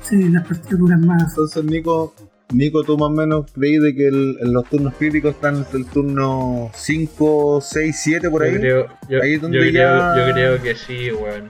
Sí, 0.09 0.29
las 0.29 0.47
partidas 0.47 0.79
duran 0.79 1.05
más. 1.05 1.23
Entonces, 1.29 1.63
Nico, 1.63 2.13
Nico, 2.53 2.83
tú 2.83 2.97
más 2.97 3.07
o 3.09 3.11
menos 3.11 3.51
creí 3.51 3.77
de 3.77 3.93
que 3.93 4.07
el- 4.07 4.37
en 4.41 4.53
los 4.53 4.63
turnos 4.69 4.93
críticos 4.95 5.35
están 5.35 5.57
entre 5.57 5.79
el 5.79 5.85
turno 5.87 6.71
5, 6.73 7.59
6, 7.61 7.99
7 8.03 8.29
por 8.29 8.43
ahí. 8.43 8.53
Yo 8.53 8.59
creo, 8.59 8.87
yo, 9.09 9.21
Ahí 9.21 9.33
es 9.33 9.41
donde 9.41 9.57
yo 9.57 9.63
creo, 9.71 9.97
ya- 9.99 10.27
yo 10.27 10.33
creo 10.33 10.61
que 10.61 10.75
sí, 10.75 11.11
weón. 11.11 11.49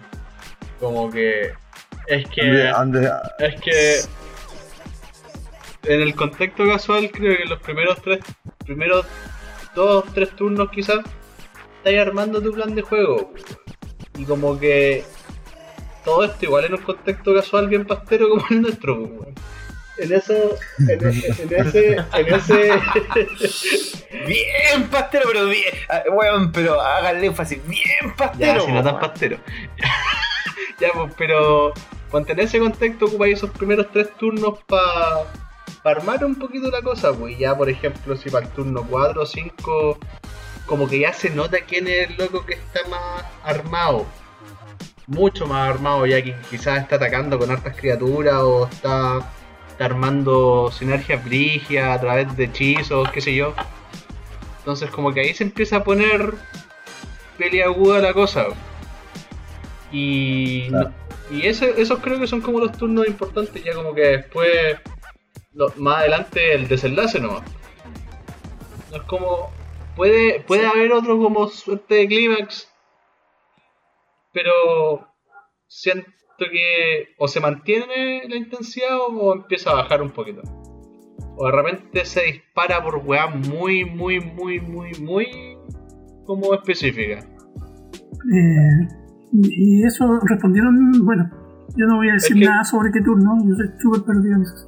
Como 0.80 1.10
que. 1.12 1.52
Es 2.08 2.28
que. 2.30 2.42
Es 3.40 3.62
que. 3.62 4.00
En 5.84 6.02
el 6.02 6.16
contexto 6.16 6.66
casual, 6.68 7.10
creo 7.12 7.38
que 7.38 7.46
los 7.46 7.62
primeros 7.62 8.02
tres. 8.02 8.20
Primeros 8.66 9.06
dos, 9.76 10.04
tres 10.14 10.30
turnos, 10.36 10.70
quizás. 10.72 11.00
Estás 11.84 12.08
armando 12.08 12.42
tu 12.42 12.52
plan 12.54 12.74
de 12.76 12.82
juego. 12.82 13.34
Y 14.18 14.26
como 14.26 14.60
que. 14.60 15.04
Todo 16.08 16.24
esto 16.24 16.46
igual 16.46 16.64
en 16.64 16.74
un 16.76 16.82
contexto 16.84 17.36
casual 17.36 17.68
bien 17.68 17.86
pastero 17.86 18.30
como 18.30 18.46
el 18.50 18.62
nuestro, 18.62 18.96
weón. 18.96 19.36
En 19.98 20.14
eso. 20.14 20.34
En, 20.88 20.90
en 20.90 21.08
ese. 21.10 22.06
En 22.14 22.34
ese. 22.34 22.72
Bien 24.26 24.88
pastero, 24.90 25.26
pero 25.28 25.48
bien. 25.48 25.74
ah, 25.90 26.04
Weón, 26.10 26.54
pero 26.54 26.80
háganle 26.80 27.28
énfasis. 27.28 27.60
Bien 27.68 28.16
pastero. 28.16 28.54
Ya, 28.54 28.66
si 28.66 28.72
no 28.72 28.82
tan 28.82 28.96
weón. 28.96 29.00
pastero. 29.02 29.38
ya, 30.80 30.94
pues, 30.94 31.14
pero 31.18 31.74
ponte 32.10 32.32
en 32.32 32.40
ese 32.40 32.58
contexto 32.60 33.08
ocupáis 33.08 33.40
esos 33.40 33.50
primeros 33.50 33.92
tres 33.92 34.08
turnos 34.18 34.60
para 34.64 35.24
armar 35.84 36.24
un 36.24 36.36
poquito 36.36 36.72
la 36.72 36.82
cosa, 36.82 37.12
pues 37.14 37.38
ya, 37.38 37.54
por 37.58 37.70
ejemplo, 37.70 38.16
si 38.16 38.30
para 38.30 38.46
el 38.46 38.52
turno 38.54 38.86
4 38.90 39.22
o 39.22 39.26
5, 39.26 39.98
como 40.68 40.88
que 40.88 41.00
ya 41.00 41.12
se 41.12 41.32
nota 41.32 41.58
quién 41.68 41.86
es 41.88 42.10
el 42.10 42.16
loco 42.18 42.46
que 42.46 42.54
está 42.54 42.88
más 42.88 43.26
armado. 43.44 44.06
Mucho 45.08 45.46
más 45.48 45.70
armado, 45.70 46.06
ya 46.06 46.22
que 46.22 46.36
quizás 46.50 46.82
está 46.82 46.98
atacando 46.98 47.40
con 47.40 47.50
hartas 47.50 47.76
criaturas 47.78 48.36
o 48.42 48.68
está, 48.68 49.20
está 49.70 49.86
armando 49.86 50.70
sinergias 50.72 51.24
brigias 51.24 51.88
a 51.98 52.00
través 52.02 52.36
de 52.36 52.44
hechizos, 52.46 53.10
qué 53.12 53.22
sé 53.22 53.34
yo. 53.34 53.54
Entonces, 54.60 54.90
como 54.90 55.14
que 55.14 55.22
ahí 55.22 55.34
se 55.34 55.46
empieza 55.46 55.78
a 55.78 55.84
poner 55.86 56.34
peliaguda 57.38 58.00
la 58.00 58.14
cosa. 58.14 58.48
Y, 59.92 60.68
Claro. 60.68 60.92
y 61.32 61.48
ese- 61.48 61.82
esos 61.82 62.00
creo 62.00 62.20
que 62.20 62.28
son 62.28 62.42
como 62.42 62.60
los 62.60 62.74
turnos 62.78 63.08
importantes, 63.08 63.64
ya 63.64 63.74
como 63.74 63.94
que 63.96 64.02
después, 64.02 64.78
lo- 65.54 65.72
más 65.78 66.00
adelante, 66.00 66.54
el 66.54 66.68
desenlace 66.68 67.20
nomás. 67.22 67.44
No 68.92 68.98
es 68.98 69.04
como. 69.04 69.52
Puede, 69.96 70.42
puede 70.42 70.68
haber 70.68 70.92
otro 70.92 71.18
como 71.18 71.48
suerte 71.48 71.96
de 71.96 72.08
clímax, 72.08 72.68
pero 74.38 75.08
siento 75.66 76.06
que 76.38 77.16
o 77.18 77.28
se 77.28 77.40
mantiene 77.40 78.22
la 78.30 78.36
intensidad 78.36 79.00
o 79.00 79.34
empieza 79.34 79.72
a 79.72 79.76
bajar 79.82 80.04
un 80.04 80.12
poquito. 80.12 80.42
O 81.38 81.48
de 81.48 81.52
repente 81.52 82.06
se 82.06 82.22
dispara 82.22 82.84
por 82.84 82.98
weá 83.04 83.26
muy, 83.28 83.84
muy, 83.84 84.20
muy, 84.20 84.60
muy, 84.60 84.92
muy 85.02 85.26
como 86.26 86.54
específica. 86.54 87.18
Eh, 88.32 88.88
y, 89.34 89.84
eso 89.84 90.06
respondieron, 90.30 90.76
bueno, 91.04 91.30
yo 91.76 91.86
no 91.88 91.96
voy 91.98 92.10
a 92.10 92.14
decir 92.14 92.38
Es 92.38 92.42
que- 92.44 92.48
nada 92.50 92.64
sobre 92.64 92.92
qué 92.92 93.02
turno, 93.02 93.32
yo 93.44 93.56
soy 93.56 93.68
súper 93.80 94.04
perdido 94.04 94.36
en 94.36 94.42
eso. 94.44 94.68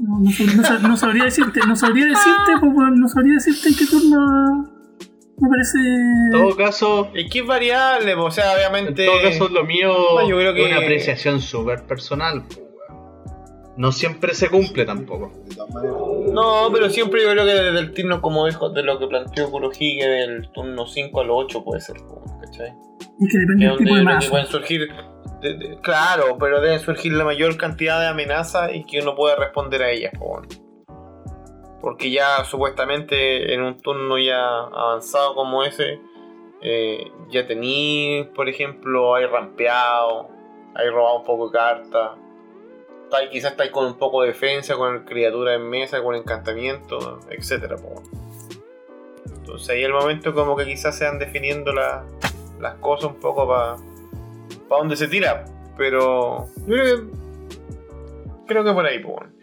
No, 0.00 0.18
no, 0.18 0.24
no 0.24 0.62
sab- 0.62 0.88
no 0.88 0.96
sabría 0.96 1.24
decirte, 1.24 1.60
no 1.66 1.76
sabría 1.76 2.06
decirte, 2.06 2.52
pues, 2.60 2.90
no 2.96 3.08
sabría 3.08 3.34
decirte 3.34 3.68
en 3.68 3.74
qué 3.76 3.86
turno 3.86 4.73
me 5.38 5.48
parece... 5.48 5.78
En 5.78 6.30
todo 6.32 6.56
caso, 6.56 7.10
Es 7.14 7.30
que 7.30 7.40
es 7.40 7.46
variable, 7.46 8.14
o 8.14 8.30
sea, 8.30 8.52
en 8.52 8.56
obviamente. 8.58 9.06
todo 9.06 9.22
caso 9.22 9.48
lo 9.48 9.64
mío 9.64 9.92
No, 10.20 10.28
yo 10.28 10.36
creo 10.36 10.50
es 10.50 10.56
que- 10.56 10.66
una 10.66 10.78
apreciación 10.78 11.40
súper 11.40 11.82
personal. 11.84 12.44
No 13.76 13.90
siempre 13.90 14.34
se 14.34 14.48
cumple 14.50 14.84
tampoco. 14.84 15.32
de 15.48 15.56
todas 15.56 15.74
maneras. 15.74 15.96
No, 16.32 16.68
pero 16.72 16.88
siempre 16.90 17.22
yo 17.24 17.30
creo 17.32 17.44
que 17.44 17.52
desde 17.54 17.78
el 17.80 17.92
turno, 17.92 18.20
como 18.22 18.46
dijo, 18.46 18.70
de 18.70 18.84
lo 18.84 19.00
que 19.00 19.08
planteó 19.08 19.50
Kurohige, 19.50 20.08
del 20.08 20.48
turno 20.52 20.86
5 20.86 21.20
al 21.20 21.30
8 21.30 21.64
puede 21.64 21.80
ser, 21.80 21.96
¿cachai? 22.40 22.68
Es 22.68 22.76
que 23.18 23.26
Que 23.32 23.38
depende 23.38 23.52
es 23.54 23.58
del 23.58 23.68
donde 23.70 23.84
tipo 23.84 23.94
de 23.96 24.00
yo 24.00 24.04
creo 24.04 24.06
que 24.06 24.14
mazo. 24.14 24.30
pueden 24.30 24.46
surgir. 24.46 24.88
de- 25.42 25.54
de- 25.58 25.78
claro, 25.82 26.36
pero 26.38 26.60
deben 26.60 26.78
surgir 26.78 27.12
la 27.12 27.24
mayor 27.24 27.56
cantidad 27.58 28.00
de 28.00 28.06
amenazas 28.06 28.70
y 28.72 28.84
que 28.84 29.00
uno 29.00 29.14
pueda 29.16 29.36
responder 29.36 29.82
a 29.82 29.90
ellas, 29.90 30.12
bueno. 30.18 30.46
Porque 31.84 32.10
ya 32.10 32.42
supuestamente 32.46 33.52
en 33.52 33.60
un 33.62 33.78
turno 33.78 34.16
ya 34.18 34.42
avanzado 34.60 35.34
como 35.34 35.64
ese, 35.64 36.00
eh, 36.62 37.12
ya 37.28 37.46
tení, 37.46 38.26
por 38.34 38.48
ejemplo, 38.48 39.14
hay 39.14 39.26
rampeado, 39.26 40.30
hay 40.74 40.88
robado 40.88 41.18
un 41.18 41.24
poco 41.24 41.48
de 41.48 41.52
cartas. 41.52 42.12
estáis- 43.04 43.28
Quizás 43.28 43.50
estáis 43.50 43.70
con 43.70 43.84
un 43.84 43.98
poco 43.98 44.22
de 44.22 44.28
defensa, 44.28 44.76
con 44.76 45.04
criatura 45.04 45.52
en 45.54 45.68
mesa, 45.68 46.02
con 46.02 46.14
encantamiento, 46.14 47.20
po. 47.76 48.02
Entonces 49.36 49.68
ahí 49.68 49.82
el 49.84 49.92
momento 49.92 50.32
como 50.32 50.56
que 50.56 50.64
quizás 50.64 50.96
se 50.96 51.04
van 51.04 51.18
definiendo 51.18 51.70
la- 51.70 52.02
las 52.60 52.76
cosas 52.76 53.10
un 53.10 53.20
poco 53.20 53.46
para 53.46 53.76
pa 54.70 54.78
dónde 54.78 54.96
se 54.96 55.06
tira. 55.06 55.44
Pero 55.76 56.46
yo 56.66 56.74
creo 56.76 56.96
que 56.96 57.02
creo 58.46 58.64
que 58.64 58.72
por 58.72 58.86
ahí, 58.86 59.00
pues. 59.00 59.33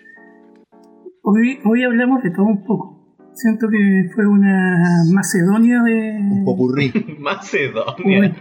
Hoy, 1.23 1.59
hoy 1.65 1.83
hablamos 1.83 2.23
de 2.23 2.31
todo 2.31 2.45
un 2.45 2.63
poco. 2.65 2.97
Siento 3.33 3.67
que 3.69 4.09
fue 4.13 4.25
una 4.27 5.03
Macedonia 5.11 5.81
de... 5.83 6.17
Un 6.19 6.45
popurrí. 6.45 6.91
Macedonia. 7.19 8.35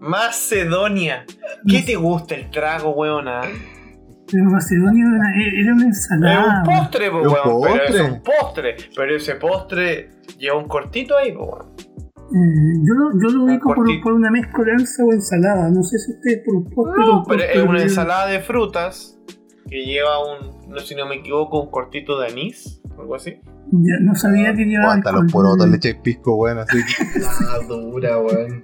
Macedonia. 0.00 1.24
¿Qué 1.66 1.82
te 1.82 1.96
gusta 1.96 2.34
el 2.34 2.50
trago, 2.50 2.90
weona? 2.90 3.40
Pero 4.30 4.44
Macedonia 4.44 5.04
era 5.04 5.14
una, 5.14 5.82
era 5.82 5.86
ensalada. 5.86 6.62
un 6.66 6.74
postre, 6.80 7.10
po, 7.10 7.20
¿Es 7.20 7.26
un 7.26 7.32
weón. 7.32 7.62
Pero 7.62 7.74
es 7.74 7.90
postre? 7.90 8.02
un 8.12 8.22
postre. 8.22 8.76
Pero 8.96 9.16
ese 9.16 9.34
postre 9.36 10.10
lleva 10.38 10.56
un 10.58 10.68
cortito 10.68 11.16
ahí, 11.18 11.32
po, 11.32 11.44
weón. 11.44 11.72
Eh, 12.34 12.80
yo 12.86 12.94
lo, 12.94 13.10
yo 13.20 13.28
lo 13.36 13.44
ubico 13.44 13.74
por, 13.74 13.86
por 14.02 14.12
una 14.14 14.30
mezcolanza 14.30 15.04
o 15.04 15.12
ensalada. 15.12 15.68
No 15.70 15.82
sé 15.82 15.98
si 15.98 16.12
ustedes 16.12 16.42
por 16.46 16.54
un 16.56 16.70
postre 16.70 17.02
No, 17.04 17.20
o 17.20 17.24
pero 17.24 17.38
por- 17.40 17.56
es 17.56 17.62
una 17.62 17.82
ensalada 17.82 18.26
de 18.28 18.40
frutas 18.40 19.18
que 19.72 19.86
lleva 19.86 20.18
un, 20.22 20.68
no 20.68 20.78
si 20.80 20.94
no 20.94 21.06
me 21.06 21.16
equivoco, 21.16 21.62
un 21.62 21.70
cortito 21.70 22.20
de 22.20 22.28
anís, 22.28 22.82
algo 22.98 23.14
así. 23.14 23.38
No 23.70 24.14
sabía 24.14 24.54
que 24.54 24.64
O 24.64 24.66
llevaba 24.66 24.94
hasta 24.94 25.12
los 25.12 25.32
porotos 25.32 25.66
le 25.66 25.76
echáis 25.76 25.96
pisco, 25.96 26.36
weón, 26.36 26.58
así. 26.58 26.78
Ah, 27.24 27.58
dura, 27.66 28.18
weón. 28.18 28.62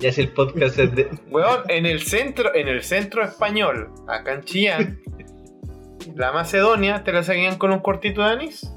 Ya 0.00 0.10
si 0.10 0.22
el 0.22 0.32
podcast 0.32 0.78
es 0.80 0.96
de. 0.96 1.08
Weón, 1.30 1.60
en 1.68 1.86
el 1.86 2.02
centro, 2.02 2.52
en 2.56 2.66
el 2.66 2.82
centro 2.82 3.22
español, 3.22 3.90
acá 4.08 4.34
en 4.34 4.42
Chillán, 4.42 4.98
la 6.16 6.32
Macedonia 6.32 7.04
te 7.04 7.12
la 7.12 7.22
seguían 7.22 7.56
con 7.56 7.70
un 7.70 7.78
cortito 7.78 8.22
de 8.22 8.30
anís. 8.30 8.68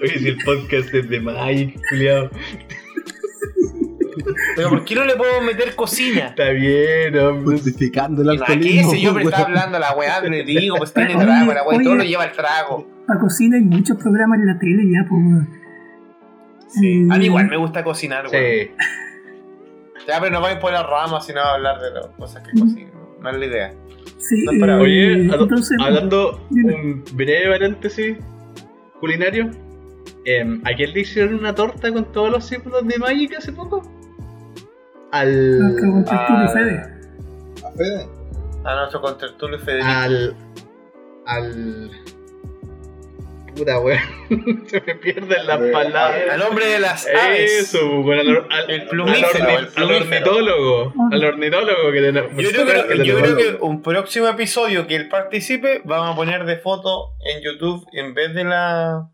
Oye, 0.00 0.18
si 0.18 0.28
el 0.28 0.38
podcast 0.44 0.94
es 0.94 1.08
de 1.10 1.20
Mike, 1.20 1.80
culiao. 1.90 2.30
Pero 4.56 4.68
¿por 4.70 4.84
qué 4.84 4.94
no 4.94 5.04
le 5.04 5.16
puedo 5.16 5.40
meter 5.42 5.74
cocina? 5.74 6.26
Está 6.28 6.50
bien, 6.50 7.16
hombre. 7.18 7.56
Justificando 7.56 8.22
el 8.22 8.30
¿A 8.30 8.32
qué 8.32 8.52
alcoholismo. 8.52 8.90
sé 8.90 9.00
yo? 9.00 9.14
Pero 9.14 9.28
está 9.28 9.42
hablando 9.42 9.78
la 9.78 9.92
weá, 9.94 10.20
le 10.22 10.44
digo, 10.44 10.76
pues 10.76 10.92
tiene 10.92 11.14
trago, 11.14 11.52
la 11.52 11.62
weá, 11.64 11.80
y 11.80 11.84
todo 11.84 11.94
lo 11.96 12.04
lleva 12.04 12.24
el 12.24 12.32
trago. 12.32 12.86
Para 13.06 13.20
cocina 13.20 13.56
hay 13.56 13.62
muchos 13.62 13.96
programas 13.98 14.38
en 14.40 14.46
la 14.46 14.58
tele 14.58 14.82
ya, 14.90 15.06
pues. 15.08 15.22
Sí. 16.68 17.06
A 17.10 17.16
mí 17.16 17.24
Eh, 17.24 17.26
igual 17.26 17.48
me 17.48 17.56
gusta 17.56 17.82
cocinar, 17.82 18.26
weón. 18.28 18.44
Sí. 18.44 18.70
Ya, 20.08 20.18
pero 20.20 20.32
no 20.32 20.40
voy 20.40 20.52
a 20.52 20.60
poner 20.60 20.80
ramas, 20.86 21.26
sino 21.26 21.40
a 21.40 21.54
hablar 21.54 21.80
de 21.80 21.90
las 21.90 22.06
cosas 22.18 22.42
que 22.42 22.58
cocino. 22.58 22.90
No 23.20 23.30
es 23.30 23.36
la 23.38 23.46
idea. 23.46 23.74
Sí, 24.18 24.44
No, 24.44 24.66
eh, 24.66 24.80
Oye, 24.80 25.12
entonces, 25.24 25.76
hablando 25.80 26.46
un 26.50 27.04
breve 27.14 27.50
paréntesis 27.50 28.16
culinario. 28.98 29.50
em, 30.24 30.60
¿A 30.64 30.74
quién 30.74 30.92
le 30.92 31.00
hicieron 31.00 31.34
una 31.34 31.54
torta 31.54 31.92
con 31.92 32.10
todos 32.12 32.30
los 32.30 32.44
símbolos 32.46 32.86
de 32.86 32.98
Magic 32.98 33.34
hace 33.36 33.52
poco? 33.52 33.82
Al. 35.12 35.76
Con 35.80 36.04
Tertulio 36.04 36.44
Ah, 36.44 36.48
Fede. 36.52 36.82
¿A 37.66 37.70
Fede? 37.76 38.08
A 38.64 38.74
nuestro 38.76 39.00
contertulio 39.00 39.58
Federico. 39.58 39.88
Al. 39.88 40.36
Al. 41.26 41.90
Puta 43.56 43.80
weón. 43.80 43.98
Se 44.68 44.80
me 44.80 44.94
pierden 44.94 45.46
las 45.46 45.58
palabras. 45.58 46.22
Al 46.30 46.42
hombre 46.42 46.66
de 46.66 46.78
las 46.80 47.06
aves. 47.08 47.50
Eso, 47.74 48.02
bueno, 48.02 48.44
al, 48.48 48.60
al- 48.64 48.70
El 48.70 48.86
plumífero, 48.88 49.28
al, 49.28 49.50
orni- 49.50 49.58
el 49.58 49.66
plumífero. 49.68 49.86
al 49.96 50.02
ornitólogo. 50.02 50.94
Al 51.10 51.24
ornitólogo 51.24 51.92
que 51.92 52.00
tenemos. 52.00 52.32
Yo 52.36 52.50
creo, 52.50 52.86
que, 52.88 52.94
que 52.98 53.04
yo 53.04 53.16
tenemos. 53.16 53.22
creo 53.22 53.58
que 53.58 53.64
un 53.64 53.82
próximo 53.82 54.28
episodio 54.28 54.86
que 54.86 54.94
él 54.96 55.08
participe, 55.08 55.82
vamos 55.84 56.12
a 56.12 56.16
poner 56.16 56.44
de 56.44 56.58
foto 56.58 57.14
en 57.24 57.42
YouTube, 57.42 57.84
en 57.92 58.14
vez 58.14 58.34
de 58.34 58.44
la, 58.44 59.08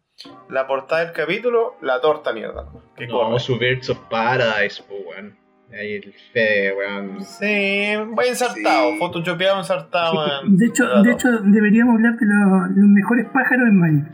la 0.51 0.67
portada 0.67 1.05
del 1.05 1.13
capítulo, 1.15 1.77
la 1.81 2.01
torta 2.03 2.33
mierda. 2.35 2.67
Que 2.97 3.07
No, 3.07 3.21
corre. 3.21 3.41
su 3.41 3.59
Birds 3.59 3.89
of 3.91 3.99
Paradise, 4.11 4.83
pues 4.87 5.01
weón. 5.07 5.39
Ahí 5.79 5.93
el 5.95 6.15
Fede, 6.33 6.73
weón. 6.77 7.23
Sí, 7.23 7.95
va 8.19 8.25
ensartado, 8.25 8.93
Sí. 8.93 8.99
photoshopeado 8.99 9.59
ensartado. 9.59 10.25
en- 10.45 10.57
De 10.57 10.67
hecho, 10.67 10.85
de 11.03 11.13
hecho, 11.13 11.29
deberíamos 11.43 11.97
hablar 11.97 12.17
de 12.17 12.27
lo- 12.27 12.67
los 12.69 12.89
mejores 12.89 13.27
pájaros 13.27 13.69
en 13.69 13.79
Magic. 13.79 14.13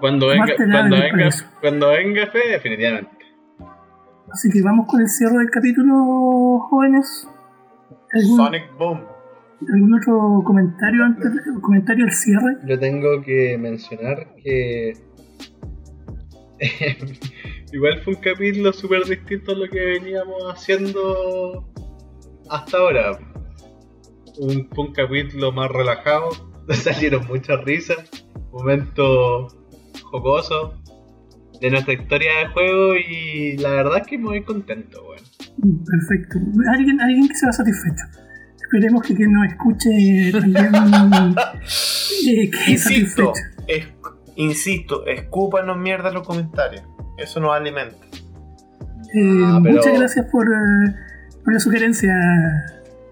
Cuando 0.00 0.26
venga, 0.28 0.46
cuando 0.56 0.96
venga, 0.96 1.30
cuando 1.60 1.88
venga 1.90 2.26
fe, 2.26 2.40
definitivamente. 2.50 3.10
Así 4.32 4.50
que 4.50 4.62
vamos 4.62 4.86
con 4.86 5.00
el 5.00 5.08
cierre 5.08 5.38
del 5.38 5.50
capítulo, 5.50 6.58
jóvenes. 6.68 7.28
¿Algún, 8.12 8.36
Sonic 8.36 8.76
Boom. 8.78 9.00
algún 9.72 9.94
otro 9.94 10.42
comentario 10.44 11.04
antes 11.04 11.30
comentario 11.60 12.04
al 12.04 12.10
cierre? 12.12 12.56
Yo 12.66 12.78
tengo 12.78 13.22
que 13.22 13.56
mencionar 13.58 14.34
que 14.42 14.92
igual 17.72 18.00
fue 18.02 18.14
un 18.14 18.20
capítulo 18.20 18.72
súper 18.72 19.04
distinto 19.04 19.52
a 19.52 19.54
lo 19.56 19.68
que 19.68 19.80
veníamos 19.80 20.42
haciendo 20.52 21.68
hasta 22.48 22.76
ahora. 22.78 23.18
Un, 24.38 24.68
fue 24.74 24.86
un 24.86 24.92
capítulo 24.92 25.52
más 25.52 25.70
relajado, 25.70 26.30
salieron 26.70 27.26
muchas 27.26 27.62
risas, 27.64 27.98
momentos 28.52 29.56
jocosos 30.04 30.74
de 31.60 31.70
nuestra 31.70 31.94
historia 31.94 32.30
de 32.40 32.46
juego 32.48 32.94
y 32.96 33.56
la 33.58 33.70
verdad 33.70 33.98
es 33.98 34.06
que 34.06 34.18
muy 34.18 34.42
contento. 34.42 35.02
Mm, 35.58 35.84
Perfecto. 35.84 36.38
Alguien, 36.74 37.00
alguien 37.00 37.28
que 37.28 37.34
se 37.34 37.46
va 37.46 37.52
satisfecho. 37.52 38.04
Esperemos 38.56 39.02
que 39.06 39.14
quien 39.14 39.32
nos 39.32 39.46
escuche 39.48 40.32
también 40.32 40.74
eh, 42.26 42.50
quede 42.50 42.70
Insisto, 42.72 43.32
satisfecho. 43.34 43.64
es- 43.68 43.86
insisto, 44.36 45.06
escúpanos 45.06 45.76
mierda 45.78 46.08
en 46.08 46.14
los 46.14 46.26
comentarios. 46.26 46.82
Eso 47.18 47.40
nos 47.40 47.52
alimenta. 47.54 47.96
Eh, 49.14 49.42
Ah, 49.44 49.60
pero- 49.62 49.76
Muchas 49.76 49.98
gracias 49.98 50.26
por, 50.30 50.46
eh, 50.46 50.94
por 51.44 51.52
la 51.52 51.60
sugerencia, 51.60 52.14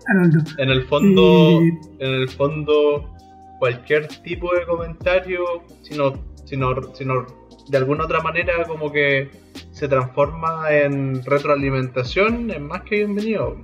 Haroldo. 0.06 0.38
En 0.58 0.70
el 0.70 0.82
fondo, 0.84 1.60
Eh, 1.60 1.80
en 1.98 2.10
el 2.14 2.28
fondo, 2.28 3.14
cualquier 3.58 4.06
tipo 4.22 4.54
de 4.54 4.64
comentario, 4.66 5.44
si 5.82 5.94
no, 5.96 6.14
si 6.44 6.56
no- 6.56 6.74
si 6.94 7.04
no- 7.04 7.26
de 7.68 7.76
alguna 7.76 8.04
otra 8.04 8.20
manera 8.20 8.64
como 8.66 8.90
que 8.90 9.30
se 9.70 9.86
transforma 9.86 10.70
en 10.72 11.22
retroalimentación, 11.24 12.50
es 12.50 12.60
más 12.60 12.82
que 12.82 12.96
bienvenido. 12.96 13.56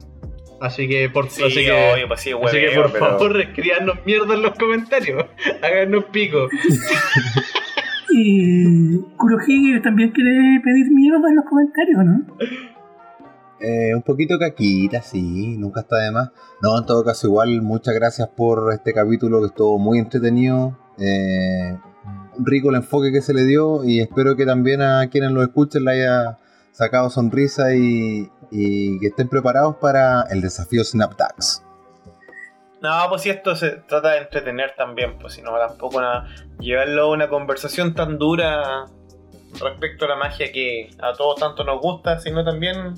Así 0.61 0.89
que 0.89 1.09
por, 1.11 1.29
Sí, 1.31 1.43
así 1.45 1.55
que, 1.65 1.71
obvio, 1.73 2.09
pues 2.09 2.21
sí, 2.21 2.31
así 2.33 2.57
que 2.59 2.71
por 2.75 2.93
pero- 2.93 3.07
favor 3.07 3.41
escríbanos 3.41 3.99
mierda 4.07 4.35
en 4.35 4.43
los 4.43 4.55
comentarios, 4.59 5.27
háganos 5.63 6.05
pico. 6.07 6.49
Y 8.19 8.99
Kurohige 9.19 9.81
también 9.81 10.11
quiere 10.11 10.61
pedir 10.65 10.91
mierda 10.91 11.29
en 11.29 11.37
los 11.37 11.45
comentarios, 11.45 12.03
¿no? 12.05 12.37
Eh, 13.61 13.95
un 13.95 14.03
poquito 14.03 14.39
caquita, 14.39 15.03
sí, 15.03 15.57
nunca 15.59 15.81
está 15.81 15.99
de 15.99 16.13
más. 16.13 16.31
No, 16.63 16.79
en 16.79 16.87
todo 16.87 17.05
caso, 17.05 17.27
igual, 17.27 17.61
muchas 17.61 17.95
gracias 17.95 18.29
por 18.29 18.73
este 18.73 18.95
capítulo 18.95 19.41
que 19.41 19.49
estuvo 19.49 19.79
muy 19.79 19.99
entretenido. 19.99 20.79
Eh, 20.99 21.77
rico 22.39 22.71
el 22.71 22.77
enfoque 22.77 23.13
que 23.13 23.21
se 23.21 23.35
le 23.35 23.45
dio 23.45 23.85
y 23.85 24.01
espero 24.01 24.35
que 24.37 24.47
también 24.47 24.81
a 24.81 25.09
quienes 25.11 25.33
lo 25.33 25.43
escuchen 25.43 25.85
le 25.85 25.91
haya 25.93 26.39
sacado 26.73 27.11
sonrisa 27.11 27.75
y, 27.75 28.31
y 28.51 28.99
que 29.01 29.09
estén 29.09 29.29
preparados 29.29 29.77
para 29.77 30.23
el 30.31 30.41
desafío 30.41 30.85
Snapdax. 30.85 31.63
No, 32.83 32.91
pues 33.09 33.23
si 33.23 33.31
esto 33.31 33.57
se 33.57 33.71
trata 33.89 34.13
de 34.13 34.19
entretener 34.19 34.75
también, 34.77 35.19
pues 35.19 35.35
si 35.35 35.43
no, 35.43 35.57
tampoco 35.59 36.01
nada. 36.01 36.29
Llevarlo 36.61 37.05
a 37.05 37.11
una 37.11 37.29
conversación 37.29 37.95
tan 37.95 38.19
dura 38.19 38.87
respecto 39.61 40.05
a 40.05 40.09
la 40.09 40.17
magia 40.17 40.53
que 40.53 40.91
a 41.01 41.13
todos 41.15 41.41
tanto 41.41 41.65
nos 41.65 41.81
gusta, 41.81 42.19
sino 42.21 42.45
también 42.45 42.95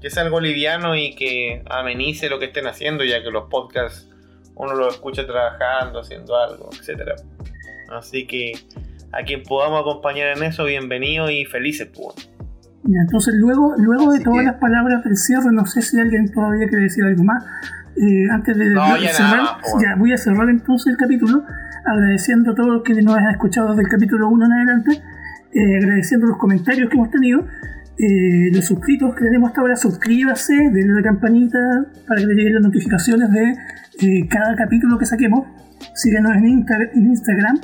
que 0.00 0.10
sea 0.10 0.22
algo 0.22 0.40
liviano 0.40 0.96
y 0.96 1.14
que 1.14 1.62
amenice 1.68 2.28
lo 2.28 2.38
que 2.38 2.46
estén 2.46 2.66
haciendo, 2.66 3.04
ya 3.04 3.22
que 3.22 3.30
los 3.30 3.48
podcasts 3.48 4.08
uno 4.54 4.74
los 4.74 4.94
escucha 4.94 5.26
trabajando, 5.26 6.00
haciendo 6.00 6.36
algo, 6.36 6.70
etcétera. 6.72 7.16
Así 7.88 8.26
que 8.26 8.52
a 9.12 9.22
quien 9.22 9.42
podamos 9.42 9.80
acompañar 9.80 10.36
en 10.36 10.42
eso, 10.44 10.64
bienvenido 10.64 11.30
y 11.30 11.44
felices, 11.44 11.88
pues. 11.92 12.30
Entonces 12.84 13.34
luego, 13.36 13.74
luego 13.78 14.12
de 14.12 14.20
todas 14.20 14.40
que- 14.40 14.46
las 14.46 14.56
palabras 14.56 15.04
del 15.04 15.16
cierre, 15.16 15.52
no 15.52 15.64
sé 15.66 15.82
si 15.82 15.98
alguien 16.00 16.30
todavía 16.30 16.66
quiere 16.68 16.84
decir 16.84 17.04
algo 17.04 17.24
más. 17.24 17.44
Eh, 17.96 18.26
antes 18.30 18.56
de, 18.56 18.70
No, 18.70 18.94
de 18.94 19.02
ya 19.02 19.12
cerrar, 19.12 19.36
nada 19.36 19.58
por 19.60 19.82
ya 19.82 19.94
voy 19.96 20.12
a 20.12 20.16
cerrar 20.16 20.48
entonces 20.48 20.90
el 20.92 20.96
capítulo, 20.96 21.44
agradeciendo 21.84 22.52
a 22.52 22.54
todos 22.54 22.68
los 22.70 22.82
que 22.82 22.94
nos 23.02 23.16
han 23.16 23.30
escuchado 23.30 23.68
desde 23.70 23.82
el 23.82 23.88
capítulo 23.88 24.28
1 24.30 24.46
en 24.46 24.52
adelante, 24.52 25.02
eh, 25.52 25.76
agradeciendo 25.76 26.26
los 26.26 26.38
comentarios 26.38 26.88
que 26.88 26.96
hemos 26.96 27.10
tenido, 27.10 27.46
eh, 27.98 28.50
los 28.54 28.64
suscritos 28.64 29.14
que 29.14 29.24
tenemos 29.26 29.50
hasta 29.50 29.60
ahora, 29.60 29.76
suscríbase, 29.76 30.54
denle 30.72 30.94
la 30.94 31.02
campanita 31.02 31.58
para 32.08 32.20
que 32.20 32.26
le 32.26 32.34
lleguen 32.34 32.54
las 32.54 32.62
notificaciones 32.62 33.30
de 33.30 34.26
cada 34.28 34.56
capítulo 34.56 34.98
que 34.98 35.04
saquemos. 35.06 35.46
Síganos 35.94 36.34
en, 36.36 36.44
Insta- 36.46 36.90
en 36.94 37.06
Instagram 37.06 37.58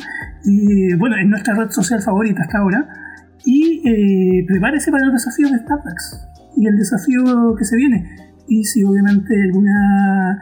y 0.45 0.95
bueno, 0.97 1.17
en 1.17 1.31
nuestra 1.31 1.55
red 1.55 1.71
social 1.71 2.03
favorita 2.03 2.43
hasta 2.43 2.59
ahora. 2.59 2.87
Y 3.51 3.81
eh, 3.89 4.45
prepárese 4.47 4.91
para 4.93 5.07
los 5.07 5.15
desafíos 5.15 5.51
de 5.51 5.59
Starbucks 5.59 6.29
y 6.57 6.67
el 6.67 6.77
desafío 6.77 7.55
que 7.57 7.65
se 7.65 7.77
viene. 7.77 8.05
Y 8.47 8.65
si 8.65 8.85
obviamente 8.85 9.33
alguna. 9.43 10.39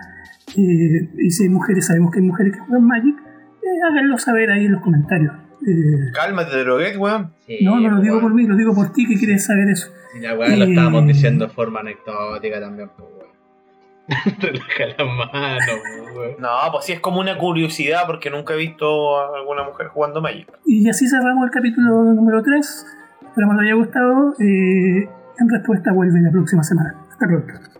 eh, 0.57 1.09
y 1.19 1.31
si 1.31 1.45
hay 1.45 1.49
mujeres, 1.51 1.87
sabemos 1.87 2.11
que 2.13 2.19
hay 2.19 2.27
mujeres 2.27 2.53
que 2.55 2.59
juegan 2.59 2.85
Magic, 2.85 3.15
eh, 3.17 3.79
háganlo 3.89 4.19
saber 4.19 4.51
ahí 4.51 4.67
en 4.67 4.73
los 4.73 4.83
comentarios. 4.83 5.33
Eh, 5.67 6.11
Cálmate, 6.13 6.57
droguet, 6.65 6.97
weón. 6.97 7.33
Sí, 7.47 7.59
no, 7.63 7.79
no 7.81 7.91
lo 7.91 8.01
digo 8.01 8.15
weón. 8.17 8.23
por 8.27 8.35
mí, 8.35 8.45
lo 8.47 8.57
digo 8.57 8.75
por 8.75 8.93
ti 8.93 9.07
que 9.07 9.17
quieres 9.17 9.45
saber 9.45 9.69
eso. 9.71 9.89
Y 10.17 10.21
la 10.21 10.35
weá 10.35 10.57
lo 10.57 10.65
Eh, 10.65 10.69
estábamos 10.71 11.07
diciendo 11.07 11.47
de 11.47 11.53
forma 11.53 11.81
anecdótica 11.81 12.61
también, 12.61 12.91
pues 12.97 13.09
weón. 13.09 13.27
Relaja 14.41 14.87
las 14.99 15.33
manos, 15.33 16.17
weón. 16.17 16.35
No, 16.41 16.49
pues 16.73 16.85
sí 16.87 16.93
es 16.93 17.01
como 17.01 17.21
una 17.21 17.37
curiosidad 17.39 18.03
porque 18.07 18.31
nunca 18.31 18.55
he 18.55 18.57
visto 18.57 19.19
a 19.21 19.37
alguna 19.39 19.63
mujer 19.65 19.89
jugando 19.89 20.21
Magic. 20.21 20.49
Y 20.65 20.89
así 20.89 21.07
cerramos 21.09 21.45
el 21.45 21.51
capítulo 21.51 22.03
número 22.15 22.43
3. 22.43 22.87
Esperamos 23.37 23.57
les 23.57 23.65
haya 23.67 23.75
gustado. 23.75 24.35
Eh, 24.39 25.09
en 25.39 25.49
respuesta 25.51 25.93
vuelve 25.93 26.23
la 26.23 26.31
próxima 26.31 26.65
semana. 26.65 26.95
Hasta 27.11 27.27
pronto. 27.27 27.76